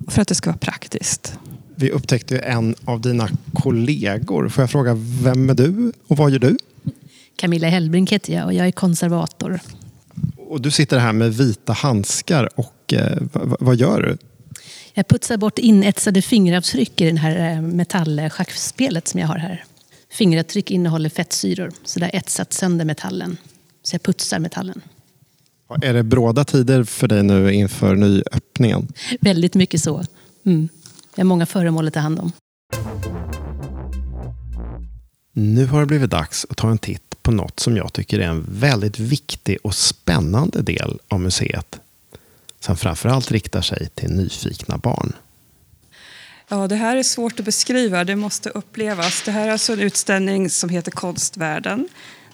Och 0.07 0.13
för 0.13 0.23
att 0.23 0.29
det 0.29 0.35
ska 0.35 0.51
vara 0.51 0.59
praktiskt. 0.59 1.39
Vi 1.75 1.91
upptäckte 1.91 2.39
en 2.39 2.75
av 2.85 3.01
dina 3.01 3.29
kollegor. 3.55 4.49
Får 4.49 4.63
jag 4.63 4.71
fråga, 4.71 4.95
vem 5.23 5.51
är 5.51 5.55
du 5.55 5.93
och 6.07 6.17
vad 6.17 6.31
gör 6.31 6.39
du? 6.39 6.57
Camilla 7.37 7.69
Hellbrink 7.69 8.13
heter 8.13 8.33
jag 8.33 8.45
och 8.45 8.55
jag 8.55 8.67
är 8.67 8.73
konservator. 8.73 9.61
Och 10.37 10.61
du 10.61 10.71
sitter 10.71 10.99
här 10.99 11.13
med 11.13 11.35
vita 11.35 11.73
handskar 11.73 12.49
och 12.55 12.95
eh, 12.95 13.19
vad 13.61 13.77
gör 13.77 14.03
du? 14.03 14.19
Jag 14.99 15.09
putsar 15.09 15.37
bort 15.37 15.59
inetsade 15.59 16.23
fingeravtryck 16.23 17.01
i 17.01 17.11
det 17.11 17.19
här 17.19 17.55
eh, 17.55 17.63
metallschackspelet 17.63 19.09
som 19.09 19.21
jag 19.21 19.29
har 19.29 19.39
här. 19.39 19.65
Fingeravtryck 20.11 20.71
innehåller 20.71 21.09
fettsyror, 21.09 21.73
så 21.85 22.01
det 22.01 22.07
har 22.07 22.17
etsat 22.17 22.53
sönder 22.53 22.85
metallen. 22.85 23.37
Så 23.83 23.95
jag 23.95 24.03
putsar 24.03 24.39
metallen. 24.39 24.81
Är 25.83 25.95
det 25.95 26.03
bråda 26.03 26.45
tider 26.45 26.85
för 26.85 27.09
dig 27.09 27.23
nu 27.23 27.53
inför 27.53 27.97
nyöppningen? 27.97 28.89
Väldigt 29.21 29.55
mycket 29.55 29.83
så. 29.83 30.05
Mm. 30.47 30.69
Jag 31.15 31.25
har 31.25 31.29
många 31.29 31.47
föremål 31.47 31.87
att 31.87 31.95
ta 31.95 32.01
hand 32.01 32.19
om. 32.19 32.33
Nu 35.33 35.67
har 35.67 35.81
det 35.81 35.87
blivit 35.87 36.11
dags 36.11 36.47
att 36.51 36.57
ta 36.57 36.71
en 36.71 36.79
titt 36.79 37.23
på 37.23 37.31
något 37.31 37.61
som 37.61 37.77
jag 37.77 37.93
tycker 37.93 38.19
är 38.19 38.29
en 38.29 38.47
väldigt 38.49 38.99
viktig 38.99 39.59
och 39.63 39.75
spännande 39.75 40.63
del 40.63 40.99
av 41.09 41.21
museet 41.21 41.81
som 42.67 42.77
framförallt 42.77 43.31
riktar 43.31 43.63
sig 43.63 43.89
till 43.95 44.11
nyfikna 44.11 44.79
barn. 44.79 45.13
Ja, 46.49 46.69
det 46.69 46.77
här 46.77 46.97
är 46.97 47.03
svårt 47.03 47.41
att 47.41 47.45
beskriva, 47.45 48.05
det 48.05 48.17
måste 48.17 48.51
upplevas. 48.51 49.23
Det 49.25 49.31
här 49.31 49.49
är 49.49 49.53
alltså 49.53 49.73
en 49.73 49.81
utställning 49.81 50.51
som 50.51 50.71
heter 50.71 50.91
Konstvärlden. 50.91 51.89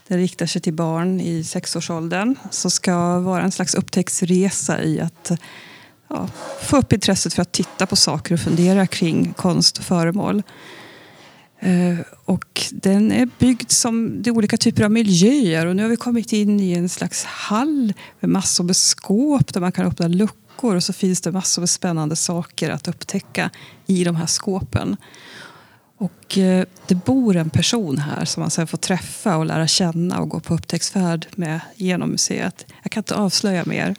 Den 0.08 0.18
riktar 0.18 0.46
sig 0.46 0.62
till 0.62 0.72
barn 0.72 1.20
i 1.20 1.44
sexårsåldern 1.44 2.36
som 2.50 2.70
ska 2.70 3.18
vara 3.18 3.42
en 3.42 3.52
slags 3.52 3.74
upptäcktsresa 3.74 4.82
i 4.82 5.00
att 5.00 5.30
ja, 6.08 6.28
få 6.62 6.76
upp 6.76 6.92
intresset 6.92 7.34
för 7.34 7.42
att 7.42 7.52
titta 7.52 7.86
på 7.86 7.96
saker 7.96 8.34
och 8.34 8.40
fundera 8.40 8.86
kring 8.86 9.32
konst 9.32 9.78
och 9.78 9.84
föremål. 9.84 10.42
Eh, 11.62 11.98
och 12.24 12.62
den 12.70 13.12
är 13.12 13.28
byggd 13.38 13.70
som 13.70 14.22
de 14.22 14.30
olika 14.30 14.56
typer 14.56 14.84
av 14.84 14.90
miljöer 14.90 15.66
och 15.66 15.76
nu 15.76 15.82
har 15.82 15.90
vi 15.90 15.96
kommit 15.96 16.32
in 16.32 16.60
i 16.60 16.72
en 16.72 16.88
slags 16.88 17.24
hall 17.24 17.92
med 18.20 18.30
massor 18.30 18.64
med 18.64 18.76
skåp 18.76 19.54
där 19.54 19.60
man 19.60 19.72
kan 19.72 19.86
öppna 19.86 20.08
luckor 20.08 20.76
och 20.76 20.84
så 20.84 20.92
finns 20.92 21.20
det 21.20 21.32
massor 21.32 21.62
med 21.62 21.70
spännande 21.70 22.16
saker 22.16 22.70
att 22.70 22.88
upptäcka 22.88 23.50
i 23.86 24.04
de 24.04 24.16
här 24.16 24.26
skåpen. 24.26 24.96
Och 25.96 26.38
eh, 26.38 26.64
det 26.86 26.94
bor 26.94 27.36
en 27.36 27.50
person 27.50 27.98
här 27.98 28.24
som 28.24 28.40
man 28.40 28.50
sen 28.50 28.66
får 28.66 28.78
träffa 28.78 29.36
och 29.36 29.46
lära 29.46 29.66
känna 29.66 30.20
och 30.20 30.28
gå 30.28 30.40
på 30.40 30.54
upptäcktsfärd 30.54 31.26
med 31.34 31.60
genom 31.76 32.10
museet. 32.10 32.66
Jag 32.82 32.92
kan 32.92 33.00
inte 33.00 33.14
avslöja 33.14 33.64
mer. 33.66 33.94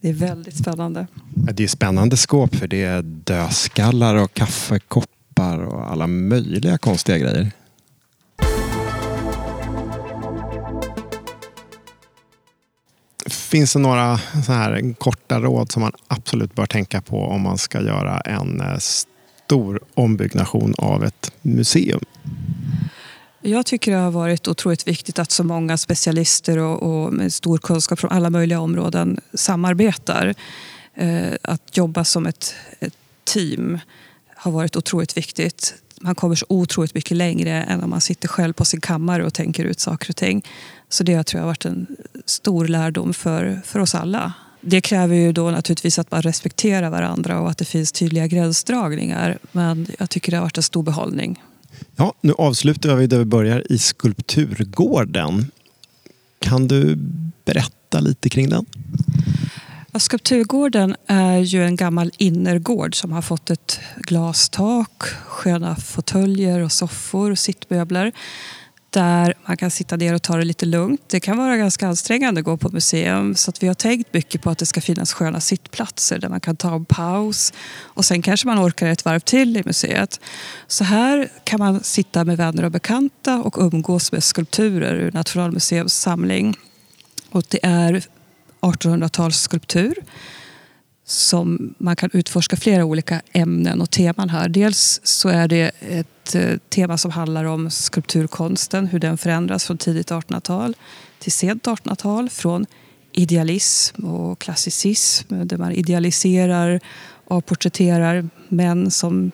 Det 0.00 0.08
är 0.08 0.12
väldigt 0.12 0.56
spännande. 0.56 1.06
Det 1.52 1.64
är 1.64 1.68
spännande 1.68 2.16
skåp 2.16 2.56
för 2.56 2.68
det 2.68 2.82
är 2.82 3.02
dödskallar 3.02 4.14
och 4.14 4.34
kaffekoppar 4.34 5.19
lampar 5.40 5.64
och 5.64 5.90
alla 5.90 6.06
möjliga 6.06 6.78
konstiga 6.78 7.18
grejer. 7.18 7.50
Finns 13.26 13.72
det 13.72 13.78
några 13.78 14.18
så 14.18 14.52
här 14.52 14.94
korta 14.94 15.40
råd 15.40 15.72
som 15.72 15.82
man 15.82 15.92
absolut 16.08 16.54
bör 16.54 16.66
tänka 16.66 17.00
på 17.00 17.24
om 17.24 17.40
man 17.40 17.58
ska 17.58 17.80
göra 17.80 18.20
en 18.20 18.60
eh, 18.60 18.78
stor 18.78 19.80
ombyggnation 19.94 20.74
av 20.78 21.04
ett 21.04 21.32
museum? 21.42 22.00
Jag 23.42 23.66
tycker 23.66 23.92
det 23.92 23.98
har 23.98 24.10
varit 24.10 24.48
otroligt 24.48 24.88
viktigt 24.88 25.18
att 25.18 25.30
så 25.30 25.44
många 25.44 25.76
specialister 25.76 26.58
och, 26.58 26.82
och 26.82 27.12
med 27.12 27.32
stor 27.32 27.58
kunskap 27.58 27.98
från 27.98 28.10
alla 28.10 28.30
möjliga 28.30 28.60
områden 28.60 29.20
samarbetar. 29.34 30.34
Eh, 30.94 31.32
att 31.42 31.76
jobba 31.76 32.04
som 32.04 32.26
ett, 32.26 32.54
ett 32.80 32.94
team 33.24 33.78
har 34.40 34.50
varit 34.50 34.76
otroligt 34.76 35.16
viktigt. 35.16 35.74
Man 36.00 36.14
kommer 36.14 36.34
så 36.34 36.46
otroligt 36.48 36.94
mycket 36.94 37.16
längre 37.16 37.62
än 37.62 37.82
om 37.82 37.90
man 37.90 38.00
sitter 38.00 38.28
själv 38.28 38.52
på 38.52 38.64
sin 38.64 38.80
kammare 38.80 39.24
och 39.24 39.34
tänker 39.34 39.64
ut 39.64 39.80
saker 39.80 40.10
och 40.10 40.16
ting. 40.16 40.42
Så 40.88 41.04
det 41.04 41.22
tror 41.24 41.38
jag 41.38 41.42
har 41.42 41.50
varit 41.50 41.64
en 41.64 41.86
stor 42.24 42.68
lärdom 42.68 43.14
för, 43.14 43.60
för 43.64 43.80
oss 43.80 43.94
alla. 43.94 44.32
Det 44.60 44.80
kräver 44.80 45.16
ju 45.16 45.32
då 45.32 45.50
naturligtvis 45.50 45.98
att 45.98 46.10
man 46.10 46.22
respekterar 46.22 46.90
varandra 46.90 47.40
och 47.40 47.50
att 47.50 47.58
det 47.58 47.64
finns 47.64 47.92
tydliga 47.92 48.26
gränsdragningar. 48.26 49.38
Men 49.52 49.86
jag 49.98 50.10
tycker 50.10 50.30
det 50.30 50.36
har 50.36 50.44
varit 50.44 50.56
en 50.56 50.62
stor 50.62 50.82
behållning. 50.82 51.42
Ja, 51.96 52.14
nu 52.20 52.32
avslutar 52.32 52.94
vi 52.96 53.06
där 53.06 53.18
vi 53.18 53.24
börjar 53.24 53.72
i 53.72 53.78
Skulpturgården. 53.78 55.50
Kan 56.38 56.68
du 56.68 56.96
berätta 57.44 58.00
lite 58.00 58.28
kring 58.28 58.48
den? 58.48 58.66
Skulpturgården 59.98 60.96
är 61.06 61.38
ju 61.38 61.64
en 61.64 61.76
gammal 61.76 62.10
innergård 62.18 62.94
som 62.94 63.12
har 63.12 63.22
fått 63.22 63.50
ett 63.50 63.80
glastak, 63.96 65.02
sköna 65.26 65.76
fåtöljer 65.76 66.60
och 66.60 66.72
soffor 66.72 67.30
och 67.30 67.38
sittmöbler 67.38 68.12
där 68.90 69.34
man 69.46 69.56
kan 69.56 69.70
sitta 69.70 69.96
ner 69.96 70.14
och 70.14 70.22
ta 70.22 70.36
det 70.36 70.44
lite 70.44 70.66
lugnt. 70.66 71.00
Det 71.06 71.20
kan 71.20 71.36
vara 71.36 71.56
ganska 71.56 71.88
ansträngande 71.88 72.40
att 72.40 72.44
gå 72.44 72.56
på 72.56 72.68
museum 72.68 73.34
så 73.34 73.50
att 73.50 73.62
vi 73.62 73.66
har 73.66 73.74
tänkt 73.74 74.14
mycket 74.14 74.42
på 74.42 74.50
att 74.50 74.58
det 74.58 74.66
ska 74.66 74.80
finnas 74.80 75.12
sköna 75.12 75.40
sittplatser 75.40 76.18
där 76.18 76.28
man 76.28 76.40
kan 76.40 76.56
ta 76.56 76.74
en 76.74 76.84
paus 76.84 77.52
och 77.78 78.04
sen 78.04 78.22
kanske 78.22 78.46
man 78.46 78.58
orkar 78.66 78.86
ett 78.86 79.04
varv 79.04 79.20
till 79.20 79.56
i 79.56 79.62
museet. 79.66 80.20
Så 80.66 80.84
här 80.84 81.28
kan 81.44 81.58
man 81.58 81.82
sitta 81.82 82.24
med 82.24 82.36
vänner 82.36 82.64
och 82.64 82.70
bekanta 82.70 83.42
och 83.42 83.56
umgås 83.58 84.12
med 84.12 84.24
skulpturer 84.24 84.94
ur 84.94 85.12
Nationalmuseums 85.12 85.94
samling. 85.94 86.56
Och 87.30 87.42
det 87.48 87.60
är 87.62 88.04
1800-talsskulptur 88.60 89.94
som 91.10 91.74
man 91.78 91.96
kan 91.96 92.10
utforska 92.12 92.56
flera 92.56 92.84
olika 92.84 93.22
ämnen 93.32 93.80
och 93.80 93.90
teman 93.90 94.28
här. 94.28 94.48
Dels 94.48 95.00
så 95.04 95.28
är 95.28 95.48
det 95.48 95.70
ett 95.80 96.34
eh, 96.34 96.56
tema 96.68 96.98
som 96.98 97.10
handlar 97.10 97.44
om 97.44 97.70
skulpturkonsten, 97.70 98.86
hur 98.86 98.98
den 98.98 99.18
förändras 99.18 99.64
från 99.64 99.78
tidigt 99.78 100.10
1800-tal 100.10 100.76
till 101.18 101.32
sent 101.32 101.66
1800-tal. 101.66 102.30
Från 102.30 102.66
idealism 103.12 104.04
och 104.04 104.38
klassicism 104.38 105.46
där 105.46 105.56
man 105.56 105.72
idealiserar 105.72 106.80
och 107.24 107.46
porträtterar 107.46 108.28
män 108.48 108.90
som 108.90 109.32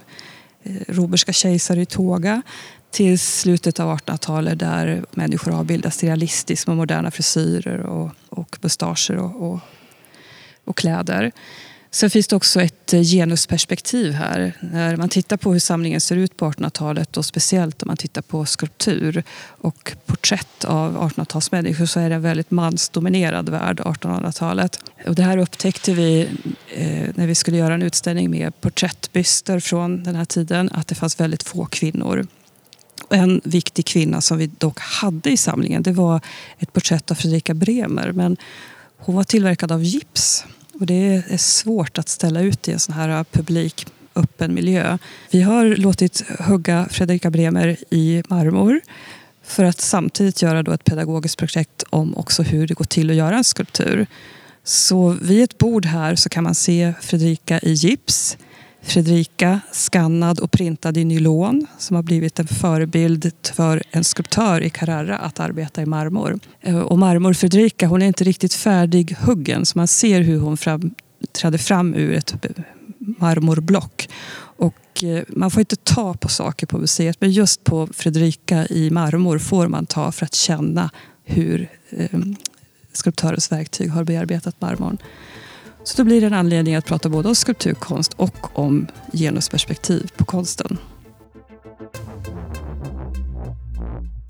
eh, 0.63 0.75
romerska 0.89 1.33
kejsare 1.33 1.81
i 1.81 1.87
tåga 1.87 2.43
till 2.91 3.19
slutet 3.19 3.81
av 3.81 3.99
1800-talet 3.99 4.59
där 4.59 5.05
människor 5.11 5.55
avbildas 5.55 6.03
realistiskt 6.03 6.67
med 6.67 6.77
moderna 6.77 7.11
frisyrer 7.11 7.81
och, 7.81 8.11
och 8.39 8.59
mustascher 8.61 9.17
och, 9.17 9.51
och, 9.51 9.61
och, 10.65 10.77
kläder. 10.77 11.33
Sen 11.91 12.11
finns 12.11 12.27
det 12.27 12.37
också 12.37 12.61
ett 12.63 12.93
eh, 12.93 13.01
genusperspektiv 13.01 14.13
här. 14.13 14.53
När 14.61 14.97
man 14.97 15.09
tittar 15.09 15.37
på 15.37 15.53
hur 15.53 15.59
samlingen 15.59 16.01
ser 16.01 16.17
ut 16.17 16.37
på 16.37 16.51
1800-talet 16.51 17.17
och 17.17 17.25
speciellt 17.25 17.83
om 17.83 17.87
man 17.87 17.97
tittar 17.97 18.23
på 18.23 18.45
skulptur 18.45 19.23
och 19.39 19.93
porträtt 20.07 20.65
av 20.65 21.11
1800-talsmänniskor 21.11 21.87
så 21.87 22.01
är 22.01 22.09
det 22.09 22.15
en 22.15 22.23
väldigt 22.23 22.51
mansdominerad 22.51 23.49
värld, 23.49 23.81
1800-talet. 23.81 24.81
Och 25.07 25.15
det 25.15 25.23
här 25.23 25.39
upptäckte 25.39 25.93
vi 25.93 26.29
eh, 26.75 27.09
när 27.15 27.27
vi 27.27 27.35
skulle 27.35 27.57
göra 27.57 27.75
en 27.75 27.83
utställning 27.83 28.31
med 28.31 28.61
porträttbyster 28.61 29.61
från 29.61 30.03
den 30.03 30.15
här 30.15 30.25
tiden, 30.25 30.71
att 30.73 30.87
det 30.87 30.95
fanns 30.95 31.21
väldigt 31.21 31.43
få 31.43 31.65
kvinnor. 31.65 32.27
En 33.11 33.41
viktig 33.45 33.87
kvinna 33.87 34.21
som 34.21 34.39
vi 34.39 34.47
dock 34.47 34.79
hade 34.81 35.31
i 35.31 35.37
samlingen 35.37 35.83
det 35.83 35.93
var 35.93 36.21
ett 36.59 36.73
porträtt 36.73 37.11
av 37.11 37.15
Fredrika 37.15 37.55
Bremer. 37.55 38.13
Men 38.13 38.37
hon 38.99 39.15
var 39.15 39.25
tillverkad 39.25 39.73
av 39.73 39.83
gips 39.83 40.45
och 40.81 40.87
det 40.87 41.23
är 41.29 41.37
svårt 41.37 41.99
att 41.99 42.09
ställa 42.09 42.41
ut 42.41 42.69
i 42.69 42.73
en 42.73 42.81
sån 42.81 42.95
här 42.95 43.25
publik 43.25 43.87
öppen 44.15 44.55
miljö. 44.55 44.99
Vi 45.31 45.43
har 45.43 45.67
låtit 45.67 46.25
hugga 46.39 46.89
Fredrika 46.91 47.31
Bremer 47.31 47.77
i 47.91 48.23
marmor 48.29 48.81
för 49.43 49.65
att 49.65 49.81
samtidigt 49.81 50.43
göra 50.43 50.63
då 50.63 50.73
ett 50.73 50.85
pedagogiskt 50.85 51.39
projekt 51.39 51.85
om 51.91 52.17
också 52.17 52.43
hur 52.43 52.67
det 52.67 52.75
går 52.75 52.85
till 52.85 53.11
att 53.11 53.17
göra 53.17 53.37
en 53.37 53.45
skulptur. 53.45 54.07
Så 54.65 55.17
vid 55.23 55.43
ett 55.43 55.59
bord 55.59 55.87
här 55.87 56.15
så 56.15 56.29
kan 56.29 56.45
man 56.45 56.55
se 56.55 56.95
Fredrika 57.01 57.61
i 57.61 57.73
gips 57.73 58.37
Fredrika, 58.87 59.61
skannad 59.73 60.41
och 60.41 60.51
printad 60.51 60.97
i 60.97 61.05
nylon 61.05 61.67
som 61.79 61.97
har 61.97 62.03
blivit 62.03 62.39
en 62.39 62.47
förebild 62.47 63.33
för 63.43 63.83
en 63.91 64.05
skulptör 64.05 64.61
i 64.61 64.71
Carrara 64.71 65.19
att 65.19 65.41
arbeta 65.41 65.83
i 65.83 65.87
marmor. 65.87 66.39
Eh, 66.61 66.79
och 66.79 66.99
marmor 66.99 67.33
Fredrika, 67.33 67.87
hon 67.87 68.03
är 68.03 68.07
inte 68.07 68.25
riktigt 68.25 68.55
färdighuggen 68.55 69.67
så 69.67 69.79
man 69.79 69.89
ser 69.89 70.21
hur 70.21 70.39
hon 70.39 70.57
fram, 70.57 70.95
träder 71.33 71.59
fram 71.59 71.95
ur 71.95 72.13
ett 72.13 72.35
marmorblock. 72.99 74.09
Och 74.39 75.05
eh, 75.05 75.23
man 75.29 75.51
får 75.51 75.61
inte 75.61 75.77
ta 75.77 76.15
på 76.15 76.29
saker 76.29 76.67
på 76.67 76.79
museet 76.79 77.21
men 77.21 77.31
just 77.31 77.65
på 77.65 77.87
Fredrika 77.87 78.67
i 78.67 78.91
marmor 78.91 79.39
får 79.39 79.69
man 79.69 79.87
ta 79.87 80.13
för 80.13 80.25
att 80.25 80.35
känna 80.35 80.91
hur 81.25 81.69
eh, 81.91 82.21
skulptörens 82.93 83.53
verktyg 83.53 83.91
har 83.91 84.05
bearbetat 84.05 84.61
marmorn. 84.61 84.99
Så 85.87 85.97
då 85.97 86.05
blir 86.05 86.21
det 86.21 86.27
en 86.27 86.35
anledning 86.35 86.75
att 86.75 86.87
prata 86.87 87.09
både 87.09 87.29
om 87.29 87.35
skulpturkonst 87.35 88.13
och 88.13 88.59
om 88.59 88.87
genusperspektiv 89.13 90.11
på 90.17 90.25
konsten. 90.25 90.79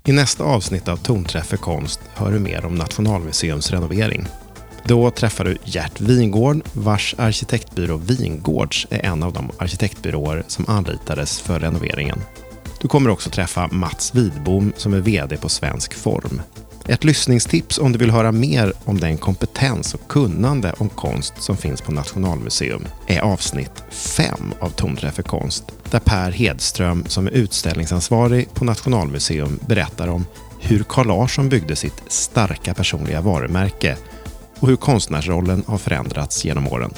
I 0.05 0.11
nästa 0.11 0.43
avsnitt 0.43 0.87
av 0.87 0.97
Tonträff 0.97 1.47
för 1.47 1.57
konst 1.57 1.99
hör 2.13 2.31
du 2.31 2.39
mer 2.39 2.65
om 2.65 2.75
Nationalmuseums 2.75 3.71
renovering. 3.71 4.27
Då 4.83 5.11
träffar 5.11 5.45
du 5.45 5.57
Gert 5.63 6.01
Wingård 6.01 6.61
vars 6.73 7.15
arkitektbyrå 7.17 7.97
Wingårds 7.97 8.87
är 8.89 9.05
en 9.05 9.23
av 9.23 9.33
de 9.33 9.51
arkitektbyråer 9.57 10.43
som 10.47 10.65
anlitades 10.67 11.41
för 11.41 11.59
renoveringen. 11.59 12.19
Du 12.81 12.87
kommer 12.87 13.09
också 13.09 13.29
träffa 13.29 13.67
Mats 13.67 14.15
Widbom 14.15 14.73
som 14.77 14.93
är 14.93 14.99
VD 14.99 15.37
på 15.37 15.49
Svensk 15.49 15.93
Form. 15.93 16.41
Ett 16.89 17.03
lyssningstips 17.03 17.77
om 17.79 17.91
du 17.91 17.99
vill 17.99 18.11
höra 18.11 18.31
mer 18.31 18.73
om 18.85 18.99
den 18.99 19.17
kompetens 19.17 19.93
och 19.93 20.07
kunnande 20.07 20.73
om 20.77 20.89
konst 20.89 21.33
som 21.41 21.57
finns 21.57 21.81
på 21.81 21.91
Nationalmuseum 21.91 22.87
är 23.07 23.19
avsnitt 23.19 23.83
5 23.89 24.53
av 24.59 24.69
Tonträff 24.69 25.15
för 25.15 25.23
konst 25.23 25.63
där 25.91 25.99
Per 25.99 26.31
Hedström 26.31 27.05
som 27.07 27.27
är 27.27 27.31
utställningsansvarig 27.31 28.53
på 28.53 28.65
Nationalmuseum 28.65 29.59
berättar 29.67 30.07
om 30.07 30.25
hur 30.59 30.83
Carl 30.83 31.07
Larsson 31.07 31.49
byggde 31.49 31.75
sitt 31.75 32.03
starka 32.07 32.73
personliga 32.73 33.21
varumärke 33.21 33.97
och 34.59 34.67
hur 34.67 34.75
konstnärsrollen 34.75 35.63
har 35.67 35.77
förändrats 35.77 36.45
genom 36.45 36.67
åren. 36.67 36.93